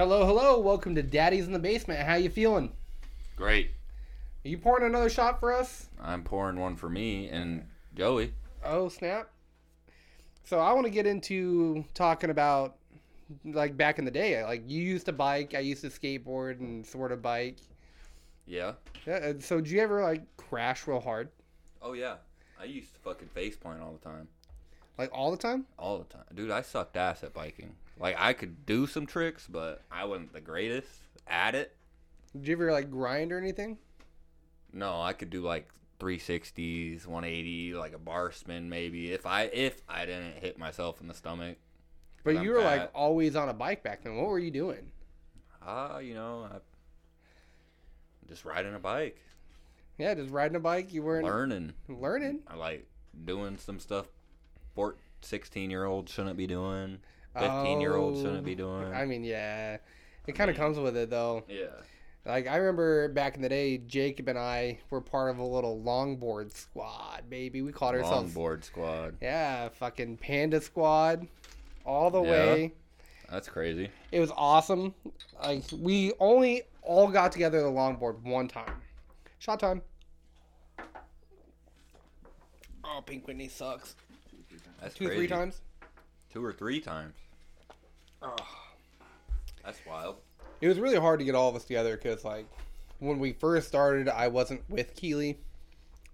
Hello, 0.00 0.24
hello. 0.24 0.58
Welcome 0.58 0.94
to 0.94 1.02
Daddy's 1.02 1.46
in 1.46 1.52
the 1.52 1.58
Basement. 1.58 2.00
How 2.00 2.14
you 2.14 2.30
feeling? 2.30 2.72
Great. 3.36 3.72
Are 4.46 4.48
you 4.48 4.56
pouring 4.56 4.86
another 4.86 5.10
shot 5.10 5.38
for 5.38 5.52
us? 5.52 5.90
I'm 6.00 6.22
pouring 6.22 6.58
one 6.58 6.74
for 6.74 6.88
me 6.88 7.28
and 7.28 7.66
Joey. 7.94 8.32
Oh, 8.64 8.88
snap. 8.88 9.28
So 10.44 10.58
I 10.58 10.72
want 10.72 10.86
to 10.86 10.90
get 10.90 11.06
into 11.06 11.84
talking 11.92 12.30
about 12.30 12.76
like 13.44 13.76
back 13.76 13.98
in 13.98 14.06
the 14.06 14.10
day. 14.10 14.42
Like 14.42 14.62
you 14.66 14.82
used 14.82 15.04
to 15.04 15.12
bike, 15.12 15.52
I 15.54 15.58
used 15.58 15.82
to 15.82 15.88
skateboard 15.88 16.60
and 16.60 16.86
sort 16.86 17.12
of 17.12 17.20
bike. 17.20 17.58
Yeah. 18.46 18.72
Yeah. 19.06 19.34
So 19.40 19.60
did 19.60 19.70
you 19.70 19.80
ever 19.80 20.02
like 20.02 20.22
crash 20.38 20.86
real 20.86 21.00
hard? 21.00 21.28
Oh 21.82 21.92
yeah. 21.92 22.14
I 22.58 22.64
used 22.64 22.94
to 22.94 23.00
fucking 23.00 23.28
faceplant 23.36 23.82
all 23.82 23.92
the 23.92 24.08
time. 24.08 24.28
Like 24.96 25.10
all 25.12 25.30
the 25.30 25.36
time? 25.36 25.66
All 25.78 25.98
the 25.98 26.04
time. 26.04 26.24
Dude, 26.34 26.50
I 26.50 26.62
sucked 26.62 26.96
ass 26.96 27.22
at 27.22 27.34
biking. 27.34 27.74
Like 28.00 28.16
I 28.18 28.32
could 28.32 28.64
do 28.66 28.86
some 28.86 29.06
tricks, 29.06 29.46
but 29.46 29.82
I 29.92 30.04
wasn't 30.06 30.32
the 30.32 30.40
greatest 30.40 30.88
at 31.26 31.54
it. 31.54 31.76
Did 32.32 32.48
you 32.48 32.54
ever 32.54 32.72
like 32.72 32.90
grind 32.90 33.30
or 33.30 33.38
anything? 33.38 33.78
No, 34.72 35.00
I 35.00 35.12
could 35.12 35.30
do 35.30 35.42
like 35.42 35.68
360s, 36.00 37.06
180, 37.06 37.74
like 37.74 37.92
a 37.92 37.98
bar 37.98 38.32
spin 38.32 38.68
maybe 38.70 39.12
if 39.12 39.26
I 39.26 39.42
if 39.44 39.82
I 39.88 40.06
didn't 40.06 40.38
hit 40.38 40.58
myself 40.58 41.00
in 41.00 41.08
the 41.08 41.14
stomach. 41.14 41.58
But 42.24 42.36
I'm 42.36 42.44
you 42.44 42.52
were 42.52 42.62
like 42.62 42.90
always 42.94 43.36
on 43.36 43.48
a 43.48 43.54
bike 43.54 43.82
back 43.82 44.02
then. 44.04 44.16
What 44.16 44.26
were 44.28 44.38
you 44.38 44.50
doing? 44.50 44.90
Ah, 45.62 45.98
you 45.98 46.14
know, 46.14 46.48
I 46.50 46.58
just 48.28 48.44
riding 48.44 48.74
a 48.74 48.78
bike, 48.78 49.18
Yeah, 49.98 50.14
just 50.14 50.30
riding 50.30 50.56
a 50.56 50.60
bike. 50.60 50.92
You 50.92 51.02
weren't 51.02 51.26
learning. 51.26 51.74
learning. 51.88 52.40
I 52.46 52.54
like 52.56 52.86
doing 53.24 53.58
some 53.58 53.78
stuff 53.80 54.06
14, 54.74 54.98
16 55.20 55.70
year 55.70 55.84
olds 55.84 56.10
shouldn't 56.12 56.36
be 56.36 56.46
doing. 56.46 56.98
15 57.38 57.80
year 57.80 57.94
olds 57.96 58.20
shouldn't 58.20 58.44
be 58.44 58.52
oh, 58.54 58.56
doing. 58.56 58.84
Oh, 58.92 58.92
I 58.92 59.04
mean, 59.04 59.24
yeah. 59.24 59.78
It 60.26 60.34
kind 60.34 60.50
of 60.50 60.56
comes 60.56 60.78
with 60.78 60.96
it 60.96 61.10
though. 61.10 61.44
yeah. 61.48 61.66
Like 62.26 62.46
I 62.46 62.56
remember 62.56 63.08
back 63.08 63.36
in 63.36 63.42
the 63.42 63.48
day, 63.48 63.78
Jacob 63.78 64.28
and 64.28 64.38
I 64.38 64.78
were 64.90 65.00
part 65.00 65.30
of 65.30 65.38
a 65.38 65.44
little 65.44 65.80
longboard 65.80 66.54
squad, 66.54 67.22
baby. 67.30 67.62
We 67.62 67.72
called 67.72 67.94
ourselves 67.94 68.34
Longboard 68.34 68.62
squad. 68.62 69.16
Yeah, 69.22 69.70
fucking 69.70 70.18
Panda 70.18 70.60
Squad 70.60 71.26
all 71.86 72.10
the 72.10 72.22
Yeah. 72.22 72.28
way. 72.30 72.74
That's 73.30 73.48
crazy. 73.48 73.88
It 74.12 74.20
was 74.20 74.30
awesome. 74.36 74.94
Like 75.42 75.62
we 75.72 76.12
only 76.20 76.64
all 76.82 77.08
got 77.08 77.32
together 77.32 77.62
the 77.62 77.70
longboard 77.70 78.22
one 78.22 78.48
time. 78.48 78.82
Shot 79.38 79.58
time. 79.60 79.80
Oh, 82.84 83.00
Pink 83.04 83.26
Whitney 83.26 83.48
sucks. 83.48 83.94
That's 84.80 84.94
Two, 84.94 85.06
crazy. 85.06 85.20
three 85.20 85.28
times. 85.28 85.60
Two 86.32 86.44
or 86.44 86.52
three 86.52 86.80
times. 86.80 87.14
Oh. 88.22 88.36
That's 89.64 89.80
wild. 89.86 90.16
It 90.60 90.68
was 90.68 90.78
really 90.78 90.98
hard 90.98 91.20
to 91.20 91.24
get 91.24 91.34
all 91.34 91.48
of 91.48 91.56
us 91.56 91.64
together 91.64 91.96
because, 91.96 92.24
like, 92.24 92.46
when 92.98 93.18
we 93.18 93.32
first 93.32 93.68
started, 93.68 94.08
I 94.08 94.28
wasn't 94.28 94.62
with 94.68 94.94
Keeley, 94.94 95.38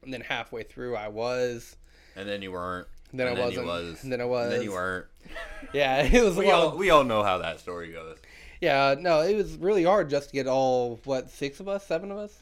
and 0.03 0.13
then 0.13 0.21
halfway 0.21 0.63
through, 0.63 0.97
I 0.97 1.09
was. 1.09 1.77
And 2.15 2.29
then 2.29 2.43
you 2.43 2.53
weren't. 2.53 2.87
Then 3.13 3.29
and 3.29 3.37
I 3.37 3.41
then 3.41 3.45
wasn't. 3.45 3.67
Was. 3.67 4.03
and 4.03 4.13
then 4.13 4.21
I 4.21 4.25
was. 4.25 4.45
And 4.45 4.53
then 4.53 4.63
you 4.63 4.73
weren't. 4.73 5.07
Yeah, 5.73 6.03
it 6.03 6.23
was. 6.23 6.37
We 6.37 6.51
all 6.51 6.77
we 6.77 6.91
all 6.91 7.03
know 7.03 7.23
how 7.23 7.39
that 7.39 7.59
story 7.59 7.91
goes. 7.91 8.19
Yeah, 8.61 8.95
no, 8.99 9.23
it 9.23 9.35
was 9.35 9.57
really 9.57 9.83
hard 9.83 10.09
just 10.09 10.29
to 10.29 10.35
get 10.35 10.47
all 10.47 11.01
what 11.05 11.31
six 11.31 11.59
of 11.61 11.67
us, 11.69 11.85
seven 11.85 12.13
of 12.13 12.19
us. 12.19 12.39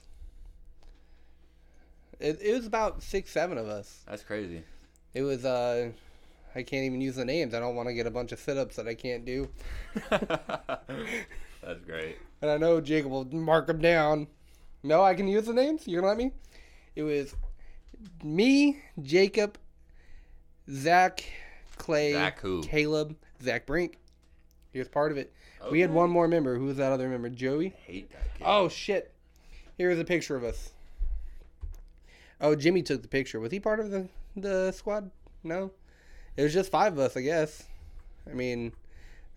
It, 2.20 2.40
it 2.42 2.52
was 2.52 2.66
about 2.66 3.02
six, 3.02 3.30
seven 3.30 3.56
of 3.56 3.68
us. 3.68 4.02
That's 4.06 4.22
crazy. 4.22 4.64
It 5.14 5.22
was. 5.22 5.44
uh 5.44 5.90
I 6.54 6.62
can't 6.62 6.84
even 6.84 7.00
use 7.00 7.16
the 7.16 7.24
names. 7.24 7.54
I 7.54 7.60
don't 7.60 7.74
want 7.74 7.88
to 7.88 7.94
get 7.94 8.06
a 8.06 8.10
bunch 8.10 8.32
of 8.32 8.38
sit-ups 8.38 8.76
that 8.76 8.86
I 8.86 8.94
can't 8.94 9.24
do. 9.24 9.48
That's 10.10 11.80
great. 11.84 12.16
And 12.42 12.50
I 12.50 12.56
know 12.56 12.80
Jacob 12.80 13.10
will 13.10 13.24
mark 13.24 13.66
them 13.66 13.80
down. 13.80 14.28
No, 14.82 15.02
I 15.02 15.14
can 15.14 15.26
use 15.26 15.46
the 15.46 15.52
names. 15.52 15.88
You're 15.88 16.02
gonna 16.02 16.10
let 16.10 16.18
me? 16.18 16.32
It 16.94 17.02
was 17.02 17.34
me, 18.22 18.82
Jacob, 19.02 19.58
Zach, 20.70 21.24
Clay, 21.76 22.12
Zach 22.12 22.40
who? 22.40 22.62
Caleb, 22.62 23.16
Zach 23.42 23.66
Brink. 23.66 23.98
He 24.72 24.78
was 24.78 24.88
part 24.88 25.10
of 25.10 25.18
it. 25.18 25.32
We 25.70 25.80
had 25.80 25.90
one 25.90 26.10
more 26.10 26.28
member. 26.28 26.58
Who 26.58 26.66
was 26.66 26.76
that 26.76 26.92
other 26.92 27.08
member? 27.08 27.30
Joey. 27.30 27.72
Hate 27.86 28.10
that 28.10 28.34
kid. 28.34 28.44
Oh 28.46 28.68
shit! 28.68 29.14
Here's 29.78 29.98
a 29.98 30.04
picture 30.04 30.36
of 30.36 30.44
us. 30.44 30.72
Oh, 32.40 32.54
Jimmy 32.54 32.82
took 32.82 33.00
the 33.00 33.08
picture. 33.08 33.40
Was 33.40 33.52
he 33.52 33.60
part 33.60 33.80
of 33.80 33.90
the 33.90 34.08
the 34.36 34.72
squad? 34.72 35.10
No, 35.42 35.70
it 36.36 36.42
was 36.42 36.52
just 36.52 36.70
five 36.70 36.92
of 36.94 36.98
us, 36.98 37.16
I 37.16 37.22
guess. 37.22 37.64
I 38.28 38.34
mean, 38.34 38.72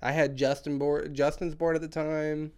I 0.01 0.11
had 0.11 0.35
Justin 0.37 0.77
board, 0.77 1.13
Justin's 1.13 1.55
board 1.55 1.75
at 1.75 1.81
the 1.81 1.87
time. 1.87 2.51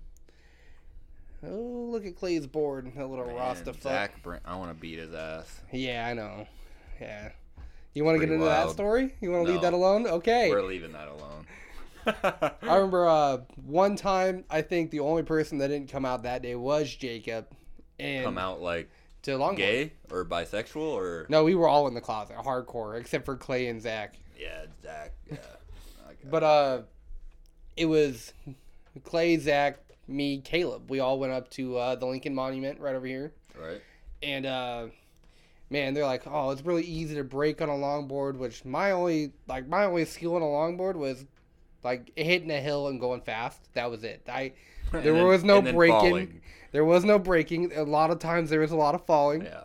Oh, 1.46 1.88
look 1.92 2.06
at 2.06 2.16
Clay's 2.18 2.48
board, 2.48 2.92
that 2.96 3.08
little 3.08 3.26
Man, 3.26 3.36
Rasta 3.36 3.74
fuck. 3.74 3.82
Zach 3.82 4.24
Brent, 4.24 4.44
I 4.46 4.56
want 4.58 4.72
to 4.72 4.76
beat 4.76 5.00
his 5.00 5.14
ass. 5.14 5.62
Yeah, 5.72 6.06
I 6.06 6.14
know. 6.14 6.48
Yeah. 7.00 7.30
You 7.94 8.04
want 8.04 8.16
to 8.16 8.20
get 8.20 8.28
Pretty 8.28 8.44
into 8.44 8.46
that 8.46 8.72
story? 8.72 9.16
You 9.22 9.32
want 9.32 9.46
to 9.46 9.52
leave 9.52 9.62
that 9.62 9.74
alone? 9.74 10.06
Okay. 10.06 10.50
We're 10.50 10.64
leaving 10.64 10.92
that 10.92 11.08
alone. 11.08 11.46
I 12.62 12.76
remember 12.76 13.08
uh, 13.08 13.38
one 13.66 13.96
time. 13.96 14.44
I 14.50 14.62
think 14.62 14.92
the 14.92 15.00
only 15.00 15.24
person 15.24 15.58
that 15.60 15.70
didn't 15.70 15.90
come 15.90 16.06
out 16.06 16.24
that 16.24 16.42
day 16.42 16.56
was 16.56 16.94
Jacob. 16.94 17.48
And 18.00 18.26
Come 18.26 18.38
out 18.38 18.62
like 18.62 18.90
to 19.24 19.32
longboard. 19.32 19.58
gay 19.58 19.94
or 20.12 20.24
bisexual 20.26 20.78
or 20.82 21.26
No, 21.30 21.44
we 21.44 21.56
were 21.56 21.68
all 21.68 21.88
in 21.88 21.94
the 21.94 22.02
closet, 22.02 22.38
hardcore, 22.38 23.00
except 23.00 23.26
for 23.26 23.36
Clay 23.36 23.68
and 23.68 23.82
Zach. 23.82 24.16
Yeah, 24.40 24.66
Zach. 24.82 25.14
Yeah. 25.30 25.38
Okay. 26.08 26.16
But 26.30 26.44
uh, 26.44 26.82
it 27.78 27.86
was 27.86 28.34
Clay, 29.04 29.38
Zach, 29.38 29.80
me, 30.08 30.40
Caleb. 30.40 30.90
We 30.90 31.00
all 31.00 31.20
went 31.20 31.34
up 31.34 31.50
to 31.52 31.78
uh, 31.78 31.96
the 31.96 32.06
Lincoln 32.06 32.34
Monument 32.34 32.80
right 32.80 32.96
over 32.96 33.06
here, 33.06 33.34
right. 33.60 33.82
and 34.24 34.46
uh, 34.46 34.88
man, 35.70 35.94
they're 35.94 36.06
like, 36.06 36.24
"Oh, 36.26 36.52
it's 36.52 36.64
really 36.64 36.84
easy 36.84 37.16
to 37.16 37.24
break 37.24 37.62
on 37.62 37.70
a 37.70 37.74
longboard." 37.74 38.38
Which 38.38 38.66
my 38.66 38.92
only 38.92 39.32
like 39.48 39.68
my 39.68 39.86
only 39.86 40.06
skill 40.06 40.36
on 40.36 40.42
a 40.42 40.46
longboard 40.46 40.96
was 40.96 41.26
like 41.84 42.12
hitting 42.16 42.52
a 42.52 42.60
hill 42.60 42.88
and 42.88 43.00
going 43.00 43.22
fast. 43.22 43.74
That 43.74 43.90
was 43.92 44.04
it. 44.04 44.28
I 44.28 44.54
there 44.92 45.14
then- 45.14 45.26
was 45.26 45.44
no 45.44 45.62
breaking. 45.62 46.00
falling. 46.00 46.42
There 46.72 46.86
was 46.86 47.04
no 47.04 47.18
breaking. 47.18 47.76
A 47.76 47.84
lot 47.84 48.12
of 48.12 48.20
times 48.20 48.50
there 48.50 48.60
was 48.60 48.72
a 48.72 48.76
lot 48.76 48.94
of 48.96 49.06
falling. 49.06 49.44
Yeah. 49.44 49.64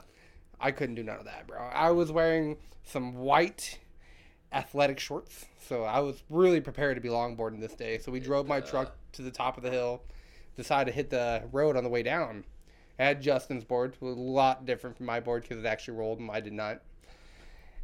I 0.58 0.70
couldn't 0.70 0.94
do 0.94 1.02
none 1.02 1.18
of 1.18 1.26
that, 1.26 1.46
bro. 1.46 1.58
I 1.58 1.90
was 1.90 2.10
wearing 2.10 2.56
some 2.84 3.16
white 3.16 3.78
athletic 4.54 4.98
shorts, 5.00 5.46
so 5.60 5.82
I 5.84 6.00
was 6.00 6.22
really 6.30 6.60
prepared 6.60 6.96
to 6.96 7.00
be 7.00 7.08
longboarding 7.08 7.60
this 7.60 7.74
day. 7.74 7.98
So 7.98 8.12
we 8.12 8.20
drove 8.20 8.46
my 8.46 8.60
truck 8.60 8.96
to 9.12 9.22
the 9.22 9.30
top 9.30 9.56
of 9.56 9.62
the 9.62 9.70
hill, 9.70 10.02
decided 10.56 10.90
to 10.90 10.96
hit 10.96 11.10
the 11.10 11.42
road 11.52 11.76
on 11.76 11.84
the 11.84 11.90
way 11.90 12.02
down. 12.02 12.44
I 12.98 13.04
had 13.04 13.20
Justin's 13.22 13.64
board, 13.64 13.96
was 14.00 14.16
a 14.16 14.20
lot 14.20 14.64
different 14.66 14.96
from 14.96 15.06
my 15.06 15.18
board 15.20 15.42
because 15.42 15.58
it 15.58 15.66
actually 15.66 15.96
rolled 15.98 16.20
and 16.20 16.30
I 16.30 16.40
did 16.40 16.52
not. 16.52 16.80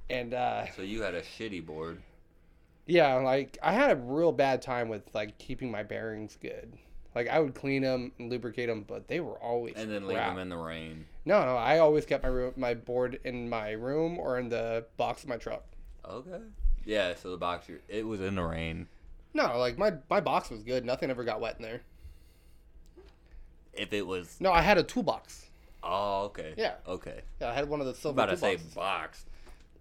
And 0.09 0.35
uh, 0.35 0.71
So 0.73 0.83
you 0.83 1.03
had 1.03 1.15
a 1.15 1.23
shitty 1.23 1.65
board. 1.65 2.01
yeah, 2.87 3.15
like 3.15 3.59
I 3.63 3.73
had 3.73 3.91
a 3.91 3.97
real 3.97 4.33
bad 4.33 4.63
time 4.63 4.89
with 4.89 5.03
like 5.15 5.39
keeping 5.39 5.71
my 5.71 5.83
bearings 5.83 6.37
good. 6.41 6.75
Like 7.15 7.29
I 7.29 7.41
would 7.41 7.55
clean 7.57 7.83
them 7.83 8.13
and 8.19 8.31
lubricate 8.31 8.69
them, 8.69 8.85
but 8.87 9.09
they 9.09 9.19
were 9.21 9.39
always 9.43 9.75
And 9.77 9.91
then 9.91 10.07
leave 10.07 10.17
crap. 10.17 10.31
them 10.31 10.39
in 10.39 10.49
the 10.49 10.57
rain. 10.57 11.07
No, 11.25 11.45
no, 11.45 11.57
I 11.57 11.79
always 11.79 12.07
kept 12.07 12.23
my 12.23 12.29
room, 12.29 12.53
my 12.57 12.75
board 12.75 13.19
in 13.25 13.49
my 13.49 13.73
room 13.73 14.17
or 14.19 14.39
in 14.39 14.49
the 14.49 14.87
box 14.97 15.23
of 15.25 15.29
my 15.29 15.37
truck. 15.37 15.65
Okay. 16.09 16.41
Yeah, 16.85 17.15
so 17.15 17.31
the 17.31 17.37
box, 17.37 17.69
it 17.89 18.07
was 18.07 18.21
in 18.21 18.35
the 18.35 18.43
rain. 18.43 18.89
No, 19.35 19.59
like 19.59 19.79
my 19.79 19.95
my 20.09 20.21
box 20.21 20.51
was 20.51 20.63
good. 20.63 20.85
Nothing 20.85 21.11
ever 21.11 21.25
got 21.25 21.41
wet 21.41 21.57
in 21.59 21.63
there. 21.63 21.83
If 23.73 23.93
it 23.93 24.07
was. 24.07 24.37
No, 24.41 24.53
I 24.53 24.63
had 24.63 24.79
a 24.79 24.83
toolbox. 24.83 25.47
Oh, 25.83 26.25
okay. 26.25 26.55
Yeah. 26.57 26.75
Okay. 26.87 27.21
Yeah, 27.41 27.51
I 27.51 27.55
had 27.55 27.69
one 27.69 27.81
of 27.81 27.87
the 27.87 28.09
I'm 28.09 28.15
about 28.15 28.27
to 28.27 28.37
say 28.37 28.59
box. 28.75 29.25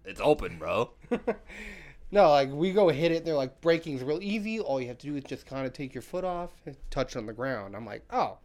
It's 0.04 0.20
open, 0.20 0.58
bro. 0.58 0.90
no, 2.10 2.30
like 2.30 2.50
we 2.52 2.72
go 2.72 2.88
hit 2.88 3.12
it. 3.12 3.24
They're 3.24 3.34
like 3.34 3.60
breaking's 3.60 4.02
real 4.02 4.22
easy. 4.22 4.60
All 4.60 4.80
you 4.80 4.88
have 4.88 4.98
to 4.98 5.06
do 5.06 5.16
is 5.16 5.24
just 5.24 5.46
kind 5.46 5.66
of 5.66 5.72
take 5.72 5.94
your 5.94 6.02
foot 6.02 6.24
off, 6.24 6.50
and 6.64 6.76
touch 6.90 7.16
on 7.16 7.26
the 7.26 7.32
ground. 7.32 7.76
I'm 7.76 7.84
like, 7.84 8.04
oh, 8.10 8.38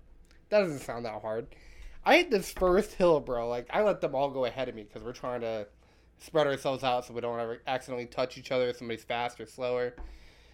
that 0.50 0.60
doesn't 0.62 0.80
sound 0.80 1.06
that 1.06 1.21
hard. 1.21 1.48
I 2.04 2.18
hit 2.18 2.31
this 2.31 2.51
first 2.51 2.94
hill, 2.94 3.19
bro. 3.19 3.48
Like 3.48 3.68
I 3.71 3.83
let 3.83 4.01
them 4.01 4.16
all 4.16 4.30
go 4.30 4.45
ahead 4.45 4.69
of 4.69 4.75
me 4.75 4.83
because 4.83 5.04
we're 5.04 5.13
trying 5.13 5.42
to 5.42 5.68
spread 6.19 6.47
ourselves 6.47 6.83
out 6.83 7.06
so 7.06 7.13
we 7.13 7.21
don't 7.21 7.39
ever 7.39 7.62
accidentally 7.67 8.06
touch 8.06 8.38
each 8.38 8.51
other 8.51 8.67
if 8.67 8.77
somebody's 8.77 9.03
fast 9.03 9.39
or 9.39 9.45
slower. 9.45 9.95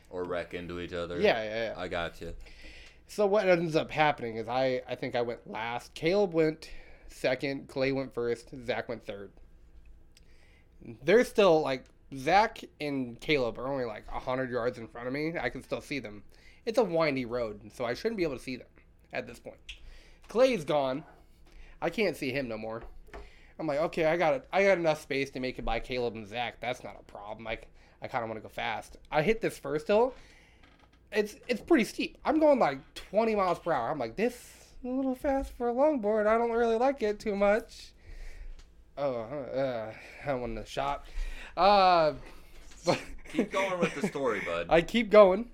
Or 0.10 0.24
wreck 0.24 0.54
into 0.54 0.80
each 0.80 0.94
other. 0.94 1.20
Yeah, 1.20 1.42
yeah, 1.44 1.64
yeah. 1.70 1.74
I 1.78 1.88
got 1.88 2.20
you. 2.22 2.34
So 3.08 3.26
what 3.26 3.48
ends 3.48 3.76
up 3.76 3.92
happening 3.92 4.38
is 4.38 4.48
I 4.48 4.82
I 4.88 4.96
think 4.96 5.16
I 5.16 5.22
went 5.22 5.50
last. 5.50 5.94
Caleb 5.94 6.34
went 6.34 6.70
second. 7.08 7.68
Clay 7.68 7.92
went 7.92 8.14
first. 8.14 8.50
Zach 8.66 8.90
went 8.90 9.06
third. 9.06 9.32
They're 11.04 11.26
still 11.26 11.62
like 11.62 11.86
Zach 12.16 12.60
and 12.80 13.20
Caleb 13.20 13.58
are 13.58 13.68
only 13.68 13.86
like 13.86 14.08
hundred 14.08 14.50
yards 14.50 14.78
in 14.78 14.88
front 14.88 15.08
of 15.08 15.14
me. 15.14 15.34
I 15.40 15.50
can 15.50 15.64
still 15.64 15.82
see 15.82 16.00
them. 16.00 16.24
It's 16.66 16.78
a 16.78 16.84
windy 16.84 17.26
road, 17.26 17.72
so 17.74 17.86
I 17.86 17.94
shouldn't 17.94 18.18
be 18.18 18.24
able 18.24 18.38
to 18.38 18.44
see 18.44 18.58
them 18.58 18.68
at 19.14 19.28
this 19.28 19.40
point. 19.40 19.58
Clay's 20.28 20.64
gone. 20.64 21.04
I 21.82 21.90
can't 21.90 22.16
see 22.16 22.32
him 22.32 22.48
no 22.48 22.58
more. 22.58 22.84
I'm 23.62 23.68
like, 23.68 23.80
okay, 23.80 24.06
I 24.06 24.18
got 24.18 24.34
it. 24.34 24.48
I 24.52 24.64
got 24.64 24.78
enough 24.80 25.02
space 25.02 25.30
to 25.32 25.40
make 25.40 25.60
it 25.60 25.64
by 25.64 25.80
Caleb 25.80 26.16
and 26.16 26.28
Zach. 26.28 26.60
That's 26.60 26.84
not 26.84 26.98
a 27.00 27.04
problem. 27.04 27.46
Like, 27.46 27.68
I 28.02 28.08
kind 28.08 28.24
of 28.24 28.30
want 28.30 28.40
to 28.40 28.44
go 28.44 28.50
fast. 28.50 28.98
I 29.12 29.22
hit 29.22 29.40
this 29.40 29.58
first 29.60 29.88
hill. 29.88 30.14
It's 31.12 31.36
it's 31.48 31.62
pretty 31.62 31.84
steep. 31.84 32.18
I'm 32.26 32.40
going 32.40 32.58
like 32.58 32.80
20 32.96 33.36
miles 33.36 33.60
per 33.60 33.72
hour. 33.72 33.90
I'm 33.92 34.00
like, 34.00 34.16
this 34.16 34.34
is 34.34 34.86
a 34.86 34.88
little 34.88 35.14
fast 35.16 35.52
for 35.58 35.70
a 35.70 35.74
longboard. 35.74 36.26
I 36.26 36.38
don't 36.38 36.52
really 36.52 36.78
like 36.78 37.04
it 37.04 37.20
too 37.20 37.36
much. 37.36 37.92
Oh, 38.98 39.22
uh, 39.22 39.94
I 40.26 40.34
want 40.34 40.56
the 40.56 40.66
shot. 40.66 41.06
Uh, 41.56 42.14
but 42.86 43.00
Keep 43.32 43.52
going 43.52 43.80
with 43.80 43.94
the 43.94 44.08
story, 44.08 44.42
bud. 44.46 44.68
I 44.70 44.82
keep 44.82 45.10
going, 45.10 45.50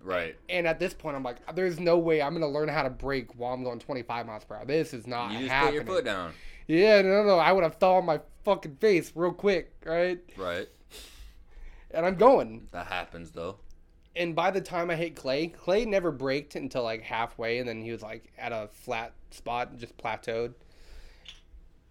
right. 0.00 0.36
and 0.48 0.66
at 0.66 0.78
this 0.78 0.94
point, 0.94 1.16
I'm 1.16 1.22
like, 1.24 1.38
there's 1.56 1.80
no 1.80 1.98
way 1.98 2.20
I'm 2.22 2.32
gonna 2.34 2.48
learn 2.48 2.68
how 2.68 2.82
to 2.82 2.90
brake 2.90 3.28
while 3.36 3.52
I'm 3.54 3.64
going 3.64 3.78
25 3.80 4.26
miles 4.26 4.44
per 4.44 4.56
hour. 4.56 4.64
This 4.64 4.92
is 4.94 5.06
not 5.06 5.32
You 5.32 5.38
just 5.40 5.50
happening. 5.50 5.80
put 5.80 5.86
your 5.86 5.96
foot 5.96 6.04
down. 6.04 6.32
Yeah, 6.66 7.02
no, 7.02 7.22
no, 7.24 7.38
I 7.38 7.52
would 7.52 7.62
have 7.64 7.76
fell 7.76 7.94
on 7.96 8.06
my 8.06 8.20
fucking 8.44 8.76
face 8.76 9.12
real 9.14 9.32
quick, 9.32 9.72
right? 9.84 10.18
Right. 10.36 10.68
And 11.90 12.04
I'm 12.04 12.16
going. 12.16 12.68
That 12.72 12.86
happens 12.88 13.30
though. 13.30 13.56
And 14.14 14.34
by 14.34 14.50
the 14.50 14.60
time 14.60 14.90
I 14.90 14.96
hit 14.96 15.14
Clay, 15.14 15.48
Clay 15.48 15.84
never 15.84 16.10
braked 16.10 16.56
until 16.56 16.82
like 16.82 17.02
halfway, 17.02 17.58
and 17.58 17.68
then 17.68 17.82
he 17.82 17.92
was 17.92 18.02
like 18.02 18.32
at 18.38 18.52
a 18.52 18.68
flat 18.72 19.12
spot, 19.30 19.70
and 19.70 19.78
just 19.78 19.96
plateaued. 19.98 20.54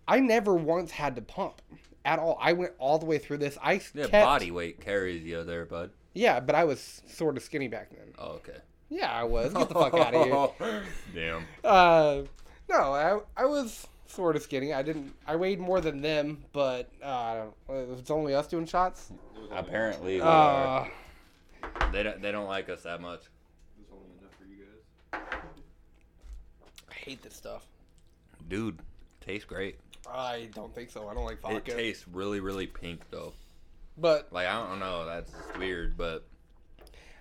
I 0.08 0.20
never 0.20 0.54
once 0.56 0.92
had 0.92 1.16
to 1.16 1.22
pump 1.22 1.62
at 2.04 2.20
all. 2.20 2.38
I 2.42 2.54
went 2.54 2.74
all 2.78 3.00
the 3.00 3.06
way 3.06 3.18
through 3.18 3.38
this. 3.38 3.58
I 3.62 3.74
Yeah, 3.94 4.08
kept, 4.08 4.12
body 4.12 4.52
weight 4.52 4.82
carries 4.82 5.24
you 5.24 5.44
there, 5.44 5.66
bud. 5.66 5.92
Yeah, 6.14 6.40
but 6.40 6.56
I 6.56 6.64
was 6.64 7.02
sort 7.08 7.38
of 7.38 7.44
skinny 7.44 7.68
back 7.68 7.90
then. 7.92 8.14
Oh, 8.18 8.34
okay. 8.34 8.58
Yeah, 8.90 9.12
I 9.12 9.24
was. 9.24 9.54
Get 9.54 9.68
the 9.68 9.74
fuck 9.74 9.94
out 9.96 10.14
of 10.14 10.56
here. 10.58 10.84
Damn. 11.14 11.46
Uh, 11.64 12.22
no, 12.70 12.94
I 12.94 13.20
I 13.36 13.46
was 13.46 13.88
sort 14.16 14.36
of 14.36 14.42
skinny. 14.42 14.74
I 14.74 14.82
didn't. 14.82 15.14
I 15.28 15.36
weighed 15.36 15.60
more 15.60 15.82
than 15.82 16.02
them, 16.02 16.44
but 16.54 16.90
uh, 17.04 17.44
It's 17.70 18.10
only 18.12 18.34
us 18.34 18.48
doing 18.48 18.66
shots. 18.66 19.12
Apparently, 19.52 20.16
we 20.16 20.22
are. 20.22 20.88
Uh, 21.64 21.92
they 21.92 22.04
don't. 22.04 22.22
They 22.22 22.32
don't 22.32 22.48
like 22.48 22.70
us 22.70 22.84
that 22.84 23.02
much. 23.02 23.22
It 23.80 23.86
only 23.92 24.12
enough 24.20 24.32
for 24.40 24.46
you 24.46 24.66
guys. 25.12 25.22
I 26.90 26.94
hate 26.94 27.22
this 27.22 27.36
stuff. 27.36 27.66
Dude, 28.48 28.80
tastes 29.22 29.46
great. 29.46 29.80
I 30.12 30.50
don't 30.54 30.74
think 30.74 30.92
so. 30.92 31.08
I 31.08 31.14
don't 31.14 31.26
like 31.26 31.42
vodka. 31.42 31.72
It 31.72 31.76
tastes 31.76 32.06
really, 32.08 32.40
really 32.40 32.68
pink 32.68 33.02
though. 33.10 33.34
but 33.98 34.28
Like 34.32 34.48
I 34.48 34.68
don't 34.68 34.80
know. 34.80 35.06
That's 35.06 35.32
weird, 35.58 35.98
but 35.98 36.28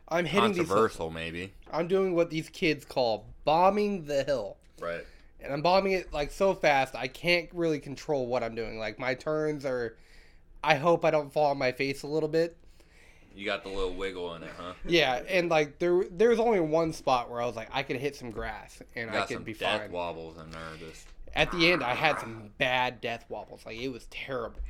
I'm 0.08 0.25
hitting 0.26 0.50
these. 0.52 0.58
controversial 0.58 1.11
maybe. 1.11 1.52
I'm 1.73 1.88
doing 1.88 2.14
what 2.14 2.29
these 2.31 2.49
kids 2.50 2.85
call 2.85 3.26
bombing 3.44 4.05
the 4.05 4.23
hill. 4.25 4.56
Right. 4.81 5.05
And 5.44 5.52
I'm 5.52 5.62
bombing 5.62 5.93
it 5.93 6.12
like 6.12 6.31
so 6.31 6.55
fast 6.55 6.94
I 6.94 7.08
can't 7.08 7.49
really 7.52 7.79
control 7.79 8.26
what 8.26 8.43
I'm 8.43 8.55
doing. 8.55 8.79
Like 8.79 8.99
my 8.99 9.14
turns 9.14 9.64
are 9.64 9.96
I 10.62 10.76
hope 10.76 11.05
I 11.05 11.11
don't 11.11 11.32
fall 11.32 11.50
on 11.50 11.58
my 11.58 11.73
face 11.73 12.02
a 12.02 12.06
little 12.06 12.29
bit. 12.29 12.56
You 13.35 13.44
got 13.44 13.64
the 13.64 13.69
little 13.69 13.94
wiggle 13.94 14.35
in 14.37 14.44
it, 14.44 14.50
huh? 14.56 14.75
Yeah, 14.87 15.20
and 15.29 15.49
like 15.49 15.79
there 15.79 16.05
there 16.11 16.29
was 16.29 16.38
only 16.41 16.61
one 16.61 16.93
spot 16.93 17.31
where 17.31 17.41
I 17.43 17.46
was 17.46 17.56
like 17.56 17.69
I 17.73 17.82
could 17.82 17.96
hit 17.96 18.17
some 18.17 18.31
grass 18.31 18.81
and 18.94 19.11
I 19.11 19.23
could 19.23 19.35
some 19.35 19.44
be 19.44 19.55
death 19.55 19.82
fine. 19.82 19.93
wobbles 19.93 20.38
in 20.38 20.50
there. 20.50 20.61
Just 20.79 21.06
At 21.35 21.50
the 21.50 21.73
end 21.73 21.82
I 21.82 21.94
had 21.94 22.19
some 22.20 22.50
bad 22.58 23.00
death 23.00 23.25
wobbles. 23.29 23.67
Like 23.67 23.76
it 23.76 23.88
was 23.88 24.06
terrible. 24.06 24.61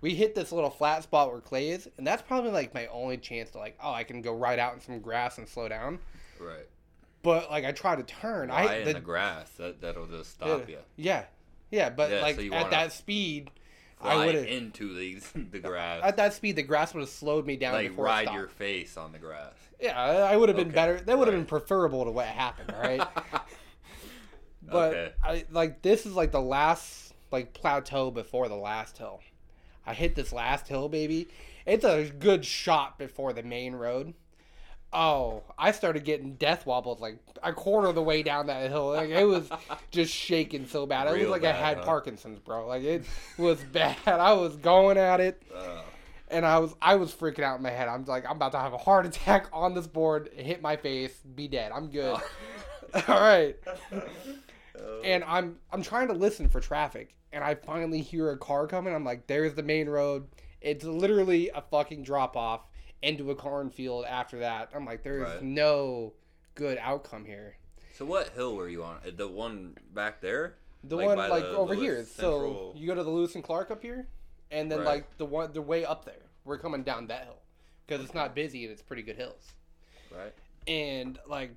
We 0.00 0.14
hit 0.14 0.34
this 0.34 0.52
little 0.52 0.70
flat 0.70 1.02
spot 1.02 1.30
where 1.32 1.40
Clay 1.40 1.70
is, 1.70 1.88
and 1.98 2.06
that's 2.06 2.22
probably 2.22 2.52
like 2.52 2.72
my 2.72 2.86
only 2.86 3.18
chance 3.18 3.50
to 3.50 3.58
like, 3.58 3.76
oh, 3.82 3.92
I 3.92 4.04
can 4.04 4.22
go 4.22 4.32
right 4.32 4.58
out 4.58 4.74
in 4.74 4.80
some 4.80 5.00
grass 5.00 5.38
and 5.38 5.48
slow 5.48 5.68
down. 5.68 5.98
right. 6.40 6.68
But 7.22 7.50
like 7.50 7.64
I 7.64 7.72
try 7.72 7.96
to 7.96 8.02
turn, 8.02 8.48
Why 8.48 8.62
I 8.66 8.74
in 8.76 8.84
the, 8.86 8.92
the 8.94 9.00
grass? 9.00 9.50
That 9.58 9.80
that'll 9.80 10.06
just 10.06 10.30
stop 10.30 10.68
you. 10.68 10.78
Yeah, 10.96 11.24
yeah, 11.70 11.90
but 11.90 12.10
Yeah, 12.10 12.20
like 12.22 12.36
so 12.36 12.42
at 12.52 12.70
that 12.70 12.92
speed, 12.92 13.50
I 14.00 14.24
would 14.24 14.34
have 14.36 14.46
into 14.46 14.94
the 14.94 15.18
the 15.50 15.58
grass. 15.58 16.00
at 16.04 16.16
that 16.16 16.34
speed 16.34 16.56
the 16.56 16.62
grass 16.62 16.94
would 16.94 17.00
have 17.00 17.08
slowed 17.08 17.44
me 17.46 17.56
down 17.56 17.72
like 17.74 17.88
before 17.88 18.04
ride 18.04 18.32
your 18.32 18.48
face 18.48 18.96
on 18.96 19.12
the 19.12 19.18
grass. 19.18 19.54
Yeah, 19.80 20.00
I 20.00 20.32
I 20.32 20.36
would 20.36 20.48
have 20.48 20.56
been 20.56 20.68
Okay, 20.68 20.74
better. 20.74 21.00
That 21.00 21.18
would 21.18 21.28
have 21.28 21.34
right. 21.34 21.40
been 21.40 21.46
preferable 21.46 22.04
to 22.04 22.10
what 22.10 22.26
happened, 22.26 22.72
right? 22.80 23.06
but 24.62 24.94
Okay. 24.94 25.12
I 25.22 25.44
like 25.50 25.82
this 25.82 26.06
is 26.06 26.14
like 26.14 26.32
the 26.32 26.40
last 26.40 27.14
like 27.30 27.52
plateau 27.52 28.10
before 28.10 28.48
the 28.48 28.56
last 28.56 28.98
hill. 28.98 29.20
I 29.86 29.94
hit 29.94 30.14
this 30.14 30.32
last 30.32 30.68
hill, 30.68 30.88
baby. 30.88 31.28
It's 31.66 31.84
a 31.84 32.10
good 32.18 32.44
shot 32.44 32.98
before 32.98 33.32
the 33.32 33.42
main 33.42 33.74
road. 33.74 34.14
Oh, 34.92 35.42
I 35.58 35.72
started 35.72 36.04
getting 36.04 36.34
death 36.36 36.64
wobbles 36.64 37.00
like 37.00 37.18
a 37.42 37.52
quarter 37.52 37.88
of 37.88 37.94
the 37.94 38.02
way 38.02 38.22
down 38.22 38.46
that 38.46 38.70
hill. 38.70 38.92
Like 38.92 39.10
it 39.10 39.24
was 39.24 39.48
just 39.90 40.12
shaking 40.12 40.66
so 40.66 40.86
bad. 40.86 41.06
It 41.06 41.12
was 41.12 41.20
Real 41.20 41.30
like 41.30 41.44
I 41.44 41.52
had 41.52 41.78
huh? 41.78 41.84
Parkinson's, 41.84 42.38
bro. 42.38 42.66
Like 42.66 42.82
it 42.82 43.04
was 43.36 43.62
bad. 43.64 43.96
I 44.06 44.32
was 44.32 44.56
going 44.56 44.96
at 44.96 45.20
it 45.20 45.42
Uh, 45.54 45.82
and 46.30 46.46
I 46.46 46.58
was 46.58 46.74
I 46.80 46.94
was 46.96 47.12
freaking 47.12 47.42
out 47.42 47.56
in 47.56 47.62
my 47.62 47.70
head. 47.70 47.88
I'm 47.88 48.04
like, 48.06 48.24
I'm 48.24 48.36
about 48.36 48.52
to 48.52 48.58
have 48.58 48.72
a 48.72 48.78
heart 48.78 49.04
attack 49.06 49.46
on 49.52 49.74
this 49.74 49.86
board, 49.86 50.30
hit 50.34 50.62
my 50.62 50.76
face, 50.76 51.14
be 51.34 51.48
dead. 51.48 51.70
I'm 51.72 51.88
good. 51.90 52.18
All 53.08 53.20
right. 53.20 53.56
And 55.04 55.24
I'm 55.24 55.56
I'm 55.72 55.82
trying 55.82 56.06
to 56.08 56.14
listen 56.14 56.48
for 56.48 56.60
traffic, 56.60 57.16
and 57.32 57.42
I 57.42 57.56
finally 57.56 58.00
hear 58.00 58.30
a 58.30 58.38
car 58.38 58.66
coming. 58.68 58.94
I'm 58.94 59.04
like, 59.04 59.26
there's 59.26 59.54
the 59.54 59.62
main 59.62 59.88
road. 59.88 60.28
It's 60.60 60.84
literally 60.84 61.50
a 61.52 61.62
fucking 61.62 62.04
drop 62.04 62.36
off 62.36 62.60
into 63.02 63.30
a 63.30 63.34
cornfield. 63.34 64.04
After 64.06 64.38
that, 64.40 64.70
I'm 64.74 64.84
like, 64.84 65.02
there's 65.02 65.22
Right. 65.22 65.42
no 65.42 66.12
good 66.54 66.78
outcome 66.80 67.24
here. 67.24 67.56
so 67.94 68.04
what 68.04 68.28
hill 68.30 68.54
were 68.56 68.68
you 68.68 68.84
on? 68.84 68.96
Uh, 69.06 69.10
the 69.16 69.26
one 69.28 69.76
back 69.92 70.20
there? 70.20 70.56
The 70.84 70.96
Like 70.96 71.06
one 71.06 71.18
like 71.18 71.42
the 71.42 71.48
over 71.56 71.74
Lewis 71.74 71.82
here. 71.82 72.04
Central- 72.04 72.72
So 72.72 72.78
you 72.78 72.86
go 72.86 72.94
to 72.94 73.02
the 73.02 73.10
Lewis 73.10 73.34
and 73.34 73.42
Clark 73.42 73.70
up 73.72 73.82
here, 73.82 74.06
and 74.52 74.70
then 74.70 74.78
Right. 74.78 74.86
like 74.86 75.16
the 75.16 75.26
one 75.26 75.52
the 75.52 75.62
way 75.62 75.84
up 75.84 76.04
there. 76.04 76.22
We're 76.44 76.58
coming 76.58 76.82
down 76.84 77.08
that 77.08 77.24
hill 77.24 77.38
because 77.86 78.04
it's 78.04 78.14
not 78.14 78.34
busy 78.34 78.62
and 78.64 78.72
it's 78.72 78.82
pretty 78.82 79.02
good 79.02 79.16
hills. 79.16 79.52
Right. 80.10 80.32
and 80.68 81.18
like 81.26 81.50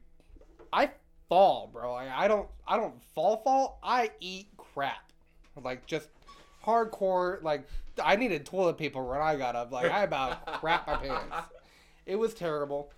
I 0.74 0.90
fall, 1.30 1.68
bro. 1.68 1.94
Like, 1.94 2.10
I 2.10 2.28
don't 2.28 2.50
I 2.68 2.78
don't 2.78 3.02
fall 3.14 3.38
fall. 3.44 3.80
I 3.84 4.12
eat 4.20 4.48
crap. 4.58 5.12
Like 5.62 5.86
just 5.86 6.10
hardcore 6.66 7.42
like 7.44 7.68
I 8.04 8.16
needed 8.16 8.46
toilet 8.46 8.78
paper 8.78 9.04
when 9.04 9.20
I 9.22 9.36
got 9.36 9.56
up. 9.56 9.72
Like 9.72 9.92
I 9.92 10.04
about 10.04 10.46
crap 10.60 10.88
my 10.88 10.96
pants. 10.98 11.36
It 12.06 12.16
was 12.16 12.34
terrible. 12.34 12.92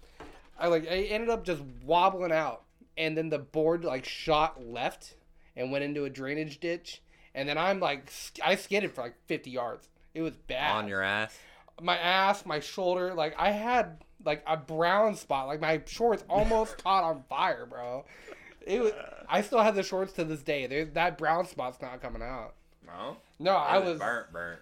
I 0.58 0.68
like 0.68 0.84
I 0.90 1.04
ended 1.04 1.30
up 1.30 1.44
just 1.46 1.62
wobbling 1.84 2.32
out 2.32 2.64
and 2.98 3.18
then 3.18 3.30
the 3.30 3.40
board 3.40 3.84
like 3.84 4.06
shot 4.06 4.64
left 4.66 5.16
and 5.56 5.72
went 5.72 5.84
into 5.84 6.06
a 6.06 6.10
drainage 6.10 6.60
ditch 6.60 7.02
and 7.36 7.48
then 7.50 7.58
I'm 7.58 7.80
like 7.80 8.12
I 8.44 8.56
skidded 8.56 8.92
for 8.92 9.02
like 9.02 9.16
50 9.28 9.50
yards. 9.50 9.90
It 10.14 10.22
was 10.22 10.36
bad 10.36 10.76
On 10.76 10.88
your 10.88 11.02
ass? 11.02 11.38
my 11.82 11.98
ass, 11.98 12.46
my 12.46 12.60
shoulder, 12.60 13.14
like 13.14 13.36
I 13.38 13.52
had 13.52 14.04
like 14.24 14.44
a 14.48 14.56
brown 14.58 15.16
spot, 15.16 15.48
like 15.48 15.60
my 15.60 15.82
shorts 15.86 16.24
almost 16.30 16.78
caught 16.84 17.04
on 17.04 17.24
fire, 17.30 17.66
bro. 17.66 18.06
It 18.66 18.82
was. 18.82 18.94
I 19.28 19.42
still 19.42 19.62
have 19.62 19.76
the 19.76 19.84
shorts 19.84 20.14
to 20.14 20.24
this 20.24 20.42
day. 20.42 20.68
There, 20.68 20.86
that 20.86 21.18
brown 21.18 21.46
spot's 21.48 21.82
not 21.82 22.02
coming 22.02 22.22
out. 22.22 22.54
No. 22.86 23.18
No, 23.40 23.56
I 23.56 23.80
was. 23.80 24.00
burnt, 24.00 24.32
burnt. 24.32 24.60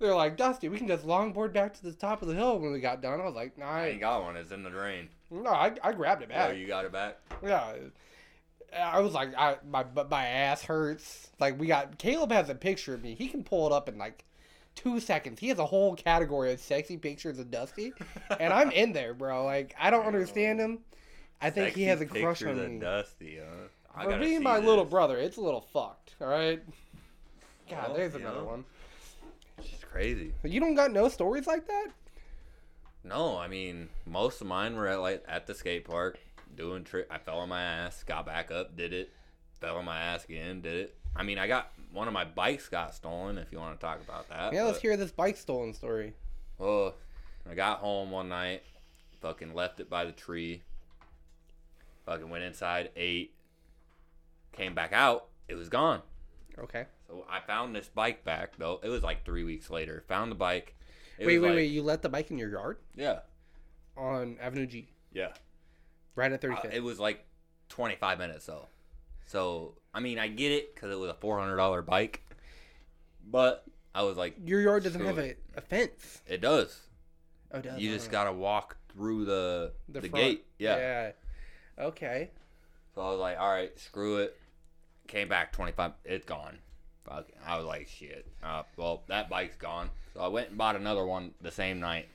They're 0.00 0.14
like 0.14 0.38
Dusty. 0.38 0.70
We 0.70 0.78
can 0.78 0.88
just 0.88 1.06
longboard 1.06 1.52
back 1.52 1.74
to 1.74 1.82
the 1.82 1.92
top 1.92 2.22
of 2.22 2.28
the 2.28 2.34
hill 2.34 2.58
when 2.58 2.72
we 2.72 2.80
got 2.80 3.02
done. 3.02 3.20
I 3.20 3.24
was 3.24 3.34
like, 3.34 3.58
nah, 3.58 3.70
I 3.70 3.88
ain't 3.88 4.00
got 4.00 4.22
one. 4.22 4.34
It's 4.34 4.50
in 4.50 4.62
the 4.62 4.70
drain. 4.70 5.08
no, 5.30 5.50
I, 5.50 5.72
I 5.84 5.92
grabbed 5.92 6.22
it 6.22 6.30
oh, 6.32 6.34
back. 6.34 6.50
Oh, 6.50 6.52
you 6.54 6.66
got 6.66 6.86
it 6.86 6.92
back? 6.92 7.18
Yeah. 7.44 7.74
I 8.76 9.00
was 9.00 9.12
like, 9.12 9.36
I 9.36 9.56
my 9.68 9.84
my 10.08 10.26
ass 10.26 10.62
hurts. 10.62 11.28
Like 11.38 11.60
we 11.60 11.66
got 11.66 11.98
Caleb 11.98 12.32
has 12.32 12.48
a 12.48 12.54
picture 12.54 12.94
of 12.94 13.02
me. 13.02 13.14
He 13.14 13.28
can 13.28 13.44
pull 13.44 13.66
it 13.66 13.72
up 13.72 13.88
in 13.88 13.98
like 13.98 14.24
two 14.74 15.00
seconds. 15.00 15.38
He 15.40 15.48
has 15.48 15.58
a 15.58 15.66
whole 15.66 15.96
category 15.96 16.52
of 16.52 16.60
sexy 16.60 16.96
pictures 16.96 17.38
of 17.38 17.50
Dusty, 17.50 17.92
and 18.40 18.52
I'm 18.52 18.70
in 18.70 18.92
there, 18.92 19.12
bro. 19.12 19.44
Like 19.44 19.74
I 19.78 19.90
don't 19.90 20.06
understand 20.06 20.60
him. 20.60 20.78
I 21.42 21.50
think 21.50 21.74
he 21.74 21.82
has 21.84 22.00
a 22.00 22.06
crush 22.06 22.42
on 22.44 22.74
me. 22.74 22.78
Dusty, 22.78 23.38
huh? 23.38 23.68
I 23.94 24.04
For 24.04 24.18
being 24.18 24.42
my 24.42 24.58
little 24.58 24.84
brother, 24.84 25.18
it's 25.18 25.36
a 25.36 25.40
little 25.40 25.62
fucked. 25.72 26.14
All 26.20 26.28
right. 26.28 26.62
God, 27.68 27.88
Well, 27.88 27.96
there's 27.96 28.14
another 28.14 28.44
one. 28.44 28.64
Crazy. 29.90 30.32
You 30.44 30.60
don't 30.60 30.74
got 30.74 30.92
no 30.92 31.08
stories 31.08 31.46
like 31.46 31.66
that? 31.66 31.88
No, 33.02 33.36
I 33.38 33.48
mean 33.48 33.88
most 34.06 34.40
of 34.40 34.46
mine 34.46 34.76
were 34.76 34.86
at 34.86 35.00
like 35.00 35.24
at 35.26 35.46
the 35.46 35.54
skate 35.54 35.84
park 35.84 36.18
doing 36.54 36.84
trick. 36.84 37.06
I 37.10 37.18
fell 37.18 37.38
on 37.38 37.48
my 37.48 37.62
ass, 37.62 38.02
got 38.04 38.26
back 38.26 38.50
up, 38.50 38.76
did 38.76 38.92
it. 38.92 39.10
Fell 39.60 39.76
on 39.76 39.84
my 39.84 39.98
ass 39.98 40.24
again, 40.24 40.60
did 40.60 40.76
it. 40.76 40.96
I 41.16 41.22
mean, 41.22 41.38
I 41.38 41.46
got 41.46 41.72
one 41.92 42.06
of 42.06 42.14
my 42.14 42.24
bikes 42.24 42.68
got 42.68 42.94
stolen. 42.94 43.36
If 43.36 43.52
you 43.52 43.58
want 43.58 43.78
to 43.78 43.84
talk 43.84 44.00
about 44.00 44.28
that. 44.28 44.52
Yeah, 44.52 44.64
let's 44.64 44.80
hear 44.80 44.96
this 44.96 45.10
bike 45.10 45.36
stolen 45.36 45.74
story. 45.74 46.14
Well, 46.58 46.94
I 47.50 47.54
got 47.54 47.78
home 47.78 48.10
one 48.10 48.28
night, 48.28 48.62
fucking 49.20 49.54
left 49.54 49.80
it 49.80 49.90
by 49.90 50.04
the 50.04 50.12
tree. 50.12 50.62
Fucking 52.06 52.28
went 52.28 52.44
inside, 52.44 52.90
ate, 52.96 53.34
came 54.52 54.74
back 54.74 54.92
out. 54.92 55.26
It 55.48 55.54
was 55.54 55.68
gone. 55.68 56.02
Okay. 56.58 56.86
So 57.10 57.24
I 57.28 57.40
found 57.40 57.74
this 57.74 57.88
bike 57.88 58.24
back 58.24 58.56
though. 58.56 58.80
It 58.82 58.88
was 58.88 59.02
like 59.02 59.24
three 59.24 59.42
weeks 59.44 59.68
later. 59.68 60.04
Found 60.08 60.30
the 60.30 60.36
bike. 60.36 60.76
It 61.18 61.26
wait, 61.26 61.38
wait, 61.38 61.48
like- 61.48 61.56
wait. 61.56 61.66
You 61.66 61.82
let 61.82 62.02
the 62.02 62.08
bike 62.08 62.30
in 62.30 62.38
your 62.38 62.50
yard 62.50 62.78
Yeah, 62.94 63.20
on 63.96 64.36
Avenue 64.40 64.66
G, 64.66 64.88
yeah. 65.12 65.32
right 66.14 66.32
at 66.32 66.44
Uh, 66.44 66.56
it 66.72 66.82
was 66.82 66.98
like 66.98 67.26
25 67.68 68.18
minutes 68.18 68.46
though. 68.46 68.68
So 69.26 69.74
I 69.92 70.00
mean, 70.00 70.18
I 70.18 70.28
get 70.28 70.52
it 70.52 70.74
because 70.74 70.92
it 70.92 70.98
was 70.98 71.10
a 71.10 71.14
$400 71.14 71.84
bike, 71.84 72.22
but 73.28 73.64
I 73.94 74.02
was 74.02 74.16
like, 74.16 74.36
your 74.44 74.60
yard 74.60 74.84
doesn't 74.84 75.04
have 75.04 75.18
a, 75.18 75.34
a 75.56 75.60
fence. 75.60 76.22
it 76.26 76.40
does. 76.40 76.80
Oh, 77.52 77.58
it 77.58 77.62
does. 77.62 77.80
You 77.80 77.92
just 77.92 78.06
don't 78.06 78.12
gotta 78.12 78.32
walk 78.32 78.76
through 78.92 79.24
the 79.24 79.72
the, 79.88 80.00
front. 80.00 80.14
gate. 80.14 80.46
Yeah. 80.58 80.76
Yeah. 80.76 81.84
Okay. 81.86 82.30
So 82.94 83.02
I 83.02 83.10
was 83.10 83.18
like, 83.18 83.38
all 83.38 83.50
right, 83.50 83.76
screw 83.78 84.18
it. 84.18 84.36
Came 85.08 85.28
back 85.28 85.52
25. 85.52 85.92
It's 86.04 86.24
gone. 86.24 86.58
Fuck. 87.08 87.26
I 87.46 87.56
was 87.56 87.66
like, 87.66 87.88
shit. 87.88 88.26
Uh, 88.42 88.62
well, 88.76 89.02
that 89.08 89.28
bike's 89.28 89.56
gone. 89.56 89.90
So 90.14 90.20
I 90.20 90.28
went 90.28 90.50
and 90.50 90.58
bought 90.58 90.76
another 90.76 91.04
one 91.04 91.32
the 91.40 91.50
same 91.50 91.80
night. 91.80 92.08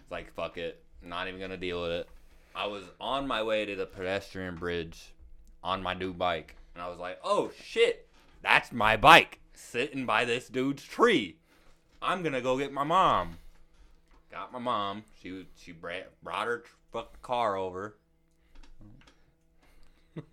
It's 0.00 0.10
like, 0.10 0.32
fuck 0.34 0.56
it. 0.56 0.82
Not 1.02 1.28
even 1.28 1.40
gonna 1.40 1.56
deal 1.56 1.82
with 1.82 1.92
it. 1.92 2.08
I 2.54 2.66
was 2.66 2.84
on 3.00 3.26
my 3.26 3.42
way 3.42 3.64
to 3.64 3.76
the 3.76 3.86
pedestrian 3.86 4.56
bridge 4.56 5.12
on 5.62 5.82
my 5.82 5.94
new 5.94 6.12
bike, 6.12 6.56
and 6.74 6.82
I 6.82 6.88
was 6.88 6.98
like, 6.98 7.18
oh 7.22 7.50
shit, 7.62 8.08
that's 8.42 8.72
my 8.72 8.96
bike 8.96 9.38
sitting 9.54 10.06
by 10.06 10.24
this 10.24 10.48
dude's 10.48 10.82
tree. 10.82 11.36
I'm 12.02 12.22
gonna 12.22 12.40
go 12.40 12.58
get 12.58 12.72
my 12.72 12.84
mom. 12.84 13.38
Got 14.30 14.52
my 14.52 14.58
mom. 14.58 15.04
She 15.22 15.46
she 15.56 15.72
brought 15.72 16.46
her 16.46 16.64
fucking 16.92 17.18
car 17.22 17.56
over. 17.56 17.96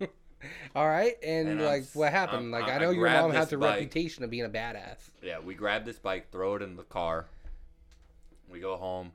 All 0.76 0.86
right, 0.86 1.14
and, 1.22 1.48
And 1.48 1.62
like, 1.62 1.84
what 1.94 2.12
happened? 2.12 2.38
I'm- 2.38 2.50
like, 2.50 2.64
I- 2.64 2.78
know 2.78 2.90
I 2.90 2.92
your 2.92 3.08
mom 3.08 3.32
has 3.32 3.52
a 3.52 3.58
bike. 3.58 3.74
reputation 3.76 4.24
of 4.24 4.30
being 4.30 4.44
a 4.44 4.48
badass. 4.48 4.98
Yeah, 5.22 5.38
we 5.40 5.54
grab 5.54 5.84
this 5.84 5.98
bike, 5.98 6.30
throw 6.30 6.54
it 6.56 6.62
in 6.62 6.76
the 6.76 6.82
car. 6.84 7.26
We 8.50 8.60
go 8.60 8.76
home. 8.76 9.12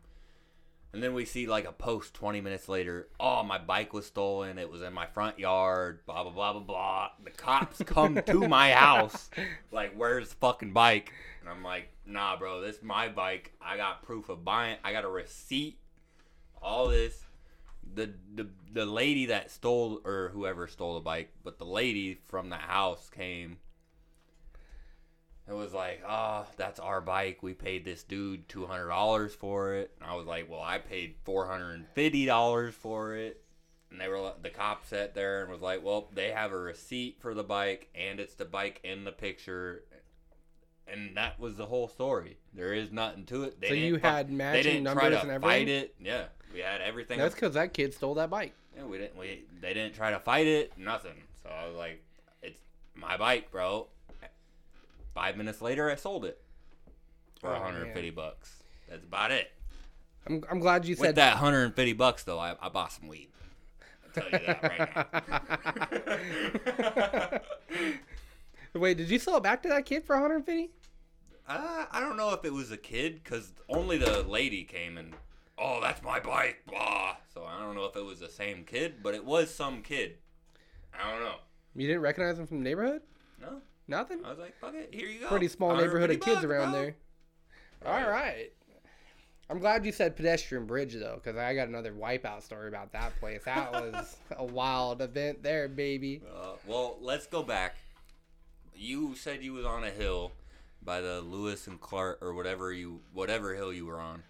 And 0.94 1.02
then 1.02 1.14
we 1.14 1.24
see 1.24 1.48
like 1.48 1.66
a 1.66 1.72
post 1.72 2.14
20 2.16 2.42
minutes 2.42 2.68
later. 2.68 3.08
Oh, 3.18 3.44
my 3.44 3.58
bike 3.58 3.94
was 3.94 4.06
stolen. 4.06 4.58
It 4.58 4.70
was 4.70 4.82
in 4.82 4.92
my 4.92 5.06
front 5.06 5.40
yard. 5.40 6.00
Blah, 6.06 6.24
blah, 6.24 6.34
blah, 6.34 6.52
blah, 6.52 6.62
blah. 6.62 7.10
The 7.24 7.32
cops 7.32 7.82
come 7.86 8.22
to 8.26 8.34
my 8.50 8.74
house. 8.74 9.30
Like, 9.72 9.94
where's 9.96 10.30
the 10.30 10.36
fucking 10.36 10.74
bike? 10.74 11.14
And 11.40 11.50
I'm 11.50 11.64
like, 11.64 11.88
nah, 12.06 12.36
bro, 12.38 12.60
this 12.60 12.76
is 12.76 12.84
my 12.84 13.08
bike. 13.08 13.54
I 13.62 13.78
got 13.78 14.04
proof 14.04 14.28
of 14.28 14.44
buying. 14.44 14.78
I 14.84 14.92
got 14.92 15.06
a 15.06 15.10
receipt. 15.10 15.78
All 16.62 16.90
this. 16.90 17.24
The, 17.94 18.12
the 18.36 18.48
the 18.72 18.86
lady 18.86 19.26
that 19.28 19.52
stole 19.52 20.02
or 20.06 20.30
whoever 20.34 20.68
stole 20.68 20.96
the 20.96 21.02
bike, 21.02 21.34
but 21.44 21.58
the 21.58 21.66
lady 21.66 22.20
from 22.28 22.50
the 22.50 22.56
house 22.56 23.10
came 23.10 23.58
it 25.52 25.54
was 25.54 25.74
like, 25.74 26.02
oh, 26.08 26.46
that's 26.56 26.80
our 26.80 27.02
bike. 27.02 27.44
We 27.44 27.54
paid 27.54 27.84
this 27.84 28.04
dude 28.04 28.48
two 28.48 28.66
hundred 28.66 28.88
dollars 28.88 29.34
for 29.34 29.74
it. 29.74 29.92
And 30.00 30.10
I 30.10 30.16
was 30.16 30.26
like, 30.26 30.50
well, 30.50 30.62
I 30.62 30.78
paid 30.78 31.16
four 31.24 31.48
hundred 31.48 31.74
and 31.74 31.88
fifty 31.90 32.26
dollars 32.26 32.74
for 32.74 33.16
it. 33.16 33.44
And 33.90 34.00
they 34.00 34.08
were 34.08 34.32
the 34.42 34.50
cop 34.50 34.86
sat 34.86 35.14
there 35.14 35.42
and 35.42 35.52
was 35.52 35.62
like, 35.62 35.84
well, 35.84 36.08
they 36.14 36.32
have 36.32 36.54
a 36.54 36.58
receipt 36.58 37.18
for 37.20 37.34
the 37.34 37.44
bike, 37.44 37.90
and 37.94 38.22
it's 38.22 38.36
the 38.36 38.46
bike 38.46 38.80
in 38.86 39.04
the 39.04 39.12
picture. 39.12 39.84
And 40.88 41.18
that 41.18 41.40
was 41.40 41.58
the 41.58 41.66
whole 41.66 41.90
story. 41.90 42.38
There 42.54 42.74
is 42.74 42.92
nothing 42.92 43.26
to 43.26 43.44
it. 43.44 43.60
They 43.60 43.68
So 43.68 43.74
you 43.74 43.96
had 43.98 44.30
they 44.30 44.34
matching 44.34 44.64
didn't 44.64 44.84
numbers 44.84 45.02
try 45.02 45.10
to 45.10 45.30
and 45.30 45.42
fight 45.42 45.68
it. 45.68 45.96
Yeah, 46.00 46.26
we 46.54 46.60
had 46.60 46.82
everything. 46.82 47.18
That's 47.18 47.36
because 47.36 47.54
that 47.54 47.74
kid 47.74 47.94
stole 47.94 48.16
that 48.16 48.30
bike. 48.30 48.54
Yeah, 48.78 48.86
we 48.86 48.98
didn't. 48.98 49.18
We 49.18 49.44
they 49.62 49.74
didn't 49.74 49.96
try 49.96 50.12
to 50.12 50.20
fight 50.20 50.48
it. 50.48 50.78
Nothing. 50.78 51.16
So 51.44 51.50
I 51.50 51.68
was 51.68 51.76
like, 51.76 52.02
"It's 52.42 52.60
my 52.96 53.18
bike, 53.18 53.52
bro." 53.52 53.88
Five 55.14 55.36
minutes 55.36 55.62
later, 55.62 55.90
I 55.90 55.96
sold 55.96 56.24
it 56.24 56.40
for 57.42 57.50
Oh, 57.50 57.54
150 57.54 58.12
bucks. 58.12 58.64
That's 58.90 59.04
about 59.04 59.32
it. 59.32 59.52
I'm, 60.28 60.44
I'm 60.50 60.60
glad 60.60 60.86
you 60.86 60.92
With 60.92 61.00
said 61.00 61.16
that 61.16 61.34
150 61.34 61.94
bucks, 61.94 62.24
though, 62.24 62.40
I, 62.40 62.56
I 62.62 62.70
bought 62.70 62.92
some 62.94 63.08
weed. 63.08 63.28
I'll 64.06 64.12
tell 64.22 64.32
you 64.32 64.40
that 64.46 64.64
right 64.64 64.96
now. 67.34 67.40
Wait, 68.80 68.98
did 68.98 69.10
you 69.10 69.20
sell 69.20 69.38
it 69.38 69.44
back 69.44 69.62
to 69.64 69.70
that 69.70 69.86
kid 69.86 70.04
for 70.06 70.16
150? 70.16 70.70
uh, 71.48 71.86
I 71.92 72.00
don't 72.00 72.16
know 72.16 72.34
if 72.34 72.46
it 72.46 72.54
was 72.54 72.72
a 72.72 72.78
kid, 72.78 73.22
because 73.24 73.52
only 73.68 73.98
the 73.98 74.24
lady 74.24 74.64
came 74.64 74.98
and, 74.98 75.14
oh, 75.62 75.80
that's 75.82 76.02
my 76.02 76.20
bike, 76.20 76.64
blah. 76.68 77.16
So 77.34 77.46
I 77.46 77.60
don't 77.60 77.76
know 77.76 77.86
if 77.86 77.96
it 77.96 78.04
was 78.04 78.20
the 78.20 78.30
same 78.30 78.64
kid, 78.64 78.96
but 79.04 79.14
it 79.14 79.24
was 79.24 79.54
some 79.54 79.82
kid. 79.82 80.16
I 80.94 81.12
don't 81.12 81.22
know. 81.22 81.36
You 81.76 81.88
didn't 81.88 82.02
recognize 82.02 82.38
him 82.38 82.48
from 82.48 82.58
the 82.58 82.64
neighborhood? 82.64 83.02
No, 83.40 83.62
Nothing. 83.88 84.24
I 84.26 84.30
was 84.30 84.40
like, 84.40 84.58
fuck 84.60 84.74
it, 84.74 84.90
here 84.94 85.08
you 85.08 85.20
go. 85.22 85.28
Pretty 85.28 85.48
small 85.48 85.76
neighborhood 85.76 86.12
of 86.12 86.20
kids 86.20 86.38
bucks, 86.38 86.46
around 86.46 86.72
bro. 86.72 86.82
there. 86.82 86.96
All 87.86 88.10
right. 88.10 88.52
I'm 89.50 89.60
glad 89.60 89.86
you 89.86 89.92
said 89.92 90.16
pedestrian 90.16 90.66
bridge 90.66 90.94
though, 90.94 91.20
because 91.22 91.38
I 91.38 91.54
got 91.54 91.68
another 91.68 91.92
wipeout 91.92 92.42
story 92.42 92.70
about 92.70 92.94
that 92.94 93.20
place. 93.20 93.42
That 93.44 93.72
was 93.74 94.16
a 94.38 94.46
wild 94.46 95.02
event 95.02 95.44
there, 95.44 95.68
baby. 95.68 96.22
Uh, 96.26 96.54
well, 96.66 96.98
let's 97.02 97.28
go 97.28 97.44
back. 97.44 97.76
You 98.74 99.16
said 99.16 99.44
you 99.44 99.54
was 99.54 99.66
on 99.66 99.84
a 99.84 99.90
hill 99.90 100.32
by 100.82 101.02
the 101.02 101.20
Lewis 101.20 101.68
and 101.68 101.82
Clark 101.82 102.20
or 102.22 102.34
whatever 102.34 102.72
you 102.72 103.02
whatever 103.14 103.54
hill 103.54 103.74
you 103.74 103.86
were 103.86 104.00
on. 104.00 104.24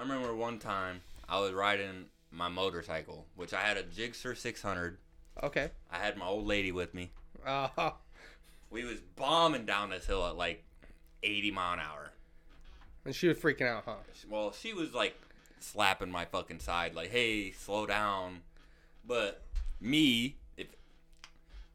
I 0.00 0.02
remember 0.02 0.34
one 0.34 0.58
time 0.58 1.02
I 1.28 1.38
was 1.40 1.52
riding 1.52 2.06
my 2.30 2.48
motorcycle, 2.48 3.26
which 3.36 3.52
I 3.52 3.60
had 3.60 3.76
a 3.76 3.82
Gixxer 3.82 4.34
600. 4.34 4.96
Okay. 5.42 5.68
I 5.90 5.98
had 5.98 6.16
my 6.16 6.24
old 6.24 6.46
lady 6.46 6.72
with 6.72 6.94
me. 6.94 7.10
Uh, 7.46 7.90
We 8.70 8.84
was 8.84 9.00
bombing 9.16 9.66
down 9.66 9.90
this 9.90 10.06
hill 10.06 10.24
at 10.26 10.36
like 10.38 10.64
80 11.22 11.50
mile 11.50 11.74
an 11.74 11.80
hour. 11.80 12.12
and 13.04 13.14
she 13.14 13.28
was 13.28 13.36
freaking 13.36 13.66
out, 13.66 13.82
huh? 13.84 13.96
Well, 14.30 14.52
she 14.52 14.72
was 14.72 14.94
like 14.94 15.20
slapping 15.58 16.10
my 16.10 16.24
fucking 16.24 16.60
side, 16.60 16.94
like, 16.94 17.10
"Hey, 17.10 17.50
slow 17.52 17.84
down." 17.84 18.40
But 19.06 19.42
me, 19.82 20.36
if 20.56 20.68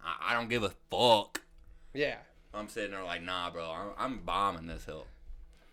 I, 0.03 0.31
I 0.31 0.33
don't 0.33 0.49
give 0.49 0.63
a 0.63 0.71
fuck, 0.89 1.41
Yeah. 1.93 2.15
I'm 2.55 2.69
sitting 2.69 2.91
there 2.91 3.03
like, 3.03 3.21
"Nah, 3.21 3.51
bro, 3.51 3.69
I'm, 3.69 3.89
I'm 3.97 4.17
bombing 4.19 4.65
this 4.65 4.85
hill." 4.85 5.05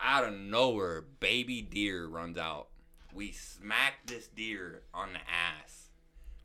Out 0.02 0.25
of 0.25 0.35
nowhere, 0.35 1.02
baby 1.21 1.62
deer 1.62 2.06
runs 2.06 2.37
out. 2.37 2.68
We 3.14 3.30
smack 3.32 4.06
this 4.06 4.26
deer 4.26 4.82
on 4.92 5.12
the 5.12 5.21
ass. 5.21 5.88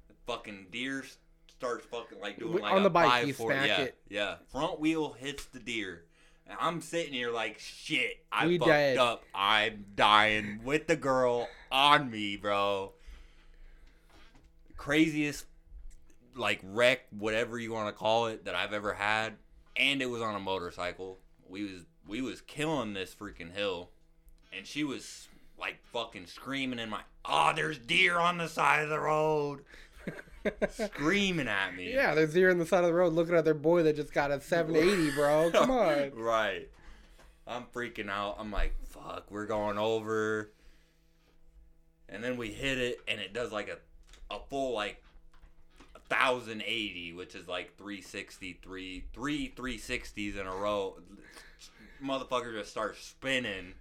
The 0.07 0.13
fucking 0.27 0.67
deer 0.71 1.03
starts 1.49 1.85
fucking 1.87 2.19
like 2.19 2.37
doing 2.37 2.61
like 2.61 2.71
on 2.71 2.81
a 2.81 2.83
the 2.83 2.89
bike, 2.89 3.09
five 3.09 3.27
you 3.27 3.33
four- 3.33 3.51
smack 3.51 3.67
yeah, 3.67 3.81
it. 3.81 3.97
Yeah, 4.09 4.35
front 4.51 4.79
wheel 4.79 5.13
hits 5.13 5.45
the 5.45 5.59
deer. 5.59 6.03
And 6.45 6.57
I'm 6.61 6.81
sitting 6.81 7.13
here 7.13 7.31
like 7.31 7.59
shit. 7.59 8.23
I 8.31 8.45
We 8.47 8.57
fucked 8.59 8.69
dead. 8.69 8.97
up. 8.97 9.23
I'm 9.33 9.85
dying 9.95 10.61
with 10.63 10.87
the 10.87 10.95
girl 10.95 11.49
on 11.71 12.09
me, 12.11 12.37
bro. 12.37 12.93
Craziest 14.77 15.45
like 16.35 16.59
wreck, 16.63 17.01
whatever 17.17 17.57
you 17.57 17.73
want 17.73 17.87
to 17.87 17.93
call 17.93 18.27
it, 18.27 18.45
that 18.45 18.53
I've 18.55 18.71
ever 18.73 18.93
had, 18.93 19.33
and 19.75 20.01
it 20.01 20.05
was 20.05 20.21
on 20.21 20.35
a 20.35 20.39
motorcycle. 20.39 21.17
We 21.49 21.63
was 21.63 21.81
we 22.07 22.21
was 22.21 22.41
killing 22.41 22.93
this 22.93 23.13
freaking 23.13 23.53
hill, 23.53 23.89
and 24.55 24.65
she 24.65 24.83
was 24.83 25.27
like 25.59 25.77
fucking 25.91 26.27
screaming 26.27 26.79
in 26.79 26.89
my 26.89 27.01
oh, 27.25 27.51
there's 27.55 27.77
deer 27.77 28.17
on 28.17 28.37
the 28.37 28.47
side 28.47 28.83
of 28.83 28.89
the 28.89 28.99
road, 28.99 29.63
screaming 30.69 31.47
at 31.47 31.75
me. 31.75 31.93
Yeah, 31.93 32.13
they're 32.15 32.27
deer 32.27 32.51
on 32.51 32.59
the 32.59 32.65
side 32.65 32.83
of 32.83 32.89
the 32.89 32.93
road 32.93 33.13
looking 33.13 33.35
at 33.35 33.45
their 33.45 33.53
boy 33.53 33.83
that 33.83 33.95
just 33.95 34.13
got 34.13 34.31
a 34.31 34.39
780, 34.39 35.11
bro. 35.15 35.51
Come 35.53 35.71
on. 35.71 36.11
right. 36.15 36.69
I'm 37.45 37.63
freaking 37.73 38.09
out. 38.09 38.35
I'm 38.39 38.51
like, 38.51 38.73
fuck, 38.83 39.25
we're 39.29 39.45
going 39.45 39.77
over. 39.77 40.51
And 42.09 42.23
then 42.23 42.37
we 42.37 42.49
hit 42.49 42.77
it, 42.77 42.99
and 43.07 43.19
it 43.19 43.33
does 43.33 43.51
like 43.51 43.69
a, 43.69 44.33
a 44.33 44.39
full 44.49 44.73
like 44.73 45.01
1080, 46.09 47.13
which 47.13 47.35
is 47.35 47.47
like 47.47 47.77
360, 47.77 48.59
three, 48.61 49.03
three 49.13 49.53
360s 49.55 50.37
in 50.39 50.47
a 50.47 50.55
row. 50.55 50.97
Motherfucker 52.03 52.53
just 52.53 52.71
starts 52.71 53.03
spinning. 53.03 53.73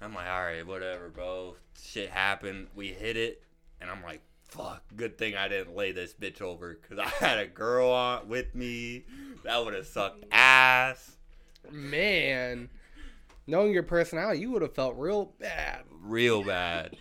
I'm 0.00 0.14
like, 0.14 0.26
all 0.26 0.42
right, 0.42 0.66
whatever, 0.66 1.08
bro. 1.08 1.56
Shit 1.82 2.10
happened. 2.10 2.68
We 2.74 2.88
hit 2.88 3.16
it, 3.16 3.42
and 3.80 3.90
I'm 3.90 4.02
like, 4.02 4.20
fuck. 4.48 4.82
Good 4.94 5.18
thing 5.18 5.36
I 5.36 5.48
didn't 5.48 5.74
lay 5.74 5.92
this 5.92 6.14
bitch 6.14 6.40
over, 6.40 6.74
cause 6.88 6.98
I 6.98 7.08
had 7.24 7.38
a 7.38 7.46
girl 7.46 7.90
on 7.90 8.28
with 8.28 8.54
me. 8.54 9.04
That 9.44 9.64
would 9.64 9.74
have 9.74 9.86
sucked 9.86 10.24
ass. 10.30 11.12
Man. 11.70 12.68
Knowing 13.46 13.72
your 13.72 13.84
personality, 13.84 14.40
you 14.40 14.50
would 14.50 14.62
have 14.62 14.74
felt 14.74 14.96
real 14.96 15.32
bad. 15.38 15.82
real 15.90 16.42
bad. 16.42 16.96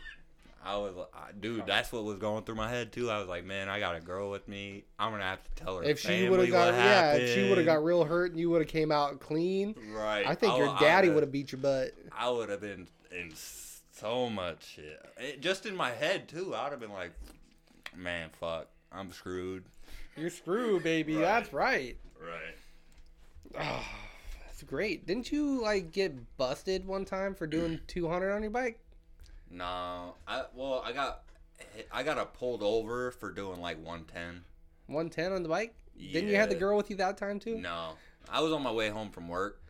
I 0.65 0.77
was, 0.77 0.93
I- 1.13 1.31
dude, 1.39 1.65
that's 1.67 1.91
what 1.91 2.03
was 2.03 2.17
going 2.17 2.43
through 2.43 2.55
my 2.55 2.69
head 2.69 2.91
too. 2.91 3.09
I 3.11 3.19
was 3.19 3.27
like, 3.27 3.45
man, 3.45 3.69
I 3.69 3.79
got 3.79 3.95
a 3.95 3.99
girl 3.99 4.31
with 4.31 4.47
me. 4.47 4.85
I'm 4.97 5.11
gonna 5.11 5.23
have 5.23 5.43
to 5.43 5.63
tell 5.63 5.77
her. 5.77 5.83
If 5.83 5.99
she 5.99 6.27
would 6.27 6.39
have 6.39 6.49
got, 6.49 6.73
yeah, 6.73 7.13
if 7.13 7.33
she 7.35 7.47
would 7.49 7.57
have 7.57 7.67
got 7.67 7.83
real 7.83 8.03
hurt 8.03 8.31
and 8.31 8.39
you 8.39 8.49
would 8.49 8.61
have 8.61 8.69
came 8.69 8.91
out 8.91 9.19
clean, 9.19 9.75
right. 9.93 10.25
I 10.25 10.33
think 10.35 10.57
your 10.57 10.75
daddy 10.79 11.09
would 11.09 11.21
have 11.23 11.31
beat 11.31 11.51
your 11.51 11.61
butt. 11.61 11.91
I 12.11 12.29
would 12.29 12.49
have 12.49 12.61
been 12.61 12.87
in 13.11 13.31
so 13.35 14.29
much 14.29 14.65
shit. 14.75 14.99
It, 15.17 15.41
just 15.41 15.65
in 15.65 15.75
my 15.75 15.91
head 15.91 16.27
too. 16.27 16.55
I 16.55 16.63
would 16.63 16.71
have 16.71 16.79
been 16.79 16.91
like, 16.93 17.11
man, 17.95 18.29
fuck, 18.39 18.67
I'm 18.91 19.11
screwed. 19.11 19.63
You're 20.17 20.29
screwed, 20.29 20.83
baby. 20.83 21.15
Right. 21.15 21.21
That's 21.21 21.53
right. 21.53 21.97
Right. 22.19 22.55
Oh, 23.59 23.85
that's 24.45 24.63
great. 24.63 25.05
Didn't 25.05 25.31
you 25.31 25.61
like 25.61 25.91
get 25.91 26.37
busted 26.37 26.85
one 26.87 27.05
time 27.05 27.35
for 27.35 27.45
doing 27.45 27.79
200 27.87 28.31
on 28.33 28.41
your 28.41 28.51
bike? 28.51 28.79
No, 29.49 30.15
I 30.27 30.43
well, 30.53 30.81
I 30.85 30.91
got, 30.91 31.23
I 31.91 32.03
got 32.03 32.17
a 32.17 32.25
pulled 32.25 32.63
over 32.63 33.11
for 33.11 33.31
doing 33.31 33.61
like 33.61 33.77
110. 33.77 34.43
110 34.87 35.31
on 35.31 35.43
the 35.43 35.49
bike? 35.49 35.75
Didn't 35.97 36.29
you 36.29 36.35
have 36.35 36.49
the 36.49 36.55
girl 36.55 36.75
with 36.77 36.89
you 36.89 36.95
that 36.97 37.17
time 37.17 37.39
too? 37.39 37.57
No, 37.57 37.91
I 38.29 38.41
was 38.41 38.51
on 38.51 38.61
my 38.63 38.71
way 38.71 38.89
home 38.89 39.09
from 39.11 39.27
work, 39.29 39.61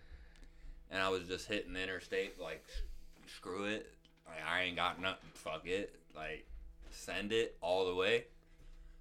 and 0.90 1.02
I 1.02 1.10
was 1.10 1.24
just 1.28 1.48
hitting 1.48 1.74
the 1.74 1.84
interstate 1.84 2.40
like, 2.42 2.64
screw 3.28 3.66
it, 3.66 3.94
like 4.28 4.38
I 4.50 4.64
ain't 4.64 4.76
got 4.76 5.00
nothing. 5.02 5.30
Fuck 5.34 5.68
it, 5.68 5.96
like 6.16 6.48
send 6.90 7.32
it 7.32 7.58
all 7.62 7.86
the 7.86 7.96
way. 7.96 8.26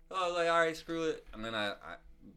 So 0.08 0.16
I 0.16 0.26
was 0.26 0.36
like, 0.36 0.48
all 0.48 0.58
right, 0.60 0.76
screw 0.76 1.04
it. 1.04 1.24
And 1.32 1.42
then 1.44 1.54
I, 1.54 1.70
I 1.70 1.94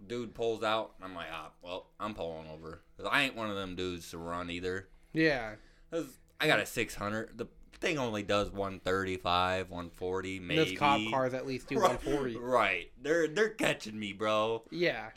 dude 0.08 0.34
pulls 0.34 0.64
out. 0.64 0.94
And 0.98 1.06
I'm 1.06 1.16
like, 1.16 1.28
ah, 1.34 1.50
well, 1.62 1.88
I'm 2.00 2.14
pulling 2.14 2.48
over. 2.50 2.82
'Cause 2.98 3.08
I 3.12 3.24
ain't 3.24 3.36
one 3.36 3.50
of 3.50 3.56
them 3.56 3.76
dudes 3.76 4.10
to 4.12 4.18
run 4.18 4.50
either. 4.50 4.88
Yeah. 5.14 5.56
I 6.40 6.48
got 6.48 6.60
a 6.60 6.66
600. 6.66 7.38
The 7.38 7.48
thing 7.80 7.98
only 7.98 8.24
does 8.24 8.50
135, 8.52 9.70
140, 9.70 10.40
maybe. 10.40 10.56
Those 10.72 10.78
cop 10.78 11.02
cars 11.10 11.34
at 11.34 11.46
least 11.48 11.68
do 11.68 11.76
140. 11.76 12.36
Right. 12.40 12.92
They're 13.02 13.28
they're 13.28 13.50
catching 13.50 13.98
me, 14.00 14.14
bro. 14.14 14.64
Yeah. 14.72 15.10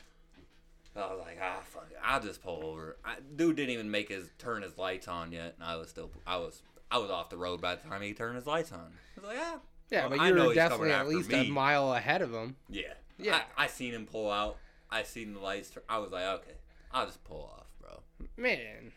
I 0.96 1.00
was 1.00 1.20
like, 1.24 1.38
ah, 1.40 1.60
fuck 1.64 1.86
it. 1.90 1.96
I'll 2.04 2.20
just 2.20 2.42
pull 2.42 2.64
over. 2.64 2.96
I, 3.04 3.16
dude 3.36 3.56
didn't 3.56 3.70
even 3.70 3.90
make 3.90 4.08
his 4.08 4.28
turn 4.38 4.62
his 4.62 4.76
lights 4.76 5.06
on 5.08 5.30
yet, 5.32 5.54
and 5.58 5.64
I 5.66 5.76
was 5.76 5.88
still, 5.88 6.10
I 6.26 6.36
was, 6.36 6.62
I 6.90 6.98
was 6.98 7.10
off 7.10 7.30
the 7.30 7.36
road 7.36 7.60
by 7.60 7.76
the 7.76 7.88
time 7.88 8.02
he 8.02 8.12
turned 8.12 8.34
his 8.36 8.46
lights 8.46 8.72
on. 8.72 8.92
I 9.16 9.20
was 9.20 9.28
like, 9.28 9.38
ah, 9.40 9.60
Yeah, 9.90 10.00
Well, 10.00 10.10
but 10.10 10.20
I 10.20 10.28
you 10.28 10.34
know 10.34 10.48
were 10.48 10.54
definitely 10.54 10.92
at 10.92 11.06
least 11.08 11.30
me. 11.30 11.48
a 11.48 11.50
mile 11.50 11.92
ahead 11.94 12.22
of 12.22 12.32
him. 12.32 12.56
yeah, 12.68 12.94
Yeah. 13.18 13.40
I, 13.56 13.64
I 13.64 13.66
seen 13.68 13.94
him 13.94 14.04
pull 14.06 14.30
out. 14.30 14.56
I 14.90 15.04
seen 15.04 15.32
the 15.34 15.40
lights. 15.40 15.70
Turn. 15.70 15.84
I 15.88 15.98
was 15.98 16.10
like, 16.10 16.24
okay, 16.24 16.54
I'll 16.92 17.06
just 17.06 17.22
pull 17.22 17.48
off, 17.56 17.66
bro. 17.80 18.00
Man. 18.36 18.90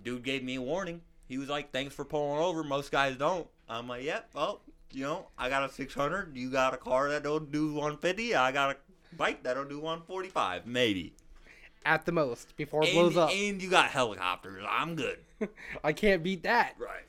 Dude 0.00 0.22
gave 0.22 0.44
me 0.44 0.54
a 0.54 0.62
warning. 0.62 1.00
He 1.30 1.38
was 1.38 1.48
like, 1.48 1.70
thanks 1.70 1.94
for 1.94 2.04
pulling 2.04 2.42
over. 2.42 2.64
Most 2.64 2.90
guys 2.90 3.16
don't. 3.16 3.46
I'm 3.68 3.86
like, 3.86 4.02
yep. 4.02 4.28
well, 4.34 4.60
you 4.90 5.04
know, 5.04 5.28
I 5.38 5.48
got 5.48 5.62
a 5.62 5.72
600. 5.72 6.36
You 6.36 6.50
got 6.50 6.74
a 6.74 6.76
car 6.76 7.08
that 7.10 7.22
don't 7.22 7.52
do 7.52 7.68
150. 7.68 8.34
I 8.34 8.50
got 8.50 8.70
a 8.74 9.16
bike 9.16 9.44
that'll 9.44 9.64
do 9.64 9.78
145, 9.78 10.66
maybe. 10.66 11.14
At 11.86 12.04
the 12.04 12.10
most, 12.10 12.56
before 12.56 12.82
it 12.82 12.88
And, 12.88 12.94
blows 12.96 13.16
up. 13.16 13.30
and 13.30 13.62
you 13.62 13.70
got 13.70 13.90
helicopters. 13.90 14.64
I'm 14.68 14.96
good. 14.96 15.18
I 15.84 15.92
can't 15.92 16.24
beat 16.24 16.42
that. 16.42 16.74
Right. 16.80 17.04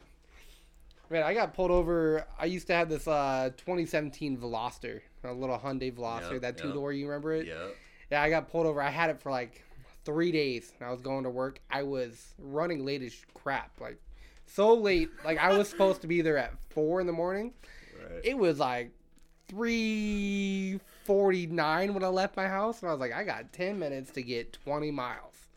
Man, 1.10 1.24
I 1.24 1.34
got 1.34 1.56
pulled 1.56 1.72
over. 1.72 2.24
I 2.40 2.46
used 2.46 2.68
to 2.68 2.74
have 2.74 2.90
this 2.90 3.08
uh 3.08 3.50
2017 3.58 4.38
Veloster, 4.38 5.02
a 5.24 5.34
little 5.34 5.58
Hyundai 5.58 5.92
Veloster, 5.92 6.34
Yep, 6.34 6.42
that 6.42 6.58
two 6.60 6.68
yep. 6.68 6.76
door. 6.76 6.94
You 6.94 7.08
remember 7.08 7.34
it? 7.34 7.48
Yeah. 7.48 7.70
Yeah, 8.12 8.22
I 8.22 8.30
got 8.30 8.52
pulled 8.52 8.68
over. 8.68 8.84
I 8.84 8.92
had 8.92 9.10
it 9.10 9.20
for 9.20 9.32
like 9.32 9.64
three 10.06 10.32
days. 10.32 10.72
And 10.80 10.88
I 10.88 10.92
was 10.92 11.02
going 11.02 11.24
to 11.24 11.30
work. 11.32 11.60
I 11.72 11.82
was 11.82 12.36
running 12.38 12.86
late 12.86 13.02
as 13.02 13.16
crap, 13.34 13.72
like 13.82 13.98
so 14.54 14.74
late. 14.74 15.10
Like 15.24 15.38
I 15.38 15.58
was 15.58 15.70
supposed 15.70 16.02
to 16.02 16.08
be 16.08 16.22
there 16.22 16.38
at 16.38 16.54
four 16.70 17.02
in 17.02 17.08
the 17.08 17.14
morning. 17.14 17.54
Right. 18.00 18.22
It 18.24 18.38
was 18.38 18.60
like 18.60 18.92
three 19.48 20.80
forty 21.04 21.48
nine 21.48 21.94
when 21.94 22.04
I 22.04 22.08
left 22.08 22.38
my 22.38 22.48
house, 22.48 22.82
and 22.82 22.90
I 22.90 22.94
was 22.94 23.00
like, 23.00 23.14
I 23.14 23.24
got 23.24 23.54
ten 23.54 23.80
minutes 23.80 24.12
to 24.12 24.22
get 24.22 24.54
twenty 24.54 24.92
miles. 24.92 25.48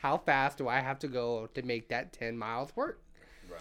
How 0.00 0.18
fast 0.18 0.58
do 0.58 0.68
I 0.68 0.80
have 0.80 0.98
to 1.00 1.08
go 1.08 1.48
to 1.54 1.62
make 1.62 1.88
that 1.88 2.12
ten 2.12 2.36
miles 2.36 2.74
work? 2.76 3.00
right. 3.50 3.60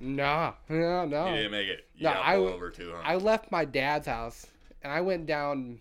Nah, 0.00 0.54
no, 0.68 1.04
no. 1.04 1.28
You 1.28 1.36
didn't 1.36 1.52
make 1.52 1.68
it. 1.68 1.86
You 1.96 2.04
No, 2.04 2.10
I 2.10 2.36
over 2.36 2.70
too, 2.70 2.92
huh? 2.94 3.02
I 3.04 3.16
left 3.16 3.50
my 3.50 3.64
dad's 3.64 4.06
house 4.06 4.46
and 4.82 4.92
I 4.92 5.00
went 5.00 5.26
down 5.26 5.78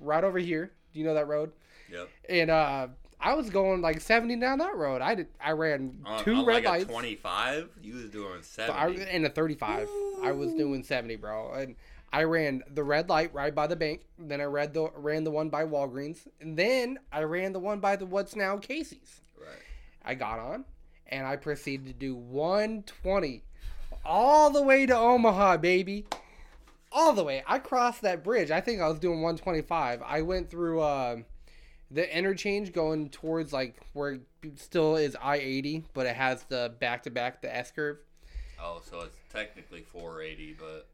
right 0.00 0.24
over 0.24 0.38
here. 0.38 0.72
Do 0.92 0.98
you 0.98 1.06
know 1.06 1.14
that 1.14 1.28
road? 1.28 1.52
yep. 1.90 2.08
And 2.28 2.50
uh, 2.50 2.88
I 3.24 3.32
was 3.34 3.48
going 3.48 3.80
like 3.80 4.02
70 4.02 4.36
down 4.36 4.58
that 4.58 4.76
road. 4.76 5.00
I 5.00 5.14
did. 5.14 5.28
I 5.42 5.52
ran 5.52 5.98
On, 6.04 6.22
two 6.22 6.34
on 6.34 6.44
red 6.44 6.56
like 6.56 6.64
lights. 6.66 6.84
a 6.84 6.88
25, 6.88 7.70
you 7.82 7.94
was 7.94 8.10
doing 8.10 8.42
So 8.42 8.66
70. 8.66 9.02
I, 9.02 9.04
and 9.06 9.24
a 9.24 9.30
35. 9.30 9.88
I 10.22 10.32
was 10.32 10.52
doing 10.52 10.82
70, 10.84 11.16
bro. 11.16 11.54
And 11.54 11.74
I 12.12 12.24
ran 12.24 12.62
the 12.70 12.84
red 12.84 13.08
light 13.08 13.32
right 13.32 13.54
by 13.54 13.66
the 13.66 13.76
bank. 13.76 14.02
Then 14.18 14.42
I 14.42 14.44
read 14.44 14.74
the 14.74 14.90
ran 14.94 15.24
the 15.24 15.30
one 15.30 15.48
by 15.48 15.64
Walgreens. 15.64 16.26
And 16.40 16.56
then 16.56 16.98
I 17.10 17.22
ran 17.22 17.54
the 17.54 17.60
one 17.60 17.80
by 17.80 17.96
the 17.96 18.04
what's 18.04 18.36
now 18.36 18.58
Casey's. 18.58 19.22
right. 19.40 19.48
I 20.04 20.14
got 20.14 20.38
on 20.38 20.66
and 21.06 21.26
I 21.26 21.36
proceeded 21.36 21.86
to 21.86 21.92
do 21.94 22.14
120 22.14 23.42
all 24.04 24.50
the 24.50 24.62
way 24.62 24.84
to 24.84 24.94
Omaha, 24.94 25.56
baby. 25.56 26.04
All 26.92 27.14
the 27.14 27.24
way. 27.24 27.42
I 27.46 27.58
crossed 27.58 28.02
that 28.02 28.22
bridge. 28.22 28.50
I 28.50 28.60
think 28.60 28.82
I 28.82 28.88
was 28.88 28.98
doing 28.98 29.22
125. 29.22 30.02
I 30.02 30.20
went 30.22 30.50
through 30.50 30.80
uh, 30.80 31.16
the 31.94 32.16
interchange 32.16 32.72
going 32.72 33.08
towards 33.08 33.52
like 33.52 33.80
where 33.92 34.14
it 34.42 34.58
still 34.58 34.96
is 34.96 35.16
I 35.22 35.36
80, 35.36 35.84
but 35.94 36.06
it 36.06 36.16
has 36.16 36.42
the 36.44 36.74
back 36.80 37.04
to 37.04 37.10
back, 37.10 37.40
the 37.40 37.54
S 37.54 37.70
curve. 37.70 37.98
Oh, 38.60 38.80
so 38.88 39.00
it's 39.00 39.16
technically 39.32 39.82
480, 39.82 40.56
but 40.58 40.88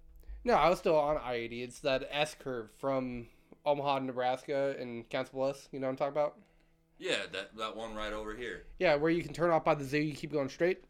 No, 0.44 0.54
I 0.54 0.68
was 0.68 0.78
still 0.78 0.96
on 0.98 1.16
I 1.16 1.34
80. 1.34 1.62
It's 1.62 1.80
that 1.80 2.08
S 2.10 2.36
curve 2.38 2.68
from 2.78 3.28
Omaha, 3.64 4.00
Nebraska, 4.00 4.76
and 4.78 5.08
Council 5.08 5.38
Bluffs. 5.38 5.68
You 5.72 5.80
know 5.80 5.86
what 5.86 5.92
I'm 5.92 5.96
talking 5.96 6.12
about? 6.12 6.36
yeah, 6.98 7.16
that 7.32 7.56
that 7.56 7.76
one 7.76 7.94
right 7.94 8.12
over 8.12 8.34
here. 8.36 8.64
Yeah, 8.78 8.96
where 8.96 9.10
you 9.10 9.22
can 9.22 9.32
turn 9.32 9.50
off 9.50 9.64
by 9.64 9.74
the 9.74 9.84
zoo, 9.84 9.98
you 9.98 10.14
keep 10.14 10.32
going 10.32 10.50
straight. 10.50 10.84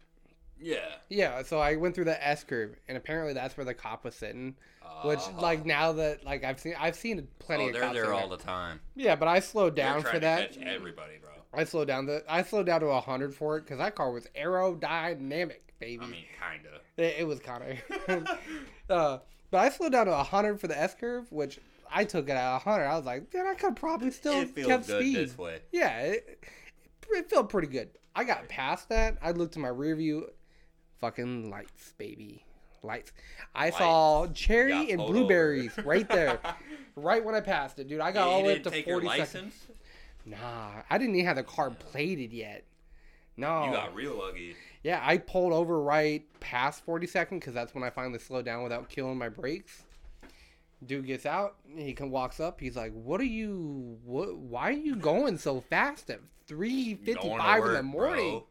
Yeah. 0.61 0.95
Yeah, 1.09 1.43
so 1.43 1.59
I 1.59 1.77
went 1.77 1.95
through 1.95 2.05
the 2.05 2.27
S 2.27 2.45
curve, 2.45 2.77
and 2.89 2.97
apparently 2.97 3.33
that's 3.33 3.57
where 3.57 3.65
the 3.65 3.75
cop 3.75 4.05
was 4.05 4.15
sitting. 4.15 4.57
Which, 5.05 5.21
Uh, 5.21 5.41
like 5.41 5.65
now 5.65 5.93
that 5.93 6.25
like 6.25 6.45
I've 6.45 6.61
seen, 6.61 6.75
I've 6.79 6.97
seen 6.97 7.27
plenty 7.39 7.65
oh, 7.65 7.69
of 7.69 7.73
they're 7.75 7.93
there 7.93 8.13
all 8.13 8.29
the 8.29 8.37
time. 8.37 8.81
Yeah, 8.95 9.17
but 9.17 9.29
I 9.29 9.41
slowed 9.41 9.75
down 9.75 10.03
for 10.03 10.19
that. 10.19 10.53
catch 10.53 10.63
everybody, 10.63 11.15
bro. 11.21 11.31
I 11.53 11.65
slowed 11.65 11.89
down 11.89 12.07
the, 12.07 12.23
I 12.29 12.43
slowed 12.43 12.67
down 12.67 12.81
to 12.81 12.93
hundred 13.01 13.35
for 13.35 13.57
it 13.57 13.63
because 13.63 13.79
that 13.79 13.95
car 13.95 14.11
was 14.13 14.27
aerodynamic, 14.37 15.61
baby. 15.79 16.03
I 16.03 16.07
mean, 16.07 16.25
kinda. 16.39 16.81
it, 16.97 17.21
it 17.21 17.27
was 17.27 17.41
kind 17.41 17.79
of. 18.09 18.29
uh, 18.91 19.19
but 19.51 19.59
I 19.59 19.71
slowed 19.71 19.93
down 19.93 20.07
to 20.07 20.17
hundred 20.17 20.61
for 20.61 20.69
the 20.69 20.79
S 20.79 20.95
curve, 20.95 21.31
which 21.33 21.59
I 21.91 22.05
took 22.05 22.29
it 22.29 22.33
at 22.33 22.59
hundred. 22.61 22.85
I 22.85 22.97
was 22.97 23.07
like, 23.07 23.33
man, 23.33 23.47
I 23.47 23.55
could 23.55 23.77
probably 23.77 24.11
still 24.11 24.41
it 24.41 24.51
feels 24.51 24.69
kept 24.69 24.87
good 24.87 25.01
speed. 25.01 25.17
this 25.17 25.39
way. 25.39 25.61
Yeah, 25.73 25.99
it, 26.01 26.45
it 27.11 27.31
felt 27.31 27.49
pretty 27.49 27.69
good. 27.69 27.91
I 28.15 28.25
got 28.25 28.49
past 28.49 28.89
that. 28.91 29.19
I 29.23 29.31
looked 29.31 29.57
in 29.57 29.63
my 29.63 29.69
rear 29.69 29.97
view. 29.97 30.29
Fucking 31.01 31.51
lights, 31.51 31.95
baby. 31.99 32.45
Lights. 32.83 33.13
I 33.55 33.71
saw 33.71 34.27
cherry 34.29 34.91
and 34.91 34.99
blueberries 34.99 35.73
over. 35.79 35.89
right 35.89 36.09
there. 36.09 36.39
right 36.97 37.25
when 37.25 37.35
I 37.35 37.41
passed 37.41 37.79
it, 37.79 37.89
dude. 37.89 38.01
I 38.01 38.11
got 38.13 38.25
You 38.27 38.31
all 38.31 38.41
the 38.41 38.47
way 38.47 38.57
up 38.57 38.63
to 38.65 38.83
40 38.83 39.09
seconds. 39.09 39.55
Nah, 40.25 40.83
I 40.89 40.99
didn't 40.99 41.15
even 41.15 41.27
have 41.27 41.37
the 41.37 41.43
car 41.43 41.71
plated 41.71 42.33
yet. 42.33 42.65
No. 43.37 43.65
You 43.65 43.73
got 43.73 43.95
real 43.95 44.19
lucky. 44.19 44.55
yeah, 44.83 45.01
I 45.03 45.17
pulled 45.19 45.53
over 45.53 45.81
right 45.81 46.25
past 46.41 46.85
40 46.85 47.07
seconds 47.07 47.41
because 47.41 47.55
that's 47.55 47.75
when 47.75 47.85
I 47.85 47.91
finally 47.91 48.19
slowed 48.19 48.45
down 48.45 48.63
without 48.63 48.89
killing 48.89 49.17
my 49.17 49.29
brakes. 49.29 49.83
Dude 50.87 51.07
gets 51.07 51.27
out. 51.27 51.57
He 51.77 51.93
can 51.93 52.11
walks 52.11 52.41
up. 52.41 52.59
He's 52.61 52.77
like, 52.77 52.93
"What 52.93 53.21
are 53.21 53.25
you? 53.25 53.99
What? 54.05 54.37
Why 54.39 54.69
are 54.71 54.73
you 54.73 54.97
going 54.97 55.37
so 55.37 55.61
fast 55.61 56.09
at 56.09 56.21
3:55 56.49 57.67
in 57.67 57.73
the 57.75 57.83
morning?" 57.83 58.31
bro. 58.31 58.47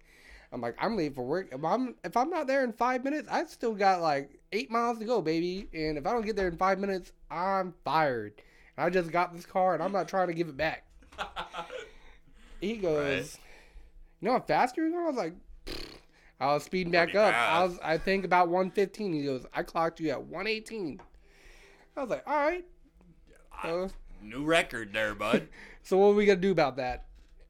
I'm 0.51 0.61
like, 0.61 0.75
"I'm 0.79 0.95
leaving 0.95 1.13
for 1.13 1.25
work. 1.25 1.49
If 1.51 1.63
I'm 1.63 1.95
if 2.03 2.17
I'm 2.17 2.29
not 2.29 2.47
there 2.47 2.63
in 2.63 2.73
five 2.73 3.03
minutes, 3.03 3.27
I 3.31 3.45
still 3.45 3.75
got 3.75 4.01
like 4.01 4.39
eight 4.51 4.71
miles 4.71 4.97
to 4.99 5.05
go, 5.05 5.21
baby. 5.21 5.67
And 5.73 5.97
if 5.97 6.07
I 6.07 6.11
don't 6.11 6.25
get 6.25 6.35
there 6.35 6.47
in 6.47 6.57
five 6.57 6.79
minutes, 6.79 7.11
I'm 7.29 7.73
fired. 7.83 8.33
And 8.75 8.85
I 8.85 8.89
just 8.89 9.11
got 9.11 9.33
this 9.33 9.45
car, 9.45 9.73
and 9.75 9.83
I'm 9.83 9.91
not 9.91 10.07
trying 10.07 10.27
to 10.27 10.33
give 10.33 10.47
it 10.49 10.57
back." 10.57 10.85
He 12.61 12.75
goes, 12.75 12.97
Right. 13.15 13.39
"You 14.19 14.27
know 14.27 14.33
how 14.33 14.41
fast 14.41 14.75
you're 14.75 14.89
going?" 14.89 15.03
I 15.05 15.07
was 15.07 15.15
like, 15.15 15.33
"I 16.41 16.53
was 16.53 16.63
speeding 16.63 16.91
back 16.91 17.15
up. 17.15 17.33
I 17.33 17.63
was, 17.63 17.79
I 17.81 17.97
think 17.97 18.25
about 18.25 18.49
115." 18.49 19.13
He 19.13 19.23
goes, 19.23 19.45
"I 19.53 19.63
clocked 19.63 20.01
you 20.01 20.09
at 20.09 20.23
118." 20.23 20.99
I 21.95 22.01
was 22.01 22.09
like, 22.09 22.23
"All 22.27 22.35
right." 22.35 22.65
So, 23.61 23.89
New 24.21 24.43
record 24.43 24.91
there, 24.93 25.15
bud. 25.15 25.47
so 25.83 25.97
what 25.97 26.07
are 26.07 26.13
we 26.15 26.25
gonna 26.25 26.41
do 26.41 26.51
about 26.51 26.75
that? 26.77 27.05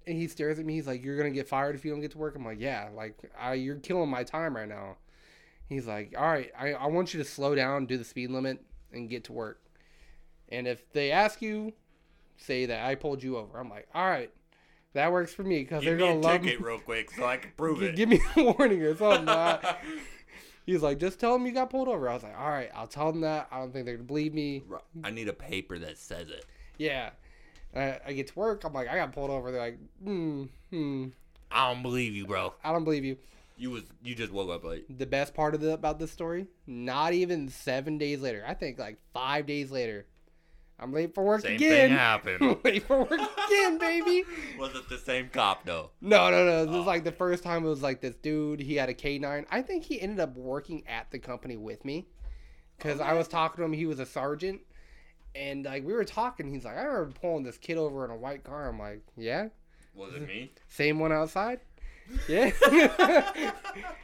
And 0.08 0.18
he 0.18 0.28
stares 0.28 0.58
at 0.60 0.66
me. 0.66 0.74
He's 0.74 0.88
like, 0.88 1.04
"You're 1.04 1.18
gonna 1.18 1.30
get 1.32 1.48
fired 1.48 1.76
if 1.76 1.86
you 1.86 1.92
don't 1.92 2.02
get 2.02 2.12
to 2.12 2.18
work." 2.18 2.36
I'm 2.36 2.46
like, 2.46 2.60
"Yeah, 2.60 2.90
like 2.96 3.16
I, 3.40 3.54
you're 3.54 3.76
killing 3.76 4.10
my 4.10 4.24
time 4.24 4.56
right 4.56 4.68
now." 4.68 4.98
He's 5.68 5.86
like, 5.86 6.14
"All 6.18 6.26
right, 6.26 6.52
I, 6.58 6.74
I 6.74 6.88
want 6.88 7.14
you 7.14 7.20
to 7.20 7.30
slow 7.30 7.54
down, 7.54 7.86
do 7.86 7.98
the 7.98 8.04
speed 8.04 8.32
limit, 8.32 8.64
and 8.92 9.10
get 9.10 9.26
to 9.26 9.34
work. 9.34 9.62
And 10.50 10.68
if 10.68 10.92
they 10.94 11.12
ask 11.12 11.42
you, 11.44 11.74
say 12.38 12.66
that 12.66 12.86
I 12.86 12.96
pulled 12.96 13.22
you 13.22 13.38
over." 13.38 13.60
I'm 13.60 13.70
like, 13.70 13.88
"All 13.94 14.08
right, 14.10 14.32
that 14.94 15.12
works 15.12 15.34
for 15.34 15.44
me 15.44 15.60
because 15.60 15.84
they're 15.84 15.96
me 15.96 16.00
gonna 16.00 16.16
a 16.16 16.22
love 16.22 16.42
ticket 16.42 16.60
me. 16.60 16.66
real 16.66 16.80
quick 16.80 17.12
so 17.12 17.26
I 17.26 17.38
can 17.38 17.52
prove 17.58 17.84
it. 17.84 17.96
Give 17.96 18.10
me 18.10 18.20
a 18.36 18.44
warning 18.44 18.82
or 18.82 18.96
something." 18.96 19.30
Uh, 19.30 19.76
he's 20.66 20.82
like, 20.82 20.98
"Just 20.98 21.20
tell 21.20 21.34
them 21.34 21.46
you 21.46 21.52
got 21.52 21.70
pulled 21.70 21.88
over." 21.88 22.10
I 22.10 22.14
was 22.16 22.24
like, 22.24 22.38
"All 22.40 22.50
right, 22.50 22.72
I'll 22.74 22.88
tell 22.88 23.12
them 23.12 23.22
that. 23.22 23.48
I 23.52 23.60
don't 23.60 23.72
think 23.72 23.86
they're 23.86 23.98
gonna 23.98 24.08
believe 24.08 24.34
me." 24.34 24.64
I 25.04 25.12
need 25.12 25.28
a 25.28 25.34
paper 25.34 25.78
that 25.78 26.00
says 26.00 26.30
it. 26.30 26.46
Yeah. 26.80 27.12
I, 27.76 28.00
I 28.06 28.14
get 28.14 28.28
to 28.28 28.40
work. 28.40 28.64
I'm 28.64 28.74
like, 28.74 28.88
I 28.88 28.96
got 28.96 29.12
pulled 29.14 29.30
over. 29.30 29.52
They're 29.52 29.62
like, 29.62 29.78
hmm, 30.04 30.46
hmm. 30.72 31.08
I 31.52 31.72
don't 31.72 31.82
believe 31.84 32.16
you, 32.16 32.26
bro. 32.26 32.54
I 32.64 32.72
don't 32.72 32.84
believe 32.84 33.06
you. 33.06 33.18
You 33.58 33.72
was 33.72 33.84
you 34.02 34.16
just 34.16 34.32
woke 34.32 34.50
up 34.50 34.64
late. 34.64 34.98
The 34.98 35.06
best 35.06 35.34
part 35.34 35.54
of 35.54 35.60
the, 35.62 35.74
about 35.74 36.00
this 36.00 36.12
story, 36.12 36.48
not 36.66 37.14
even 37.14 37.50
seven 37.50 37.98
days 37.98 38.22
later. 38.22 38.44
I 38.48 38.54
think 38.54 38.80
like 38.80 38.98
five 39.14 39.46
days 39.46 39.70
later. 39.72 40.06
I'm 40.82 40.94
late 40.94 41.14
for 41.14 41.26
work 41.26 41.44
again 41.44 41.60
Same 41.60 41.68
again. 41.68 41.90
thing 41.90 41.98
happened. 41.98 42.38
I'm 42.42 42.58
late 42.64 42.84
for 42.84 43.00
work 43.00 43.12
again, 43.12 43.78
baby. 43.80 44.24
was 44.58 44.74
it 44.76 44.88
the 44.88 44.98
same 44.98 45.28
cop 45.28 45.66
though? 45.66 45.90
No, 46.00 46.30
no, 46.32 46.46
no. 46.46 46.66
This 46.66 46.74
Oh. 46.74 46.80
is 46.82 46.86
like 46.88 47.04
the 47.04 47.12
first 47.12 47.44
time 47.44 47.66
it 47.66 47.70
was 47.70 47.82
like 47.82 48.00
this 48.00 48.16
dude. 48.16 48.62
He 48.62 48.76
had 48.76 48.88
a 48.88 48.94
K9. 48.94 49.46
I 49.52 49.62
think 49.62 49.84
he 49.84 50.00
ended 50.00 50.22
up 50.22 50.38
working 50.38 50.84
at 50.88 51.12
the 51.12 51.20
company 51.20 51.58
with 51.58 51.84
me 51.84 52.08
because 52.78 53.02
I 53.02 53.12
was 53.12 53.28
talking 53.28 53.58
to 53.58 53.64
him. 53.66 53.74
He 53.74 53.86
was 53.88 54.00
a 54.00 54.06
sergeant. 54.06 54.62
And 55.36 55.66
like 55.66 55.86
we 55.86 55.94
were 55.94 56.06
talking, 56.06 56.52
he's 56.54 56.66
like, 56.66 56.76
I 56.78 56.82
remember 56.84 57.14
pulling 57.20 57.44
this 57.44 57.58
kid 57.58 57.78
over 57.78 58.04
in 58.06 58.12
a 58.12 58.16
white 58.16 58.44
car. 58.44 58.68
I'm 58.68 58.80
like, 58.80 59.02
yeah, 59.16 59.50
Was 59.96 60.14
it 60.16 60.28
me? 60.28 60.52
Same 60.68 61.00
one 61.00 61.12
outside? 61.12 61.60
Yeah. 62.28 62.50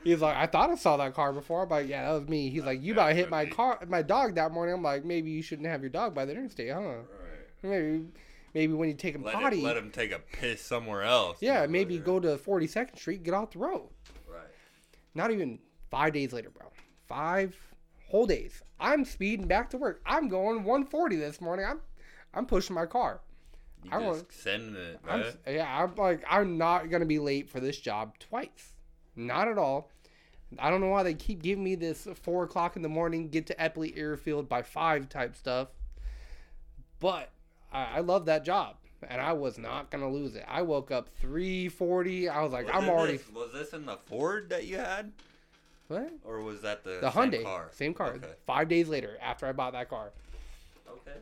He's 0.04 0.22
like, 0.22 0.38
I 0.38 0.46
thought 0.46 0.70
I 0.70 0.76
saw 0.76 0.96
that 0.98 1.16
car 1.16 1.34
before. 1.34 1.64
I'm 1.64 1.70
like, 1.70 1.88
yeah, 1.88 2.06
that 2.08 2.20
was 2.20 2.30
me. 2.30 2.52
He's 2.52 2.64
like, 2.64 2.84
you 2.84 2.94
about 2.94 3.14
hit 3.16 3.32
my 3.32 3.48
car, 3.48 3.80
my 3.88 4.04
dog 4.04 4.36
that 4.36 4.52
morning. 4.52 4.76
I'm 4.76 4.84
like, 4.84 5.04
maybe 5.04 5.32
you 5.32 5.42
shouldn't 5.42 5.68
have 5.68 5.82
your 5.82 5.90
dog 5.90 6.14
by 6.14 6.26
the 6.26 6.34
interstate, 6.34 6.72
huh? 6.72 6.80
Right. 6.82 7.04
Maybe, 7.64 8.06
maybe 8.54 8.74
when 8.74 8.90
you 8.90 8.94
take 8.96 9.16
him 9.16 9.24
Let, 9.24 9.34
potty, 9.34 9.60
it, 9.60 9.64
let 9.64 9.76
him 9.76 9.90
take 9.90 10.12
a 10.12 10.20
piss 10.20 10.62
somewhere 10.62 11.02
else. 11.02 11.38
yeah, 11.42 11.66
maybe 11.66 11.98
go 11.98 12.20
to 12.20 12.38
42nd 12.38 12.96
Street, 12.96 13.24
get 13.24 13.34
off 13.34 13.50
the 13.54 13.58
road. 13.58 13.90
Right. 14.30 14.42
Not 15.16 15.32
even 15.32 15.58
five 15.90 16.14
days 16.14 16.32
later, 16.32 16.52
bro. 16.52 16.68
Five 17.08 17.58
whole 18.16 18.26
days. 18.26 18.64
I'm 18.80 19.04
speeding 19.04 19.46
back 19.46 19.70
to 19.72 19.78
work. 19.78 20.02
I'm 20.06 20.30
going 20.30 20.64
140 20.64 21.18
this 21.18 21.42
morning. 21.42 21.66
I'm, 21.70 21.82
I'm 22.34 22.46
pushing 22.46 22.74
my 22.74 22.86
car. 22.86 23.20
You 23.84 23.92
I 23.92 24.02
just 24.02 24.32
sending 24.32 24.76
it, 24.76 25.00
I'm, 25.08 25.26
yeah, 25.46 25.84
I'm 25.84 25.94
like, 25.96 26.24
I'm 26.30 26.58
not 26.58 26.90
gonna 26.90 27.06
be 27.06 27.20
late 27.20 27.50
for 27.50 27.60
this 27.60 27.78
job 27.78 28.18
twice. 28.18 28.74
Not 29.18 29.50
at 29.50 29.58
all. 29.58 29.92
I 30.58 30.70
don't 30.70 30.80
know 30.80 30.88
why 30.88 31.04
they 31.04 31.14
keep 31.14 31.44
giving 31.44 31.64
me 31.64 31.76
this 31.76 32.08
four 32.24 32.46
o'clock 32.46 32.78
in 32.78 32.82
the 32.82 32.90
morning, 32.90 33.28
get 33.28 33.48
to 33.48 33.56
Eppley 33.56 33.96
Airfield 33.98 34.48
by 34.48 34.62
five 34.62 35.10
type 35.10 35.36
stuff. 35.36 35.68
But 37.02 37.32
I, 37.72 37.98
I 37.98 38.00
love 38.00 38.26
that 38.28 38.46
job, 38.46 38.78
and 39.08 39.22
I 39.22 39.34
was 39.34 39.58
not 39.58 39.92
gonna 39.92 40.10
lose 40.10 40.36
it. 40.36 40.46
I 40.48 40.62
woke 40.62 40.90
up 40.90 41.10
three 41.20 41.68
forty. 41.68 42.30
I 42.30 42.42
was 42.42 42.54
like, 42.54 42.68
Was 42.68 42.76
I'm 42.76 42.90
already 42.90 43.18
This, 43.18 43.30
was 43.32 43.52
this 43.52 43.74
in 43.74 43.86
the 43.86 43.98
Ford 43.98 44.50
that 44.50 44.66
you 44.66 44.78
had, 44.78 45.12
what? 45.88 46.12
or 46.24 46.42
was 46.42 46.62
that 46.62 46.84
the 46.84 47.00
The 47.02 47.12
same 47.12 47.32
Hyundai, 47.32 47.44
car? 47.44 47.70
same 47.72 47.94
car. 47.94 48.14
Okay. 48.16 48.28
Five 48.46 48.70
days 48.70 48.88
later, 48.88 49.18
after 49.22 49.46
I 49.46 49.52
bought 49.52 49.74
that 49.74 49.90
car, 49.90 50.12
Okay. 50.88 51.18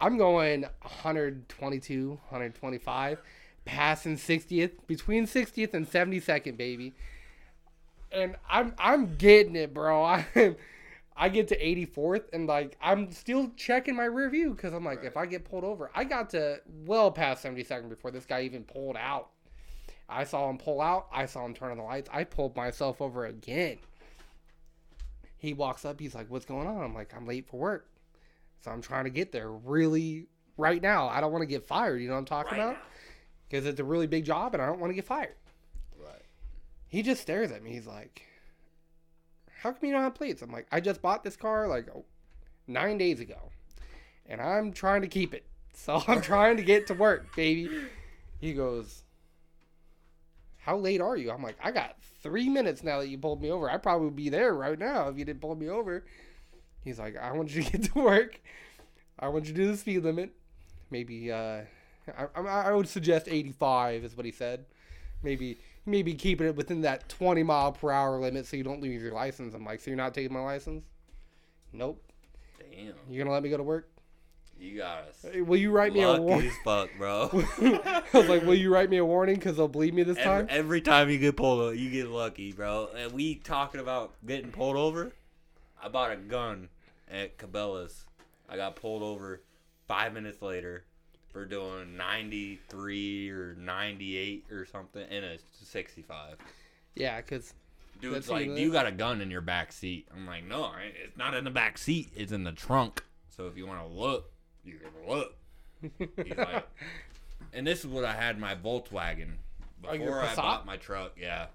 I'm 0.00 0.16
going 0.18 0.62
122, 0.62 2.08
125, 2.10 3.22
passing 3.64 4.16
60th, 4.16 4.72
between 4.86 5.26
60th 5.26 5.74
and 5.74 5.88
72nd, 5.88 6.56
baby. 6.56 6.92
And 8.10 8.36
I'm 8.50 8.74
I'm 8.78 9.16
getting 9.16 9.56
it, 9.56 9.72
bro. 9.72 10.02
I 10.04 10.26
I 11.16 11.28
get 11.28 11.48
to 11.48 11.58
84th 11.58 12.24
and 12.32 12.46
like 12.46 12.76
I'm 12.82 13.10
still 13.12 13.50
checking 13.56 13.94
my 13.96 14.04
rear 14.04 14.28
view 14.28 14.50
because 14.54 14.74
I'm 14.74 14.84
like, 14.84 15.04
if 15.04 15.16
I 15.16 15.24
get 15.26 15.44
pulled 15.44 15.64
over, 15.64 15.90
I 15.94 16.04
got 16.04 16.30
to 16.30 16.60
well 16.84 17.10
past 17.10 17.44
72nd 17.44 17.88
before 17.88 18.10
this 18.10 18.26
guy 18.26 18.42
even 18.42 18.64
pulled 18.64 18.96
out. 18.96 19.28
I 20.08 20.24
saw 20.24 20.50
him 20.50 20.58
pull 20.58 20.80
out. 20.82 21.06
I 21.12 21.24
saw 21.26 21.46
him 21.46 21.54
turn 21.54 21.70
on 21.70 21.76
the 21.78 21.84
lights. 21.84 22.10
I 22.12 22.24
pulled 22.24 22.54
myself 22.56 23.00
over 23.00 23.24
again. 23.26 23.78
He 25.42 25.52
walks 25.52 25.84
up. 25.84 25.98
He's 25.98 26.14
like, 26.14 26.30
"What's 26.30 26.46
going 26.46 26.68
on?" 26.68 26.82
I'm 26.82 26.94
like, 26.94 27.12
"I'm 27.16 27.26
late 27.26 27.48
for 27.48 27.58
work." 27.58 27.88
So 28.60 28.70
I'm 28.70 28.80
trying 28.80 29.04
to 29.04 29.10
get 29.10 29.32
there 29.32 29.50
really 29.50 30.28
right 30.56 30.80
now. 30.80 31.08
I 31.08 31.20
don't 31.20 31.32
want 31.32 31.42
to 31.42 31.46
get 31.46 31.66
fired. 31.66 32.00
You 32.00 32.06
know 32.06 32.14
what 32.14 32.20
I'm 32.20 32.24
talking 32.26 32.58
Right 32.58 32.64
about? 32.64 32.76
Because 33.48 33.66
it's 33.66 33.80
a 33.80 33.84
really 33.84 34.06
big 34.06 34.24
job 34.24 34.54
and 34.54 34.62
I 34.62 34.66
don't 34.66 34.78
want 34.78 34.92
to 34.92 34.94
get 34.94 35.04
fired. 35.04 35.34
Right. 35.98 36.22
He 36.86 37.02
just 37.02 37.20
stares 37.20 37.50
at 37.50 37.64
me. 37.64 37.72
He's 37.72 37.88
like, 37.88 38.22
How 39.62 39.72
come 39.72 39.84
you 39.84 39.92
don't 39.92 40.02
have 40.02 40.14
plates? 40.14 40.42
I'm 40.42 40.52
like, 40.52 40.68
I 40.70 40.78
just 40.78 41.02
bought 41.02 41.24
this 41.24 41.34
car 41.34 41.66
like 41.66 41.88
oh, 41.92 42.04
nine 42.68 42.98
days 42.98 43.18
ago 43.18 43.50
and 44.26 44.40
I'm 44.40 44.72
trying 44.72 45.02
to 45.02 45.08
keep 45.08 45.34
it. 45.34 45.44
So 45.74 46.02
I'm 46.06 46.20
trying 46.20 46.58
to 46.58 46.62
get 46.62 46.86
to 46.88 46.94
work, 46.94 47.34
baby. 47.34 47.68
He 48.38 48.52
goes, 48.52 49.01
How 50.64 50.76
late 50.76 51.00
are 51.00 51.16
you? 51.16 51.30
I'm 51.30 51.42
like, 51.42 51.56
I 51.62 51.72
got 51.72 51.96
three 52.22 52.48
minutes 52.48 52.84
now 52.84 53.00
that 53.00 53.08
you 53.08 53.18
pulled 53.18 53.42
me 53.42 53.50
over. 53.50 53.68
I 53.68 53.78
probably 53.78 54.06
would 54.06 54.16
be 54.16 54.28
there 54.28 54.54
right 54.54 54.78
now 54.78 55.08
if 55.08 55.18
you 55.18 55.24
didn't 55.24 55.40
pull 55.40 55.56
me 55.56 55.68
over. 55.68 56.04
He's 56.84 57.00
like, 57.00 57.16
I 57.16 57.32
want 57.32 57.52
you 57.54 57.62
to 57.62 57.70
get 57.78 57.92
to 57.92 57.98
work. 57.98 58.40
I 59.18 59.28
want 59.28 59.46
you 59.46 59.52
to 59.54 59.60
do 59.60 59.70
the 59.70 59.76
speed 59.76 60.04
limit. 60.04 60.30
Maybe, 60.90 61.32
uh, 61.32 61.62
I, 62.16 62.26
I, 62.36 62.40
I 62.40 62.72
would 62.72 62.88
suggest 62.88 63.26
85 63.28 64.04
is 64.04 64.16
what 64.16 64.24
he 64.24 64.30
said. 64.30 64.64
Maybe, 65.24 65.58
maybe 65.84 66.14
keeping 66.14 66.46
it 66.46 66.54
within 66.54 66.82
that 66.82 67.08
20 67.08 67.42
mile 67.42 67.72
per 67.72 67.90
hour 67.90 68.20
limit 68.20 68.46
so 68.46 68.56
you 68.56 68.64
don't 68.64 68.80
lose 68.80 69.02
your 69.02 69.12
license. 69.12 69.54
I'm 69.54 69.64
like, 69.64 69.80
so 69.80 69.90
you're 69.90 69.96
not 69.96 70.14
taking 70.14 70.32
my 70.32 70.42
license? 70.42 70.84
Nope. 71.72 72.02
Damn. 72.58 72.94
You're 73.08 73.24
gonna 73.24 73.34
let 73.34 73.42
me 73.42 73.50
go 73.50 73.56
to 73.56 73.62
work? 73.62 73.91
You 74.60 74.78
got 74.78 75.08
us. 75.08 75.24
Hey, 75.32 75.40
Will 75.40 75.56
you 75.58 75.70
write 75.72 75.92
me 75.92 76.02
a 76.02 76.20
warning? 76.20 76.48
as 76.48 76.56
fuck, 76.64 76.90
bro. 76.96 77.28
I 77.60 78.02
was 78.14 78.28
like, 78.28 78.42
will 78.44 78.54
you 78.54 78.72
write 78.72 78.90
me 78.90 78.98
a 78.98 79.04
warning 79.04 79.34
because 79.34 79.56
they'll 79.56 79.66
bleed 79.68 79.92
me 79.92 80.04
this 80.04 80.16
Every, 80.18 80.24
time? 80.24 80.46
every 80.50 80.80
time 80.80 81.10
you 81.10 81.18
get 81.18 81.36
pulled 81.36 81.60
over, 81.60 81.74
you 81.74 81.90
get 81.90 82.08
lucky, 82.08 82.52
bro. 82.52 82.88
And 82.96 83.12
we 83.12 83.34
talking 83.36 83.80
about 83.80 84.12
getting 84.24 84.52
pulled 84.52 84.76
over. 84.76 85.12
I 85.82 85.88
bought 85.88 86.12
a 86.12 86.16
gun 86.16 86.68
at 87.10 87.38
Cabela's. 87.38 88.04
I 88.48 88.56
got 88.56 88.76
pulled 88.76 89.02
over 89.02 89.40
five 89.88 90.12
minutes 90.14 90.40
later 90.40 90.84
for 91.32 91.44
doing 91.44 91.96
93 91.96 93.30
or 93.30 93.54
98 93.58 94.44
or 94.50 94.64
something 94.66 95.04
in 95.10 95.24
a 95.24 95.38
65. 95.62 96.36
Yeah, 96.94 97.16
because 97.20 97.54
Dude's 98.00 98.14
That's 98.14 98.28
like, 98.28 98.46
"Do 98.46 98.60
you 98.60 98.70
got 98.72 98.86
a 98.86 98.92
gun 98.92 99.20
in 99.20 99.30
your 99.30 99.40
back 99.40 99.72
seat?" 99.72 100.06
I'm 100.14 100.26
like, 100.26 100.44
"No, 100.44 100.64
I- 100.64 100.92
it's 101.04 101.16
not 101.16 101.34
in 101.34 101.44
the 101.44 101.50
back 101.50 101.78
seat. 101.78 102.10
It's 102.14 102.32
in 102.32 102.44
the 102.44 102.52
trunk. 102.52 103.02
So 103.28 103.46
if 103.46 103.56
you 103.56 103.66
want 103.66 103.80
to 103.80 103.86
look, 103.86 104.31
you 104.64 104.78
can 104.78 105.08
look." 105.08 105.34
He's 105.98 106.36
like, 106.36 106.68
and 107.52 107.66
this 107.66 107.80
is 107.80 107.86
what 107.86 108.04
I 108.04 108.12
had 108.14 108.38
my 108.38 108.54
Volkswagen 108.54 109.32
Oh, 109.84 109.92
before 109.92 110.22
I 110.22 110.34
bought 110.34 110.64
my 110.64 110.76
truck. 110.76 111.12
Yeah, 111.20 111.46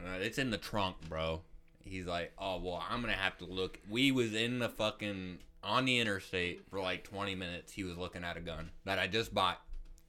uh, 0.00 0.18
it's 0.20 0.38
in 0.38 0.50
the 0.50 0.58
trunk, 0.58 0.96
bro. 1.08 1.40
He's 1.84 2.06
like, 2.06 2.32
"Oh 2.38 2.58
well, 2.60 2.82
I'm 2.88 3.00
gonna 3.00 3.12
have 3.12 3.38
to 3.38 3.44
look." 3.44 3.78
We 3.88 4.10
was 4.12 4.34
in 4.34 4.58
the 4.58 4.68
fucking 4.68 5.38
on 5.62 5.84
the 5.84 5.98
interstate 6.00 6.62
for 6.68 6.80
like 6.80 7.04
20 7.04 7.34
minutes. 7.36 7.72
He 7.72 7.84
was 7.84 7.96
looking 7.96 8.24
at 8.24 8.36
a 8.36 8.40
gun 8.40 8.70
that 8.84 8.98
I 8.98 9.06
just 9.06 9.32
bought 9.32 9.60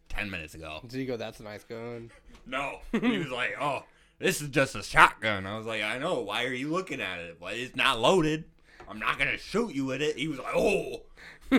10 0.09 0.29
minutes 0.31 0.55
ago. 0.55 0.79
so 0.87 0.97
you 0.97 1.05
go, 1.05 1.15
that's 1.17 1.39
a 1.39 1.43
nice 1.43 1.63
gun. 1.63 2.09
No, 2.45 2.79
he 2.91 3.19
was 3.19 3.29
like, 3.29 3.55
"Oh, 3.61 3.83
this 4.19 4.41
is 4.41 4.49
just 4.49 4.75
a 4.75 4.83
shotgun." 4.83 5.45
I 5.45 5.57
was 5.57 5.65
like, 5.65 5.81
"I 5.81 5.97
know. 5.97 6.19
Why 6.21 6.43
are 6.43 6.53
you 6.53 6.69
looking 6.71 6.99
at 6.99 7.19
it? 7.19 7.37
Well, 7.39 7.53
it's 7.55 7.73
not 7.75 8.01
loaded. 8.01 8.43
I'm 8.89 8.99
not 8.99 9.17
gonna 9.17 9.37
shoot 9.37 9.73
you 9.73 9.85
with 9.85 10.01
it." 10.01 10.17
He 10.17 10.27
was 10.27 10.39
like, 10.39 10.53
"Oh." 10.55 11.03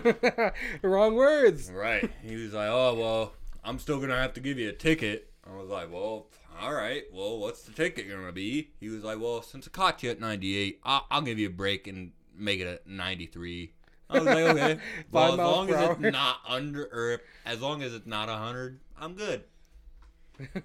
Wrong 0.83 1.14
words. 1.14 1.70
Right. 1.70 2.11
He 2.22 2.37
was 2.37 2.52
like, 2.52 2.68
"Oh 2.68 2.94
well, 2.94 3.33
I'm 3.64 3.78
still 3.78 4.00
gonna 4.00 4.16
have 4.16 4.35
to 4.35 4.40
give 4.40 4.59
you 4.59 4.68
a 4.68 4.72
ticket." 4.72 5.30
I 5.48 5.54
was 5.57 5.68
like, 5.68 5.92
"Well, 5.92 6.26
all 6.61 6.72
right. 6.72 7.04
Well, 7.12 7.38
what's 7.38 7.62
the 7.62 7.72
ticket 7.72 8.09
gonna 8.09 8.33
be?" 8.33 8.70
He 8.80 8.88
was 8.88 9.04
like, 9.04 9.20
"Well, 9.20 9.42
since 9.42 9.66
I 9.66 9.70
caught 9.70 10.02
you 10.02 10.11
at 10.11 10.20
98, 10.20 10.80
I'll, 10.85 11.07
I'll 11.11 11.22
give 11.22 11.38
you 11.38 11.48
a 11.48 11.52
break 11.52 11.87
and 11.87 12.12
make 12.37 12.61
it 12.61 12.83
a 12.87 12.90
93." 12.90 13.72
I 14.11 14.14
was 14.18 14.24
like, 14.24 14.37
"Okay." 14.37 14.78
well, 15.12 15.33
as 15.33 15.38
long 15.38 15.70
as 15.70 15.76
hour. 15.76 15.92
it's 15.92 16.12
not 16.12 16.40
under, 16.48 16.85
or 16.85 17.20
as 17.46 17.61
long 17.61 17.83
as 17.83 17.94
it's 17.94 18.07
not 18.07 18.28
100, 18.28 18.80
I'm 18.98 19.14
good. 19.14 19.44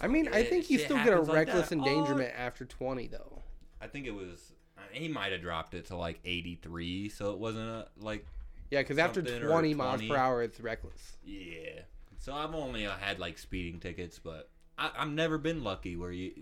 I 0.00 0.08
mean, 0.08 0.28
I 0.28 0.42
think 0.42 0.70
you 0.70 0.78
shit 0.78 0.86
still 0.86 0.98
get 0.98 1.08
a 1.08 1.10
happens 1.12 1.28
like 1.28 1.36
reckless. 1.48 1.72
Oh, 1.72 1.76
endangerment 1.76 2.32
after 2.36 2.64
20, 2.64 3.08
though. 3.08 3.42
I 3.80 3.86
think 3.86 4.06
it 4.06 4.14
was. 4.14 4.51
He 4.92 5.08
might 5.08 5.32
have 5.32 5.40
dropped 5.40 5.74
it 5.74 5.86
to 5.86 5.96
like 5.96 6.20
83, 6.24 7.08
so 7.08 7.32
it 7.32 7.38
wasn't 7.38 7.68
a, 7.68 7.86
like 8.00 8.26
Yeah, 8.70 8.80
because 8.80 8.98
after 8.98 9.20
Something 9.20 9.42
or 9.42 9.48
20 9.48 9.74
miles 9.74 10.02
per 10.02 10.16
hour, 10.16 10.42
it's 10.42 10.60
reckless. 10.60 11.16
Yeah. 11.24 11.80
So 12.18 12.32
I've 12.32 12.54
only 12.54 12.86
uh, 12.86 12.92
had 12.92 13.18
like 13.18 13.38
speeding 13.38 13.80
tickets, 13.80 14.18
but 14.18 14.48
I, 14.78 14.90
I've 14.96 15.10
never 15.10 15.38
been 15.38 15.64
lucky 15.64 15.96
where 15.96 16.12
you. 16.12 16.32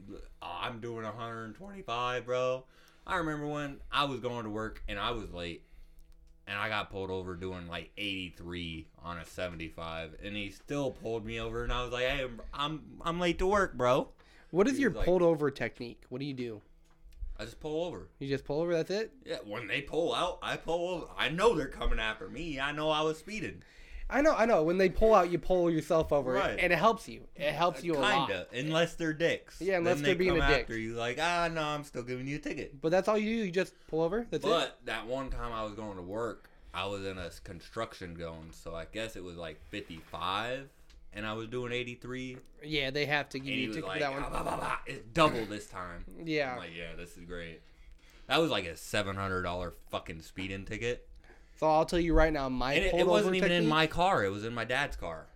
Oh, 0.43 0.59
I'm 0.63 0.81
doing 0.81 1.05
125, 1.05 2.27
bro. 2.27 2.65
I 3.07 3.17
remember 3.17 3.47
when 3.47 3.79
I 3.91 4.05
was 4.05 4.21
going 4.21 4.45
to 4.45 4.51
work 4.51 4.83
and 4.89 4.99
I 4.99 5.11
was 5.13 5.33
late, 5.33 5.63
and 6.47 6.59
I 6.59 6.69
got 6.69 6.91
pulled 6.91 7.11
over 7.11 7.35
doing 7.35 7.67
like 7.67 7.91
83 7.97 8.87
on 9.03 9.19
a 9.19 9.25
75, 9.25 10.17
and 10.23 10.37
he 10.37 10.51
still 10.51 10.91
pulled 10.91 11.25
me 11.25 11.41
over, 11.41 11.65
and 11.65 11.73
I 11.73 11.83
was 11.83 11.93
like, 11.93 12.05
"Hey, 12.05 12.27
I'm 12.53 12.83
I'm 13.03 13.19
late 13.19 13.39
to 13.39 13.47
work, 13.47 13.75
bro." 13.75 14.09
What 14.51 14.67
is 14.67 14.79
your 14.79 14.91
like- 14.91 15.05
pulled 15.05 15.23
over 15.23 15.51
technique? 15.51 16.03
What 16.09 16.19
do 16.19 16.25
you 16.25 16.35
do? 16.35 16.61
I 17.41 17.45
just 17.45 17.59
pull 17.59 17.85
over. 17.87 18.09
You 18.19 18.29
just 18.29 18.45
pull 18.45 18.61
over, 18.61 18.75
that's 18.75 18.91
it? 18.91 19.13
Yeah, 19.25 19.37
when 19.47 19.67
they 19.67 19.81
pull 19.81 20.15
out, 20.15 20.39
I 20.43 20.57
pull 20.59 20.89
over. 20.89 21.07
I 21.17 21.31
know 21.31 21.55
they're 21.57 21.69
coming 21.69 21.99
after 21.99 22.29
me. 22.29 22.61
I 22.61 22.73
know 22.73 22.91
I 22.91 23.01
was 23.01 23.17
speeding. 23.19 23.63
I 24.11 24.21
know, 24.21 24.35
I 24.37 24.45
know. 24.45 24.63
When 24.65 24.77
they 24.77 24.89
pull 24.91 25.15
out, 25.15 25.31
you 25.31 25.39
pull 25.39 25.71
yourself 25.71 26.13
over, 26.13 26.33
Right. 26.33 26.59
and 26.59 26.71
it 26.73 26.79
helps 26.79 27.09
you. 27.09 27.23
It 27.37 27.53
helps 27.53 27.83
you 27.83 27.95
a 27.95 27.99
lot. 27.99 28.29
Kinda, 28.29 28.47
unless 28.53 28.95
they're 28.95 29.13
dicks. 29.15 29.59
Yeah, 29.61 29.79
unless 29.79 29.95
Then 29.95 30.03
they're 30.05 30.15
they 30.15 30.19
being 30.19 30.37
come 30.39 30.43
a 30.43 30.49
dick. 30.49 30.61
after 30.63 30.77
you, 30.77 30.95
like, 30.95 31.17
ah, 31.19 31.49
no, 31.51 31.63
I'm 31.63 31.85
still 31.85 32.03
giving 32.03 32.27
you 32.27 32.37
a 32.37 32.41
ticket. 32.41 32.79
But 32.81 32.91
that's 32.91 33.09
all 33.09 33.17
you 33.17 33.37
do. 33.39 33.45
You 33.47 33.51
just 33.53 33.73
pull 33.89 34.03
over. 34.03 34.27
That's 34.31 34.45
it. 34.45 34.49
But 34.49 34.79
that 34.85 35.07
one 35.07 35.31
time 35.31 35.53
I 35.53 35.63
was 35.63 35.73
going 35.75 35.97
to 35.97 36.03
work, 36.03 36.51
I 36.75 36.87
was 36.87 37.07
in 37.07 37.17
a 37.19 37.31
construction 37.45 38.19
zone, 38.19 38.51
so 38.53 38.75
I 38.75 38.85
guess 38.93 39.17
it 39.17 39.25
was 39.25 39.37
like 39.37 39.59
55, 39.71 40.69
and 41.13 41.27
I 41.27 41.33
was 41.33 41.49
doing 41.49 41.73
83. 41.73 42.37
Yeah, 42.65 42.91
they 42.91 43.07
have 43.07 43.29
to 43.31 43.39
give 43.39 43.49
you 43.55 43.69
he 43.69 43.75
ticket 43.75 43.85
like, 43.89 43.95
for 43.95 44.01
that 44.01 44.13
one. 44.13 44.23
"Ah, 44.25 44.31
blah, 44.31 44.43
blah, 44.43 44.57
blah, 44.57 44.77
it's 44.87 45.03
double 45.13 45.45
this 45.47 45.67
time. 45.67 46.05
Yeah. 46.25 46.53
I'm 46.53 46.59
like, 46.59 46.71
yeah, 46.77 46.95
this 46.97 47.17
is 47.17 47.25
great. 47.25 47.61
That 48.27 48.41
was 48.41 48.51
like 48.51 48.67
a 48.67 48.73
$700 48.75 49.73
fucking 49.91 50.23
speeding 50.23 50.65
ticket. 50.65 51.09
So 51.59 51.69
I'll 51.69 51.85
tell 51.85 51.99
you 52.01 52.15
right 52.15 52.33
now, 52.33 52.49
my 52.49 52.75
And 52.75 52.85
it, 52.85 52.95
it 52.95 53.07
wasn't 53.07 53.37
even 53.37 53.53
in 53.53 53.67
my 53.67 53.87
car, 53.87 54.25
it 54.25 54.31
was 54.31 54.45
in 54.45 54.55
my 54.55 54.65
dad's 54.65 54.97
car. 54.97 55.27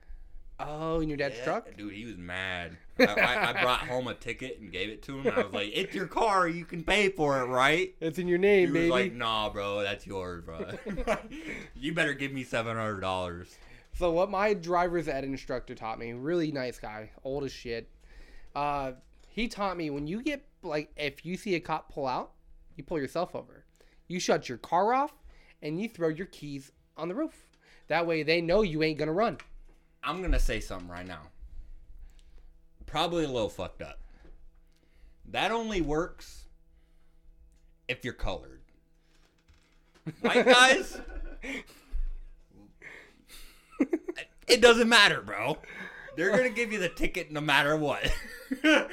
Oh, 0.60 1.00
in 1.00 1.08
your 1.08 1.16
dad's 1.18 1.36
Yeah, 1.38 1.44
truck. 1.44 1.76
Dude, 1.76 1.92
he 1.92 2.04
was 2.04 2.16
mad. 2.16 2.76
I, 2.98 3.04
I, 3.06 3.50
I 3.50 3.62
brought 3.62 3.80
home 3.80 4.06
a 4.06 4.14
ticket 4.14 4.60
and 4.60 4.70
gave 4.70 4.88
it 4.88 5.02
to 5.02 5.18
him. 5.18 5.26
And 5.26 5.36
I 5.36 5.42
was 5.42 5.52
like, 5.52 5.72
"It's 5.74 5.92
your 5.96 6.06
car. 6.06 6.46
You 6.46 6.64
can 6.64 6.84
pay 6.84 7.08
for 7.08 7.40
it, 7.40 7.46
right?" 7.46 7.92
It's 8.00 8.20
in 8.20 8.28
your 8.28 8.38
He 8.38 8.42
name, 8.42 8.68
was 8.68 8.72
baby. 8.82 8.90
like, 8.90 9.12
"Nah, 9.14 9.50
bro, 9.50 9.82
that's 9.82 10.06
yours, 10.06 10.44
bro. 10.44 10.60
you 11.74 11.92
better 11.92 12.14
give 12.14 12.30
me 12.32 12.44
seven 12.44 12.76
hundred 12.76 13.00
dollars." 13.00 13.48
So 13.94 14.10
what 14.10 14.28
my 14.28 14.54
driver's 14.54 15.06
ed 15.08 15.24
instructor 15.24 15.74
taught 15.74 15.98
me, 15.98 16.12
really 16.12 16.50
nice 16.50 16.78
guy, 16.78 17.10
old 17.22 17.44
as 17.44 17.52
shit. 17.52 17.88
Uh, 18.54 18.92
he 19.28 19.48
taught 19.48 19.76
me 19.76 19.90
when 19.90 20.06
you 20.06 20.22
get 20.22 20.44
like 20.62 20.90
if 20.96 21.24
you 21.24 21.36
see 21.36 21.54
a 21.54 21.60
cop 21.60 21.92
pull 21.92 22.06
out, 22.06 22.32
you 22.76 22.82
pull 22.84 22.98
yourself 22.98 23.34
over. 23.34 23.64
You 24.08 24.18
shut 24.18 24.48
your 24.48 24.58
car 24.58 24.92
off 24.94 25.12
and 25.62 25.80
you 25.80 25.88
throw 25.88 26.08
your 26.08 26.26
keys 26.26 26.72
on 26.96 27.08
the 27.08 27.14
roof. 27.14 27.46
That 27.88 28.06
way 28.06 28.22
they 28.22 28.40
know 28.40 28.62
you 28.62 28.82
ain't 28.82 28.98
gonna 28.98 29.12
run. 29.12 29.38
I'm 30.02 30.20
gonna 30.22 30.40
say 30.40 30.60
something 30.60 30.88
right 30.88 31.06
now. 31.06 31.22
Probably 32.86 33.24
a 33.24 33.28
little 33.28 33.48
fucked 33.48 33.82
up. 33.82 34.00
That 35.30 35.52
only 35.52 35.80
works 35.80 36.44
if 37.88 38.04
you're 38.04 38.12
colored. 38.12 38.60
White 40.20 40.44
guys, 40.44 41.00
it 44.48 44.60
doesn't 44.60 44.88
matter, 44.88 45.20
bro. 45.20 45.58
They're 46.16 46.30
gonna 46.30 46.50
give 46.50 46.72
you 46.72 46.78
the 46.78 46.88
ticket 46.88 47.32
no 47.32 47.40
matter 47.40 47.76
what. 47.76 48.12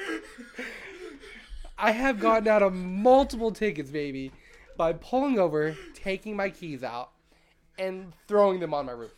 I 1.78 1.92
have 1.92 2.20
gotten 2.20 2.48
out 2.48 2.62
of 2.62 2.74
multiple 2.74 3.52
tickets, 3.52 3.90
baby, 3.90 4.32
by 4.78 4.94
pulling 4.94 5.40
over, 5.40 5.76
taking 5.96 6.36
my 6.36 6.50
keys 6.50 6.84
out, 6.84 7.12
and 7.80 8.14
throwing 8.28 8.60
them 8.60 8.74
on 8.74 8.86
my 8.86 8.92
roof. 8.92 9.14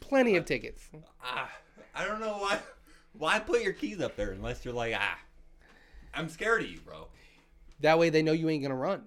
Plenty 0.00 0.36
of 0.36 0.44
tickets. 0.44 0.88
ah, 1.24 1.50
I 1.94 2.04
don't 2.06 2.20
know 2.20 2.38
why. 2.38 2.58
Why 3.14 3.38
put 3.40 3.62
your 3.62 3.72
keys 3.72 4.00
up 4.00 4.16
there 4.16 4.30
unless 4.30 4.64
you're 4.64 4.74
like, 4.74 4.94
ah, 4.96 5.18
I'm 6.14 6.28
scared 6.28 6.62
of 6.62 6.68
you, 6.70 6.80
bro. 6.80 7.08
That 7.80 7.98
way 7.98 8.10
they 8.10 8.22
know 8.22 8.32
you 8.32 8.48
ain't 8.48 8.62
gonna 8.62 8.74
run. 8.76 9.04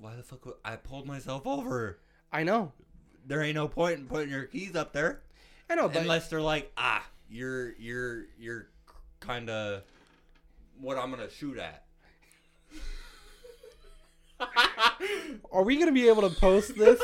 Why 0.00 0.16
the 0.16 0.22
fuck? 0.22 0.46
Would, 0.46 0.54
I 0.64 0.76
pulled 0.76 1.06
myself 1.06 1.46
over. 1.46 1.98
I 2.32 2.44
know. 2.44 2.72
There 3.30 3.42
ain't 3.44 3.54
no 3.54 3.68
point 3.68 4.00
in 4.00 4.06
putting 4.06 4.28
your 4.28 4.46
keys 4.46 4.74
up 4.74 4.92
there. 4.92 5.20
I 5.70 5.76
know, 5.76 5.88
but 5.88 5.98
unless 6.02 6.26
they're 6.26 6.40
like, 6.40 6.72
ah, 6.76 7.06
you're 7.30 7.76
you're 7.78 8.24
you're 8.40 8.66
kind 9.20 9.48
of 9.48 9.84
what 10.80 10.98
I'm 10.98 11.10
gonna 11.10 11.30
shoot 11.30 11.56
at. 11.56 11.84
are 15.52 15.62
we 15.62 15.78
gonna 15.78 15.92
be 15.92 16.08
able 16.08 16.28
to 16.28 16.40
post 16.40 16.76
this? 16.76 17.00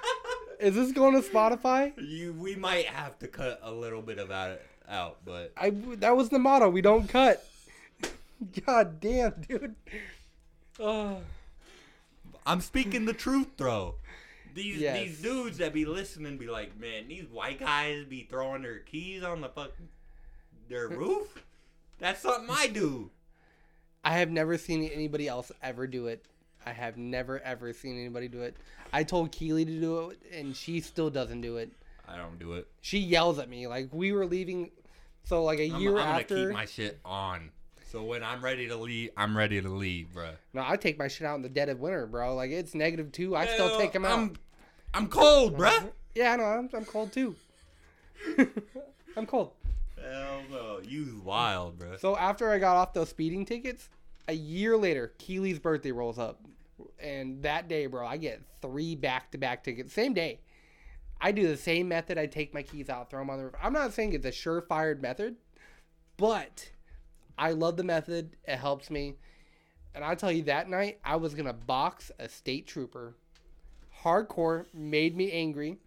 Is 0.60 0.74
this 0.74 0.92
going 0.92 1.14
to 1.14 1.26
Spotify? 1.26 1.94
You, 1.96 2.34
we 2.34 2.54
might 2.54 2.84
have 2.84 3.18
to 3.20 3.26
cut 3.26 3.58
a 3.62 3.72
little 3.72 4.02
bit 4.02 4.18
of 4.18 4.28
that 4.28 4.66
out, 4.86 5.20
but 5.24 5.54
I 5.56 5.70
that 5.70 6.14
was 6.14 6.28
the 6.28 6.38
motto. 6.38 6.68
We 6.68 6.82
don't 6.82 7.08
cut. 7.08 7.48
God 8.66 9.00
damn, 9.00 9.40
dude. 9.48 9.74
Oh, 10.78 11.16
I'm 12.46 12.60
speaking 12.60 13.06
the 13.06 13.14
truth, 13.14 13.48
though. 13.56 13.94
These 14.54 14.78
Yes. 14.80 14.98
these 14.98 15.22
dudes 15.22 15.58
that 15.58 15.72
be 15.72 15.84
listening 15.84 16.36
be 16.38 16.46
like, 16.46 16.78
man, 16.78 17.08
these 17.08 17.24
white 17.26 17.60
guys 17.60 18.04
be 18.04 18.24
throwing 18.28 18.62
their 18.62 18.78
keys 18.80 19.22
on 19.22 19.40
the 19.40 19.48
fucking 19.48 19.88
their 20.68 20.88
roof. 20.88 21.42
That's 21.98 22.20
something 22.22 22.54
I 22.54 22.66
do. 22.68 23.10
I 24.04 24.18
have 24.18 24.30
never 24.30 24.58
seen 24.58 24.84
anybody 24.92 25.28
else 25.28 25.52
ever 25.62 25.86
do 25.86 26.08
it. 26.08 26.24
I 26.66 26.72
have 26.72 26.96
never 26.96 27.40
ever 27.40 27.72
seen 27.72 27.98
anybody 27.98 28.28
do 28.28 28.42
it. 28.42 28.56
I 28.92 29.04
told 29.04 29.32
Keely 29.32 29.64
to 29.64 29.80
do 29.80 30.10
it, 30.10 30.18
and 30.32 30.54
she 30.56 30.80
still 30.80 31.08
doesn't 31.10 31.40
do 31.40 31.56
it. 31.56 31.70
I 32.08 32.16
don't 32.16 32.38
do 32.38 32.54
it. 32.54 32.66
She 32.80 32.98
yells 32.98 33.38
at 33.38 33.48
me 33.48 33.66
like 33.66 33.88
we 33.92 34.12
were 34.12 34.26
leaving. 34.26 34.70
So 35.24 35.44
like 35.44 35.60
a 35.60 35.70
I'm, 35.70 35.80
year 35.80 35.92
I'm 35.92 35.96
gonna 36.04 36.18
after, 36.20 36.36
keep 36.46 36.52
my 36.52 36.64
shit 36.66 36.98
on. 37.04 37.50
So 37.92 38.02
when 38.02 38.24
I'm 38.24 38.42
ready 38.42 38.68
to 38.68 38.76
leave, 38.76 39.10
I'm 39.18 39.36
ready 39.36 39.60
to 39.60 39.68
leave, 39.68 40.08
bruh. 40.14 40.32
no, 40.54 40.64
I 40.66 40.76
take 40.76 40.98
my 40.98 41.08
shit 41.08 41.26
out 41.26 41.36
in 41.36 41.42
the 41.42 41.50
dead 41.50 41.68
of 41.68 41.78
winter, 41.78 42.06
bro. 42.06 42.34
Like 42.34 42.50
it's 42.50 42.74
negative 42.74 43.12
two. 43.12 43.36
I 43.36 43.44
still 43.44 43.78
take 43.78 43.92
them 43.92 44.06
out. 44.06 44.18
I'm, 44.18 44.36
I'm 44.94 45.08
cold, 45.08 45.58
bruh. 45.58 45.90
Yeah, 46.14 46.32
I 46.32 46.36
know. 46.36 46.44
I'm, 46.44 46.68
I'm 46.74 46.84
cold 46.84 47.12
too. 47.12 47.34
I'm 49.16 49.26
cold. 49.26 49.52
Hell 49.98 50.42
no, 50.50 50.80
you 50.82 51.22
wild, 51.24 51.78
bro. 51.78 51.96
So 51.98 52.16
after 52.16 52.50
I 52.50 52.58
got 52.58 52.76
off 52.76 52.94
those 52.94 53.10
speeding 53.10 53.44
tickets, 53.44 53.90
a 54.28 54.34
year 54.34 54.76
later, 54.76 55.12
Keeley's 55.18 55.58
birthday 55.58 55.92
rolls 55.92 56.18
up, 56.18 56.40
and 56.98 57.42
that 57.42 57.68
day, 57.68 57.86
bro, 57.86 58.06
I 58.06 58.18
get 58.18 58.42
three 58.60 58.94
back-to-back 58.94 59.64
tickets, 59.64 59.92
same 59.92 60.12
day. 60.12 60.40
I 61.20 61.32
do 61.32 61.46
the 61.46 61.56
same 61.56 61.88
method. 61.88 62.18
I 62.18 62.26
take 62.26 62.52
my 62.52 62.62
keys 62.62 62.90
out, 62.90 63.08
throw 63.10 63.20
them 63.20 63.30
on 63.30 63.38
the 63.38 63.44
roof. 63.44 63.54
I'm 63.62 63.72
not 63.72 63.92
saying 63.94 64.12
it's 64.12 64.26
a 64.26 64.30
surefire 64.30 65.00
method, 65.00 65.36
but 66.18 66.70
I 67.42 67.50
love 67.52 67.76
the 67.76 67.82
method. 67.84 68.36
It 68.46 68.56
helps 68.56 68.88
me. 68.90 69.14
And 69.94 70.04
I 70.04 70.14
tell 70.14 70.30
you, 70.30 70.44
that 70.44 70.68
night 70.70 70.98
I 71.04 71.16
was 71.16 71.34
gonna 71.34 71.52
box 71.52 72.10
a 72.18 72.28
state 72.28 72.66
trooper. 72.68 73.14
Hardcore 74.04 74.66
made 74.72 75.16
me 75.16 75.30
angry. 75.32 75.78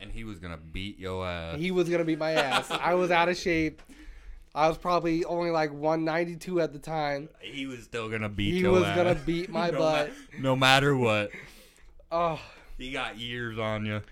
And 0.00 0.10
he 0.12 0.24
was 0.24 0.38
gonna 0.38 0.56
beat 0.58 0.98
your 0.98 1.24
ass. 1.26 1.58
He 1.58 1.70
was 1.70 1.88
gonna 1.88 2.04
beat 2.04 2.18
my 2.18 2.32
ass. 2.32 2.70
I 2.70 2.94
was 2.94 3.10
out 3.10 3.28
of 3.28 3.36
shape. 3.36 3.80
I 4.54 4.66
was 4.68 4.76
probably 4.78 5.24
only 5.24 5.50
like 5.50 5.70
192 5.72 6.60
at 6.60 6.72
the 6.72 6.78
time. 6.80 7.28
He 7.40 7.66
was 7.66 7.84
still 7.84 8.08
gonna 8.08 8.28
beat 8.28 8.54
He 8.54 8.64
was 8.66 8.82
ass. 8.84 8.96
gonna 8.96 9.14
beat 9.14 9.50
my 9.50 9.70
no 9.72 9.78
butt. 9.78 10.08
ma- 10.34 10.40
no 10.40 10.56
matter 10.56 10.96
what, 10.96 11.30
Oh, 12.10 12.40
he 12.76 12.90
got 12.90 13.18
years 13.18 13.58
on 13.58 13.86
you. 13.86 14.02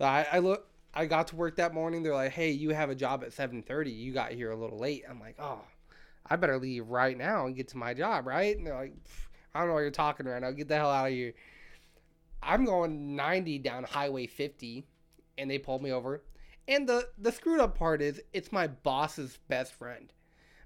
I, 0.00 0.26
I 0.32 0.38
look. 0.40 0.66
I 0.96 1.06
got 1.06 1.28
to 1.28 1.36
work 1.36 1.56
that 1.56 1.72
morning. 1.74 2.02
They're 2.02 2.14
like, 2.14 2.32
"Hey, 2.32 2.50
you 2.50 2.70
have 2.70 2.90
a 2.90 2.94
job 2.94 3.22
at 3.24 3.30
7:30. 3.30 3.96
You 3.96 4.12
got 4.12 4.32
here 4.32 4.50
a 4.50 4.56
little 4.56 4.78
late." 4.78 5.04
I'm 5.08 5.18
like, 5.20 5.36
"Oh, 5.38 5.60
I 6.28 6.36
better 6.36 6.58
leave 6.58 6.88
right 6.88 7.16
now 7.16 7.46
and 7.46 7.54
get 7.56 7.68
to 7.68 7.76
my 7.76 7.94
job, 7.94 8.26
right?" 8.26 8.56
And 8.56 8.66
they're 8.66 8.74
like, 8.74 8.94
"I 9.54 9.60
don't 9.60 9.68
know 9.68 9.74
what 9.74 9.80
you're 9.80 9.90
talking 9.90 10.26
right 10.26 10.40
now. 10.40 10.50
Get 10.52 10.68
the 10.68 10.76
hell 10.76 10.90
out 10.90 11.06
of 11.08 11.12
here." 11.12 11.34
I'm 12.42 12.64
going 12.64 13.16
90 13.16 13.58
down 13.58 13.84
Highway 13.84 14.26
50, 14.26 14.86
and 15.38 15.50
they 15.50 15.58
pulled 15.58 15.82
me 15.82 15.92
over. 15.92 16.22
And 16.68 16.88
the 16.88 17.08
the 17.18 17.32
screwed 17.32 17.60
up 17.60 17.76
part 17.76 18.02
is, 18.02 18.20
it's 18.32 18.52
my 18.52 18.66
boss's 18.66 19.38
best 19.48 19.72
friend. 19.74 20.12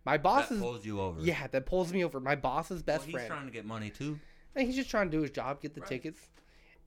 My 0.05 0.13
That 0.17 0.23
boss's 0.23 0.61
pulls 0.61 0.87
you 0.87 1.01
over. 1.01 1.21
yeah, 1.21 1.47
that 1.49 1.67
pulls 1.67 1.93
me 1.93 2.05
over. 2.05 2.19
My 2.21 2.37
boss's 2.37 2.83
best 2.83 3.01
Well, 3.01 3.07
he's 3.07 3.13
friend. 3.13 3.25
He's 3.25 3.29
trying 3.29 3.47
to 3.47 3.53
get 3.53 3.65
money 3.67 3.91
too. 3.91 4.19
And 4.55 4.67
he's 4.67 4.77
just 4.77 4.91
trying 4.91 5.11
to 5.11 5.17
do 5.17 5.23
his 5.23 5.31
job, 5.31 5.61
get 5.61 5.75
the 5.75 5.81
Right. 5.81 5.89
tickets. 5.89 6.29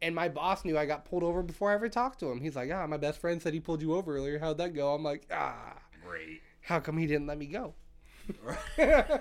And 0.01 0.15
my 0.15 0.27
boss 0.29 0.65
knew 0.65 0.77
I 0.77 0.85
got 0.85 1.05
pulled 1.05 1.23
over 1.23 1.43
before 1.43 1.71
I 1.71 1.75
ever 1.75 1.87
talked 1.87 2.19
to 2.21 2.31
him. 2.31 2.41
He's 2.41 2.55
like, 2.55 2.71
"Ah, 2.71 2.87
my 2.87 2.97
best 2.97 3.19
friend 3.19 3.41
said 3.41 3.53
he 3.53 3.59
pulled 3.59 3.81
you 3.81 3.93
over 3.93 4.15
earlier. 4.15 4.39
How'd 4.39 4.57
that 4.57 4.73
go?" 4.73 4.95
I'm 4.95 5.03
like, 5.03 5.27
"Ah, 5.31 5.77
Great. 6.03 6.41
how 6.61 6.79
come 6.79 6.97
he 6.97 7.05
didn't 7.05 7.27
let 7.27 7.37
me 7.37 7.45
go?" 7.45 7.75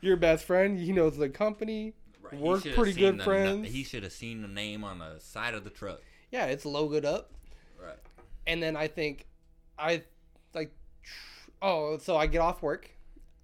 Your 0.00 0.16
best 0.16 0.44
friend, 0.44 0.78
he 0.78 0.92
knows 0.92 1.16
the 1.16 1.28
company. 1.28 1.94
Right, 2.22 2.40
We're 2.40 2.60
pretty 2.60 2.92
good 2.92 3.18
the, 3.18 3.24
friends. 3.24 3.68
He 3.68 3.84
should 3.84 4.02
have 4.02 4.12
seen 4.12 4.42
the 4.42 4.48
name 4.48 4.84
on 4.84 4.98
the 4.98 5.18
side 5.20 5.54
of 5.54 5.64
the 5.64 5.70
truck. 5.70 6.00
Yeah, 6.30 6.46
it's 6.46 6.64
logoed 6.64 7.04
up. 7.04 7.32
Right. 7.80 7.98
And 8.46 8.62
then 8.62 8.76
I 8.76 8.88
think, 8.88 9.26
I 9.78 10.02
like, 10.54 10.72
oh, 11.60 11.98
so 11.98 12.16
I 12.16 12.26
get 12.26 12.40
off 12.40 12.62
work. 12.62 12.90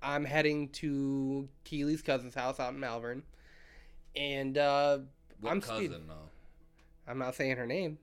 I'm 0.02 0.24
heading 0.24 0.68
to 0.70 1.48
Keely's 1.64 2.02
cousin's 2.02 2.34
house 2.34 2.60
out 2.60 2.72
in 2.72 2.80
Malvern, 2.80 3.24
and 4.14 4.56
uh, 4.56 4.98
What 5.40 5.50
I'm 5.50 5.60
cousin 5.60 5.76
speed- 5.76 5.92
though? 6.08 7.10
I'm 7.10 7.18
not 7.18 7.34
saying 7.34 7.56
her 7.56 7.66
name. 7.66 7.98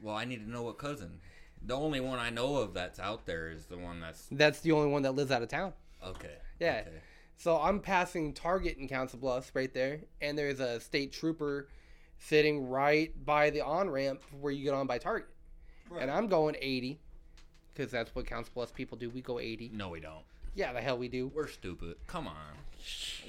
Well, 0.00 0.14
I 0.14 0.24
need 0.24 0.44
to 0.44 0.50
know 0.50 0.62
what 0.62 0.78
cousin. 0.78 1.20
The 1.66 1.74
only 1.74 2.00
one 2.00 2.18
I 2.18 2.30
know 2.30 2.56
of 2.56 2.74
that's 2.74 2.98
out 3.00 3.24
there 3.26 3.50
is 3.50 3.66
the 3.66 3.78
one 3.78 4.00
that's 4.00 4.26
That's 4.30 4.60
the 4.60 4.72
only 4.72 4.90
one 4.90 5.02
that 5.02 5.12
lives 5.12 5.30
out 5.30 5.42
of 5.42 5.48
town. 5.48 5.72
okay. 6.06 6.36
Yeah. 6.60 6.82
Okay. 6.86 6.96
So 7.36 7.60
I'm 7.60 7.80
passing 7.80 8.32
Target 8.32 8.76
in 8.78 8.86
Council 8.86 9.18
Bluffs 9.18 9.50
right 9.54 9.72
there, 9.74 10.00
and 10.20 10.38
there's 10.38 10.60
a 10.60 10.78
state 10.78 11.12
trooper 11.12 11.68
sitting 12.18 12.68
right 12.68 13.12
by 13.24 13.50
the 13.50 13.60
on 13.60 13.90
ramp 13.90 14.22
where 14.40 14.52
you 14.52 14.62
get 14.64 14.72
on 14.74 14.86
by 14.86 14.98
Target. 14.98 15.28
And 15.98 16.10
I'm 16.10 16.28
going 16.28 16.56
80 16.60 16.98
because 17.72 17.90
that's 17.90 18.14
what 18.14 18.26
Council 18.26 18.52
Bluffs 18.54 18.72
people 18.72 18.96
do. 18.96 19.10
We 19.10 19.20
go 19.20 19.40
80. 19.40 19.70
No, 19.74 19.88
we 19.88 20.00
don't. 20.00 20.24
Yeah, 20.54 20.72
the 20.72 20.80
hell 20.80 20.96
we 20.96 21.08
do. 21.08 21.26
We're 21.34 21.48
stupid. 21.48 21.96
Come 22.06 22.28
on. 22.28 22.34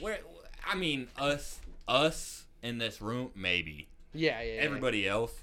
We're, 0.01 0.19
I 0.67 0.75
mean, 0.75 1.07
us, 1.17 1.59
us 1.87 2.45
in 2.61 2.77
this 2.77 3.01
room, 3.01 3.31
maybe. 3.35 3.87
Yeah, 4.13 4.41
yeah. 4.41 4.53
yeah. 4.55 4.61
Everybody 4.61 5.07
else, 5.07 5.33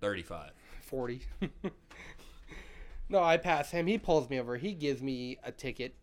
thirty-five. 0.00 0.50
40. 0.82 1.20
no, 3.08 3.22
I 3.22 3.36
pass 3.36 3.70
him. 3.70 3.86
He 3.86 3.98
pulls 3.98 4.28
me 4.30 4.38
over. 4.40 4.56
He 4.56 4.72
gives 4.72 5.02
me 5.02 5.38
a 5.44 5.52
ticket. 5.52 5.94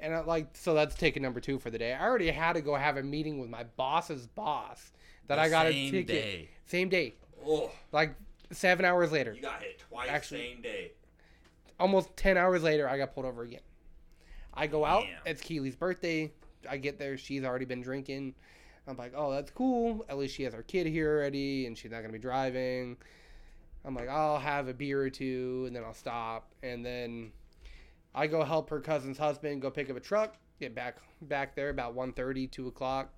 And 0.00 0.14
I 0.14 0.20
like 0.20 0.48
so 0.56 0.74
that's 0.74 0.94
ticket 0.96 1.22
number 1.22 1.38
2 1.40 1.58
for 1.60 1.70
the 1.70 1.78
day. 1.78 1.92
I 1.92 2.02
already 2.04 2.28
had 2.30 2.54
to 2.54 2.60
go 2.60 2.74
have 2.74 2.96
a 2.96 3.02
meeting 3.02 3.38
with 3.38 3.48
my 3.48 3.64
boss's 3.76 4.26
boss 4.26 4.90
that 5.28 5.36
The 5.36 5.42
I 5.42 5.48
got 5.48 5.66
a 5.66 5.72
ticket 5.72 6.06
day. 6.08 6.48
same 6.66 6.88
day. 6.88 7.14
Oh, 7.46 7.70
Like 7.92 8.14
7 8.50 8.84
hours 8.84 9.12
later. 9.12 9.32
you 9.32 9.42
got 9.42 9.62
hit 9.62 9.78
twice 9.78 10.08
Actually- 10.10 10.40
same 10.54 10.62
day. 10.62 10.92
almost 11.78 12.16
10 12.16 12.36
hours 12.36 12.62
later, 12.64 12.88
I 12.88 12.98
got 12.98 13.14
pulled 13.14 13.26
over 13.26 13.42
again. 13.42 13.60
I 14.54 14.66
go 14.66 14.84
out. 14.84 15.04
Damn. 15.04 15.20
It's 15.24 15.40
Keely's 15.40 15.76
birthday. 15.76 16.32
I 16.68 16.76
get 16.76 16.98
there. 16.98 17.16
She's 17.16 17.44
already 17.44 17.64
been 17.64 17.80
drinking. 17.80 18.34
I'm 18.86 18.96
like, 18.96 19.12
oh, 19.16 19.30
that's 19.32 19.50
cool. 19.52 20.04
At 20.08 20.18
least 20.18 20.34
she 20.34 20.42
has 20.42 20.52
her 20.52 20.62
kid 20.64 20.86
here 20.88 21.16
already 21.16 21.66
and 21.66 21.78
she's 21.78 21.90
not 21.92 21.98
going 21.98 22.08
to 22.12 22.18
be 22.18 22.22
driving. 22.22 22.96
I'm 23.84 23.94
like, 23.94 24.08
I'll 24.08 24.38
have 24.38 24.68
a 24.68 24.74
beer 24.74 25.02
or 25.02 25.10
two 25.10 25.64
and 25.66 25.74
then 25.74 25.82
I'll 25.84 25.94
stop. 25.94 26.52
And 26.62 26.84
then 26.84 27.32
I 28.14 28.26
go 28.26 28.44
help 28.44 28.70
her 28.70 28.80
cousin's 28.80 29.18
husband 29.18 29.62
go 29.62 29.70
pick 29.70 29.90
up 29.90 29.96
a 29.96 30.00
truck, 30.00 30.36
get 30.60 30.74
back 30.74 30.98
back 31.22 31.54
there 31.54 31.70
about 31.70 31.96
1.30, 31.96 32.50
2 32.50 32.68
o'clock. 32.68 33.12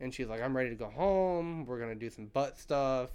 And 0.00 0.14
she's 0.14 0.28
like, 0.28 0.40
I'm 0.40 0.56
ready 0.56 0.70
to 0.70 0.76
go 0.76 0.88
home. 0.88 1.66
We're 1.66 1.78
going 1.78 1.90
to 1.90 1.98
do 1.98 2.10
some 2.10 2.26
butt 2.26 2.58
stuff. 2.58 3.10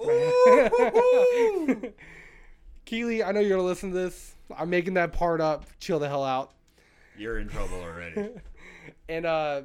Ooh. 0.00 1.92
Keely, 2.84 3.24
I 3.24 3.32
know 3.32 3.40
you're 3.40 3.50
going 3.50 3.60
to 3.60 3.66
listen 3.66 3.90
to 3.90 3.96
this. 3.96 4.36
I'm 4.56 4.70
making 4.70 4.94
that 4.94 5.12
part 5.12 5.40
up. 5.40 5.66
Chill 5.80 5.98
the 5.98 6.08
hell 6.08 6.24
out. 6.24 6.52
You're 7.16 7.38
in 7.38 7.48
trouble 7.48 7.80
already. 7.80 8.30
and 9.08 9.26
uh, 9.26 9.62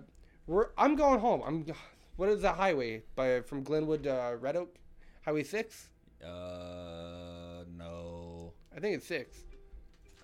we're 0.48 0.70
I'm 0.78 0.96
going 0.96 1.20
home. 1.20 1.42
I'm 1.46 1.66
what 2.16 2.30
is 2.30 2.42
that 2.42 2.56
highway 2.56 3.04
by 3.16 3.42
from 3.42 3.64
Glenwood 3.64 4.04
to 4.04 4.14
uh, 4.14 4.36
Red 4.36 4.56
Oak? 4.56 4.76
Highway 5.24 5.44
six. 5.44 5.90
Uh, 6.24 7.64
no. 7.78 8.54
I 8.76 8.80
think 8.80 8.98
it's 8.98 9.08
six. 9.08 9.38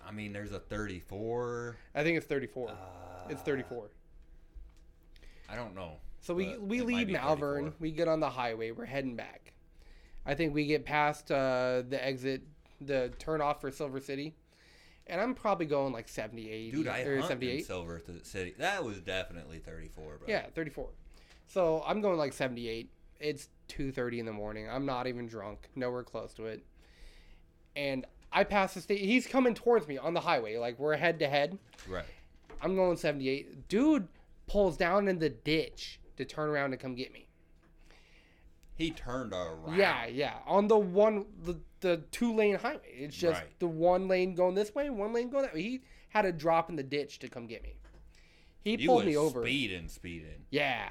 I 0.06 0.12
mean, 0.12 0.32
there's 0.32 0.52
a 0.52 0.58
34. 0.58 1.76
I 1.94 2.02
think 2.02 2.16
it's 2.16 2.26
34. 2.26 2.70
Uh, 2.70 2.74
it's 3.28 3.42
34. 3.42 3.90
I 5.48 5.56
don't 5.56 5.74
know. 5.74 5.92
So 6.20 6.34
we 6.34 6.56
we 6.58 6.80
leave 6.82 7.08
Malvern. 7.08 7.64
34. 7.64 7.76
We 7.80 7.90
get 7.92 8.08
on 8.08 8.20
the 8.20 8.30
highway. 8.30 8.70
We're 8.70 8.84
heading 8.84 9.16
back. 9.16 9.52
I 10.26 10.34
think 10.34 10.54
we 10.54 10.66
get 10.66 10.84
past 10.84 11.30
uh, 11.30 11.82
the 11.88 11.98
exit, 12.04 12.42
the 12.80 13.10
turn 13.18 13.40
off 13.40 13.60
for 13.60 13.70
Silver 13.70 14.00
City, 14.00 14.34
and 15.06 15.20
I'm 15.20 15.34
probably 15.34 15.66
going 15.66 15.92
like 15.92 16.08
78. 16.08 16.72
Dude, 16.72 16.86
I 16.88 17.00
or 17.00 17.20
hunt 17.20 17.22
in 17.22 17.28
78. 17.28 17.66
Silver 17.66 18.02
City. 18.22 18.54
That 18.58 18.84
was 18.84 19.00
definitely 19.00 19.58
34, 19.58 20.18
bro. 20.18 20.28
Yeah, 20.28 20.46
34. 20.54 20.88
So 21.46 21.82
I'm 21.86 22.00
going 22.00 22.18
like 22.18 22.32
78. 22.32 22.90
It's 23.20 23.48
2:30 23.68 24.18
in 24.20 24.26
the 24.26 24.32
morning. 24.32 24.68
I'm 24.68 24.86
not 24.86 25.06
even 25.06 25.26
drunk. 25.26 25.68
Nowhere 25.76 26.02
close 26.02 26.32
to 26.34 26.46
it. 26.46 26.64
And 27.76 28.06
I 28.32 28.44
pass 28.44 28.74
the 28.74 28.80
state. 28.80 29.00
He's 29.00 29.26
coming 29.26 29.54
towards 29.54 29.86
me 29.86 29.98
on 29.98 30.14
the 30.14 30.20
highway. 30.20 30.56
Like 30.56 30.78
we're 30.78 30.96
head 30.96 31.18
to 31.20 31.28
head. 31.28 31.58
Right. 31.88 32.04
I'm 32.62 32.74
going 32.76 32.96
78. 32.96 33.68
Dude 33.68 34.08
pulls 34.46 34.76
down 34.76 35.08
in 35.08 35.18
the 35.18 35.28
ditch 35.30 36.00
to 36.16 36.24
turn 36.24 36.48
around 36.48 36.72
and 36.72 36.80
come 36.80 36.94
get 36.94 37.12
me. 37.12 37.28
He 38.74 38.90
turned 38.90 39.32
around. 39.32 39.76
Yeah, 39.76 40.06
yeah. 40.06 40.38
On 40.46 40.66
the 40.66 40.78
one, 40.78 41.26
the, 41.42 41.60
the 41.80 41.98
two 42.12 42.34
lane 42.34 42.54
highway. 42.56 42.80
It's 42.86 43.16
just 43.16 43.40
Right. 43.42 43.58
the 43.58 43.68
one 43.68 44.08
lane 44.08 44.34
going 44.34 44.54
this 44.54 44.74
way, 44.74 44.88
one 44.88 45.12
lane 45.12 45.28
going 45.28 45.44
that 45.44 45.52
way. 45.54 45.62
He 45.62 45.80
had 46.08 46.22
to 46.22 46.32
drop 46.32 46.70
in 46.70 46.76
the 46.76 46.82
ditch 46.82 47.18
to 47.20 47.28
come 47.28 47.46
get 47.46 47.62
me. 47.62 47.74
He 48.62 48.76
You 48.76 48.88
pulled 48.88 49.04
me 49.04 49.16
over. 49.16 49.42
speeding, 49.42 49.88
speeding. 49.88 50.46
Yeah. 50.50 50.88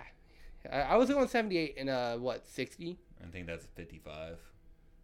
I, 0.72 0.82
I 0.82 0.96
was 0.98 1.10
going 1.10 1.28
78 1.28 1.76
in 1.78 1.90
uh 1.90 2.16
what 2.18 2.48
60. 2.48 2.98
I 3.24 3.28
think 3.28 3.48
that's 3.48 3.66
55. 3.76 4.38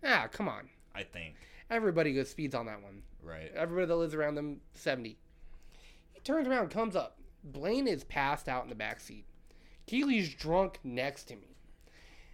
Ah, 0.03 0.27
come 0.31 0.47
on. 0.47 0.69
I 0.93 1.03
think. 1.03 1.35
Everybody 1.69 2.13
goes 2.13 2.29
speeds 2.29 2.55
on 2.55 2.65
that 2.67 2.81
one. 2.81 3.01
Right. 3.23 3.51
Everybody 3.55 3.87
that 3.87 3.95
lives 3.95 4.13
around 4.13 4.35
them 4.35 4.61
70. 4.73 5.17
He 6.13 6.19
turns 6.21 6.47
around, 6.47 6.69
comes 6.69 6.95
up. 6.95 7.17
Blaine 7.43 7.87
is 7.87 8.03
passed 8.03 8.47
out 8.47 8.63
in 8.63 8.69
the 8.69 8.75
back 8.75 8.99
seat. 8.99 9.25
Keely's 9.87 10.33
drunk 10.33 10.79
next 10.83 11.25
to 11.25 11.35
me. 11.35 11.55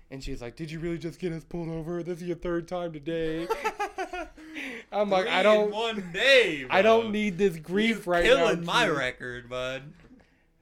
And 0.10 0.22
she's 0.24 0.42
like, 0.42 0.56
Did 0.56 0.70
you 0.72 0.80
really 0.80 0.98
just 0.98 1.20
get 1.20 1.32
us 1.32 1.44
pulled 1.44 1.70
over? 1.70 2.04
This 2.04 2.22
is 2.22 2.28
your 2.28 2.36
third 2.38 2.68
time 2.68 2.92
today. 2.94 3.48
I'm 4.92 5.10
like, 5.10 5.28
I 5.28 5.40
in 5.40 5.44
don't 5.44 5.72
one 5.72 6.10
day. 6.14 6.66
I 6.70 6.82
bro. 6.82 7.02
don't 7.02 7.12
need 7.12 7.38
this 7.38 7.58
grief 7.58 8.06
You 8.06 8.12
right 8.12 8.26
now. 8.26 8.36
killing 8.48 8.66
my 8.66 8.86
Keely." 8.86 8.98
record, 8.98 9.50
bud. 9.50 9.84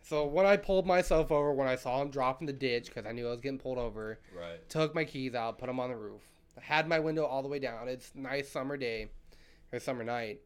So 0.10 0.26
when 0.26 0.48
I 0.48 0.58
pulled 0.58 0.88
myself 0.88 1.32
over, 1.32 1.54
when 1.54 1.68
I 1.68 1.76
saw 1.76 2.02
him 2.02 2.10
drop 2.10 2.42
in 2.42 2.48
the 2.48 2.54
ditch, 2.54 2.88
because 2.88 3.06
I 3.06 3.12
knew 3.12 3.28
I 3.28 3.30
was 3.30 3.42
getting 3.42 3.60
pulled 3.60 3.78
over, 3.78 4.18
Right. 4.36 4.68
took 4.68 4.96
my 4.96 5.04
keys 5.06 5.36
out, 5.36 5.60
put 5.60 5.68
them 5.68 5.80
on 5.80 5.92
the 5.92 5.96
roof. 5.96 6.22
Had 6.60 6.88
my 6.88 6.98
window 7.00 7.26
all 7.26 7.44
the 7.44 7.48
way 7.48 7.60
down. 7.60 7.88
It's 7.88 8.12
a 8.16 8.20
nice 8.20 8.50
summer 8.50 8.76
day 8.76 9.10
or 9.72 9.80
summer 9.80 10.04
night. 10.04 10.42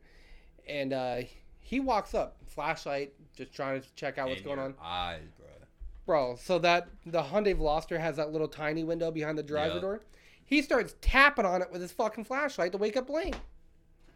And 0.68 0.92
uh, 0.92 1.22
he 1.62 1.80
walks 1.80 2.14
up, 2.14 2.36
flashlight, 2.46 3.14
just 3.36 3.54
trying 3.54 3.82
to 3.82 3.88
check 3.96 4.18
out 4.18 4.28
what's 4.28 4.42
In 4.42 4.48
going 4.48 4.60
on. 4.60 4.76
Eyes, 4.82 5.22
bro. 5.38 5.48
Bro, 6.06 6.36
so 6.42 6.60
that 6.60 6.90
the 7.06 7.24
Hyundai 7.24 7.56
Veloster 7.56 7.98
has 7.98 8.18
that 8.18 8.34
little 8.34 8.50
tiny 8.50 8.84
window 8.84 9.12
behind 9.12 9.38
the 9.38 9.44
driver 9.44 9.76
Yeah. 9.76 9.82
door. 9.82 10.02
He 10.44 10.62
starts 10.62 10.96
tapping 11.00 11.46
on 11.46 11.62
it 11.62 11.72
with 11.72 11.82
his 11.82 11.94
fucking 11.94 12.26
flashlight 12.26 12.74
to 12.74 12.78
wake 12.78 12.98
up 12.98 13.08
Blaine. 13.08 13.34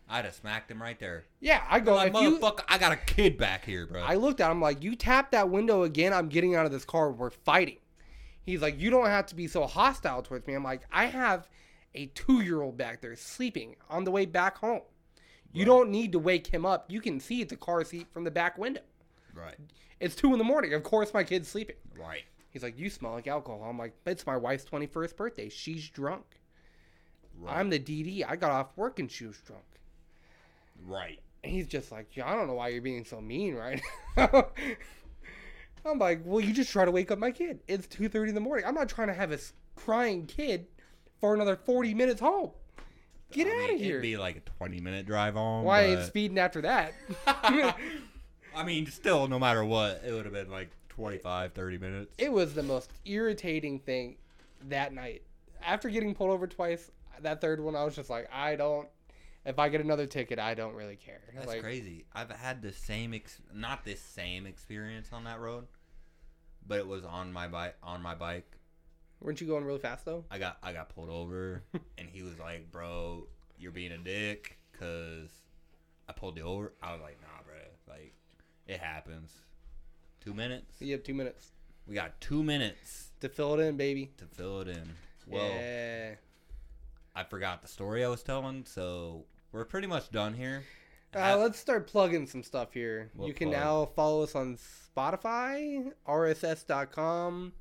I'd 0.10 0.26
have 0.26 0.36
smacked 0.36 0.72
him 0.72 0.82
right 0.82 0.98
there. 1.00 1.26
Yeah, 1.42 1.64
I 1.70 1.80
go, 1.82 1.96
Like, 1.96 2.14
if 2.16 2.22
you, 2.22 2.38
motherfucker, 2.40 2.64
I 2.70 2.78
got 2.78 2.94
a 2.94 2.96
kid 2.98 3.38
back 3.38 3.66
here, 3.66 3.86
bro. 3.86 4.02
I 4.02 4.16
looked 4.16 4.40
at 4.40 4.50
him 4.50 4.62
like, 4.62 4.82
you 4.84 4.96
tap 4.96 5.32
that 5.32 5.50
window 5.50 5.84
again, 5.84 6.14
I'm 6.14 6.30
getting 6.30 6.56
out 6.56 6.66
of 6.66 6.72
this 6.72 6.86
car. 6.86 7.12
We're 7.12 7.30
fighting. 7.30 7.78
He's 8.46 8.62
like, 8.62 8.80
you 8.80 8.90
don't 8.90 9.08
have 9.08 9.26
to 9.28 9.36
be 9.36 9.48
so 9.48 9.66
hostile 9.68 10.22
towards 10.22 10.48
me. 10.48 10.54
I'm 10.54 10.64
like, 10.64 10.84
I 10.92 11.06
have 11.08 11.50
a 11.94 12.06
two 12.08 12.42
year 12.42 12.62
old 12.62 12.78
back 12.78 13.02
there 13.02 13.16
sleeping 13.18 13.76
on 13.90 14.06
the 14.06 14.12
way 14.12 14.26
back 14.26 14.58
home. 14.60 14.82
You 15.52 15.62
Right. 15.64 15.66
don't 15.66 15.90
need 15.92 16.14
to 16.14 16.20
wake 16.20 16.48
him 16.48 16.66
up. 16.66 16.86
You 16.90 17.02
can 17.02 17.20
see 17.20 17.44
the 17.44 17.58
car 17.58 17.84
seat 17.84 18.08
from 18.14 18.24
the 18.24 18.32
back 18.32 18.58
window. 18.58 18.82
right. 19.34 19.56
It's 20.00 20.16
two 20.16 20.32
in 20.32 20.38
the 20.38 20.44
morning. 20.46 20.74
Of 20.76 20.84
course, 20.84 21.12
my 21.14 21.24
kid's 21.24 21.48
sleeping. 21.50 21.76
Right. 21.98 22.22
He's 22.52 22.62
like, 22.64 22.78
you 22.80 22.90
smell 22.90 23.14
like 23.14 23.28
alcohol. 23.28 23.66
I'm 23.68 23.78
like, 23.80 23.94
it's 24.06 24.26
my 24.28 24.38
wife's 24.38 24.64
21st 24.64 25.16
birthday. 25.18 25.50
She's 25.50 25.90
drunk. 25.90 26.24
Right. 27.40 27.58
I'm 27.58 27.70
the 27.72 27.80
DD. 27.80 28.24
I 28.28 28.36
got 28.36 28.52
off 28.52 28.78
work 28.78 29.00
and 29.00 29.12
she 29.12 29.26
was 29.26 29.38
drunk. 29.40 29.64
Right. 30.86 31.20
And 31.44 31.52
he's 31.54 31.68
just 31.68 31.92
like, 31.92 32.16
yeah, 32.16 32.30
I 32.30 32.36
don't 32.36 32.48
know 32.48 32.56
why 32.56 32.70
you're 32.70 32.82
being 32.82 33.06
so 33.06 33.22
mean 33.22 33.56
right 33.56 33.82
now. 34.16 34.48
I'm 35.86 36.00
like, 36.00 36.22
well, 36.26 36.42
you 36.42 36.54
just 36.54 36.72
try 36.72 36.84
to 36.84 36.92
wake 36.92 37.12
up 37.12 37.20
my 37.20 37.32
kid. 37.32 37.62
It's 37.68 37.88
2.30 37.88 38.30
in 38.30 38.36
the 38.36 38.42
morning. 38.42 38.66
I'm 38.66 38.76
not 38.76 38.90
trying 38.90 39.08
to 39.08 39.14
have 39.14 39.32
a 39.32 39.40
crying 39.76 40.26
kid 40.26 40.68
for 41.22 41.34
another 41.34 41.56
40 41.56 41.94
minutes 41.94 42.20
home. 42.20 42.52
Get 43.32 43.48
I 43.48 43.52
out 43.52 43.58
mean, 43.58 43.74
of 43.76 43.80
here. 43.80 43.90
It'd 43.92 44.02
be 44.02 44.18
like 44.18 44.38
a 44.38 44.42
20 44.58 44.80
minute 44.80 45.06
drive 45.06 45.36
home. 45.36 45.64
why 45.64 45.84
ain't 45.84 46.04
speeding 46.04 46.40
after 46.40 46.62
that? 46.62 46.94
I 47.28 48.64
mean, 48.66 48.88
still, 48.88 49.28
no 49.28 49.38
matter 49.38 49.64
what, 49.64 50.02
it 50.06 50.14
would 50.14 50.26
have 50.26 50.34
been 50.34 50.50
like 50.50 50.70
25, 50.90 51.54
30 51.54 51.78
minutes. 51.78 52.16
it 52.18 52.32
was 52.32 52.54
the 52.54 52.64
most 52.64 52.92
irritating 53.06 53.80
thing 53.80 54.18
that 54.68 54.94
night. 54.94 55.22
After 55.64 55.90
getting 55.90 56.16
pulled 56.16 56.32
over 56.32 56.48
twice, 56.48 56.90
that 57.22 57.42
third 57.42 57.60
one, 57.60 57.76
I 57.76 57.84
was 57.84 57.96
just 57.96 58.10
like, 58.10 58.28
I 58.34 58.56
don't. 58.56 58.88
If 59.48 59.60
I 59.60 59.70
get 59.70 59.80
another 59.80 60.06
ticket, 60.06 60.40
I 60.40 60.54
don't 60.56 60.76
really 60.76 60.98
care. 60.98 61.22
That's 61.34 61.48
like, 61.48 61.62
crazy. 61.62 62.06
I've 62.14 62.30
had 62.30 62.62
the 62.62 62.74
same, 62.74 63.14
ex- 63.14 63.42
not 63.54 63.86
this 63.86 64.02
same 64.02 64.46
experience 64.46 65.14
on 65.14 65.24
that 65.24 65.40
road, 65.40 65.68
but 66.68 66.80
it 66.80 66.88
was 66.88 67.06
on 67.06 67.32
my 67.32 67.48
bike. 67.48 67.76
On 67.82 68.02
my 68.02 68.14
bike, 68.14 68.58
Weren't 69.20 69.42
you 69.42 69.48
going 69.48 69.64
really 69.64 69.80
fast 69.80 70.06
though? 70.06 70.26
I 70.30 70.38
got 70.38 70.58
I 70.62 70.74
got 70.74 70.90
pulled 70.90 71.10
over, 71.10 71.64
and 71.98 72.08
he 72.12 72.22
was 72.22 72.38
like, 72.38 72.72
"Bro, 72.72 73.28
you're 73.58 73.72
being 73.72 73.92
a 73.94 73.98
dick, 73.98 74.60
cause 74.78 75.30
I 76.08 76.14
pulled 76.14 76.38
you 76.38 76.44
over." 76.44 76.74
I 76.84 76.92
was 76.92 77.02
like, 77.02 77.18
"Nah, 77.22 77.44
bro. 77.44 77.56
Like, 77.96 78.14
it 78.68 78.80
happens. 78.80 79.32
Two 80.20 80.34
minutes. 80.34 80.76
You 80.80 80.92
have 80.92 81.04
two 81.04 81.14
minutes 81.14 81.52
We 81.88 81.96
got 81.96 82.20
two 82.20 82.44
minutes 82.44 83.12
to 83.22 83.30
fill 83.30 83.54
it 83.54 83.64
in, 83.64 83.78
baby. 83.78 84.12
to 84.18 84.26
fill 84.26 84.62
it 84.62 84.68
in." 84.68 84.90
Well, 85.26 85.50
yeah. 85.50 86.16
I 87.16 87.24
forgot 87.24 87.62
the 87.62 87.68
story 87.68 88.06
I 88.06 88.10
was 88.10 88.22
telling, 88.24 88.66
so 88.66 89.26
we're 89.58 89.66
pretty 89.66 89.88
much 89.88 90.12
done 90.12 90.34
here. 90.36 90.64
Uh, 91.16 91.36
let's 91.38 91.58
start 91.58 91.88
plugging 91.88 92.28
some 92.28 92.44
stuff 92.44 92.74
here. 92.74 93.10
What 93.16 93.28
you 93.28 93.34
can 93.34 93.50
plug? 93.50 93.60
now 93.60 93.86
follow 93.96 94.24
us 94.24 94.36
on 94.36 94.58
Spotify, 94.96 95.92
RSS.com. 96.08 97.54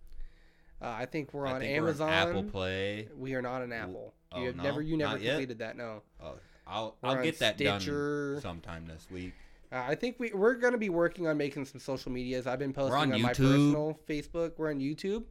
Uh, 0.83 0.85
I 0.87 1.07
think 1.07 1.33
we're 1.33 1.47
I 1.47 1.53
on 1.55 1.61
think 1.61 1.73
we're 1.73 1.89
Amazon. 1.89 2.11
Apple 2.11 2.43
Play. 2.45 3.09
We 3.17 3.35
are 3.35 3.41
not 3.41 3.63
on 3.63 3.73
Apple. 3.73 4.13
oh, 4.33 4.41
you 4.41 4.49
have 4.49 4.57
no? 4.57 4.63
never, 4.63 4.83
you 4.83 4.97
never 4.99 5.13
Not 5.13 5.23
yet? 5.23 5.31
completed 5.33 5.59
that. 5.61 5.77
No. 5.79 6.03
Oh, 6.23 6.35
I'll 6.67 6.97
We're 7.03 7.09
I'll 7.11 7.17
on 7.17 7.23
get 7.25 7.39
that 7.39 7.55
Stitcher. 7.55 8.35
done 8.35 8.43
sometime 8.43 8.87
this 8.87 9.07
week. 9.11 9.33
Uh, 9.73 9.85
I 9.89 9.95
think 9.95 10.17
we 10.21 10.33
we're 10.35 10.55
gonna 10.55 10.77
be 10.79 10.91
working 10.91 11.27
on 11.27 11.39
making 11.39 11.65
some 11.65 11.81
social 11.81 12.13
medias. 12.13 12.47
I've 12.47 12.59
been 12.59 12.75
posting 12.75 12.95
on 12.95 13.13
on, 13.15 13.23
my 13.23 13.31
YouTube. 13.31 13.37
personal 13.37 14.01
Facebook. 14.07 14.53
We're 14.59 14.71
on 14.71 14.81
YouTube. 14.81 15.25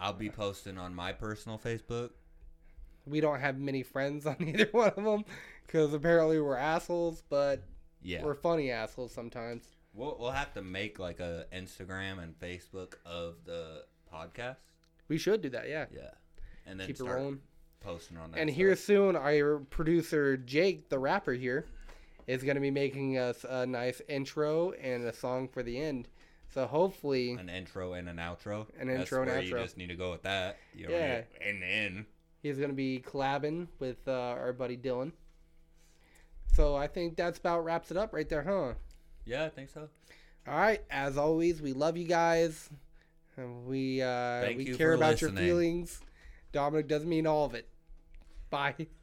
I'll 0.00 0.12
be 0.12 0.30
posting 0.30 0.78
on 0.78 0.94
my 0.94 1.12
personal 1.12 1.58
Facebook. 1.58 2.10
We 3.08 3.20
don't 3.20 3.40
have 3.40 3.58
many 3.58 3.82
friends 3.82 4.26
on 4.26 4.36
either 4.40 4.68
one 4.72 4.92
of 4.96 5.04
them 5.04 5.24
because 5.66 5.92
apparently 5.94 6.40
we're 6.40 6.56
assholes, 6.56 7.22
but 7.28 7.62
Yeah, 8.02 8.22
we're 8.24 8.34
funny 8.34 8.70
assholes 8.70 9.12
sometimes. 9.12 9.64
we'll 9.94 10.16
we'll 10.18 10.30
have 10.30 10.52
to 10.54 10.62
make 10.62 10.98
like 10.98 11.20
a 11.20 11.46
Instagram 11.52 12.22
and 12.22 12.38
Facebook 12.38 12.94
of 13.06 13.36
the 13.44 13.84
podcast. 14.12 14.56
We 15.08 15.18
should 15.18 15.42
do 15.42 15.48
that, 15.50 15.68
yeah. 15.68 15.86
Yeah, 15.94 16.10
and 16.66 16.78
then 16.78 16.86
Keep 16.86 17.00
it 17.00 17.04
rolling. 17.04 17.40
posting 17.80 18.16
on 18.18 18.30
that. 18.32 18.38
And 18.40 18.50
stuff. 18.50 18.56
here 18.56 18.76
soon, 18.76 19.16
our 19.16 19.58
producer 19.58 20.36
Jake, 20.36 20.88
the 20.90 20.98
rapper 20.98 21.32
here, 21.32 21.64
is 22.26 22.42
going 22.42 22.56
to 22.56 22.60
be 22.60 22.70
making 22.70 23.16
us 23.16 23.44
a 23.48 23.64
nice 23.66 24.02
intro 24.08 24.72
and 24.72 25.04
a 25.04 25.12
song 25.14 25.48
for 25.48 25.62
the 25.62 25.78
end. 25.80 26.08
So 26.52 26.66
hopefully, 26.66 27.32
an 27.32 27.48
intro 27.50 27.92
and 27.94 28.08
an 28.08 28.16
outro. 28.16 28.66
An 28.78 28.88
That's 28.88 29.00
intro 29.00 29.22
and 29.22 29.30
where 29.30 29.40
You 29.42 29.50
just 29.50 29.76
need 29.76 29.88
to 29.88 29.94
go 29.94 30.10
with 30.10 30.22
that. 30.22 30.56
You 30.74 30.84
don't 30.86 30.92
Yeah. 30.96 31.16
need 31.16 31.24
and 31.42 31.62
then 31.62 32.06
he's 32.42 32.56
going 32.56 32.70
to 32.70 32.76
be 32.76 33.02
collabing 33.06 33.68
with 33.78 33.96
uh, 34.06 34.12
our 34.12 34.52
buddy 34.52 34.76
Dylan. 34.76 35.12
So 36.54 36.76
I 36.76 36.86
think 36.86 37.16
that's 37.16 37.38
about 37.38 37.64
wraps 37.64 37.90
it 37.90 37.96
up 37.96 38.12
right 38.12 38.28
there, 38.28 38.42
huh? 38.42 38.74
yeah, 39.24 39.44
I 39.44 39.48
think 39.48 39.70
so. 39.70 39.88
All 40.46 40.56
right. 40.56 40.82
As 40.90 41.18
always, 41.18 41.60
we 41.60 41.72
love 41.72 41.96
you 41.96 42.06
guys. 42.06 42.70
We 43.66 44.02
uh, 44.02 44.40
Thank 44.40 44.58
we 44.58 44.74
care 44.76 44.94
about 44.94 45.20
your 45.20 45.30
feelings. 45.30 46.00
Dominick 46.52 46.88
doesn't 46.88 47.08
mean 47.08 47.26
all 47.26 47.44
of 47.44 47.54
it. 47.54 47.68
Bye. 48.50 48.74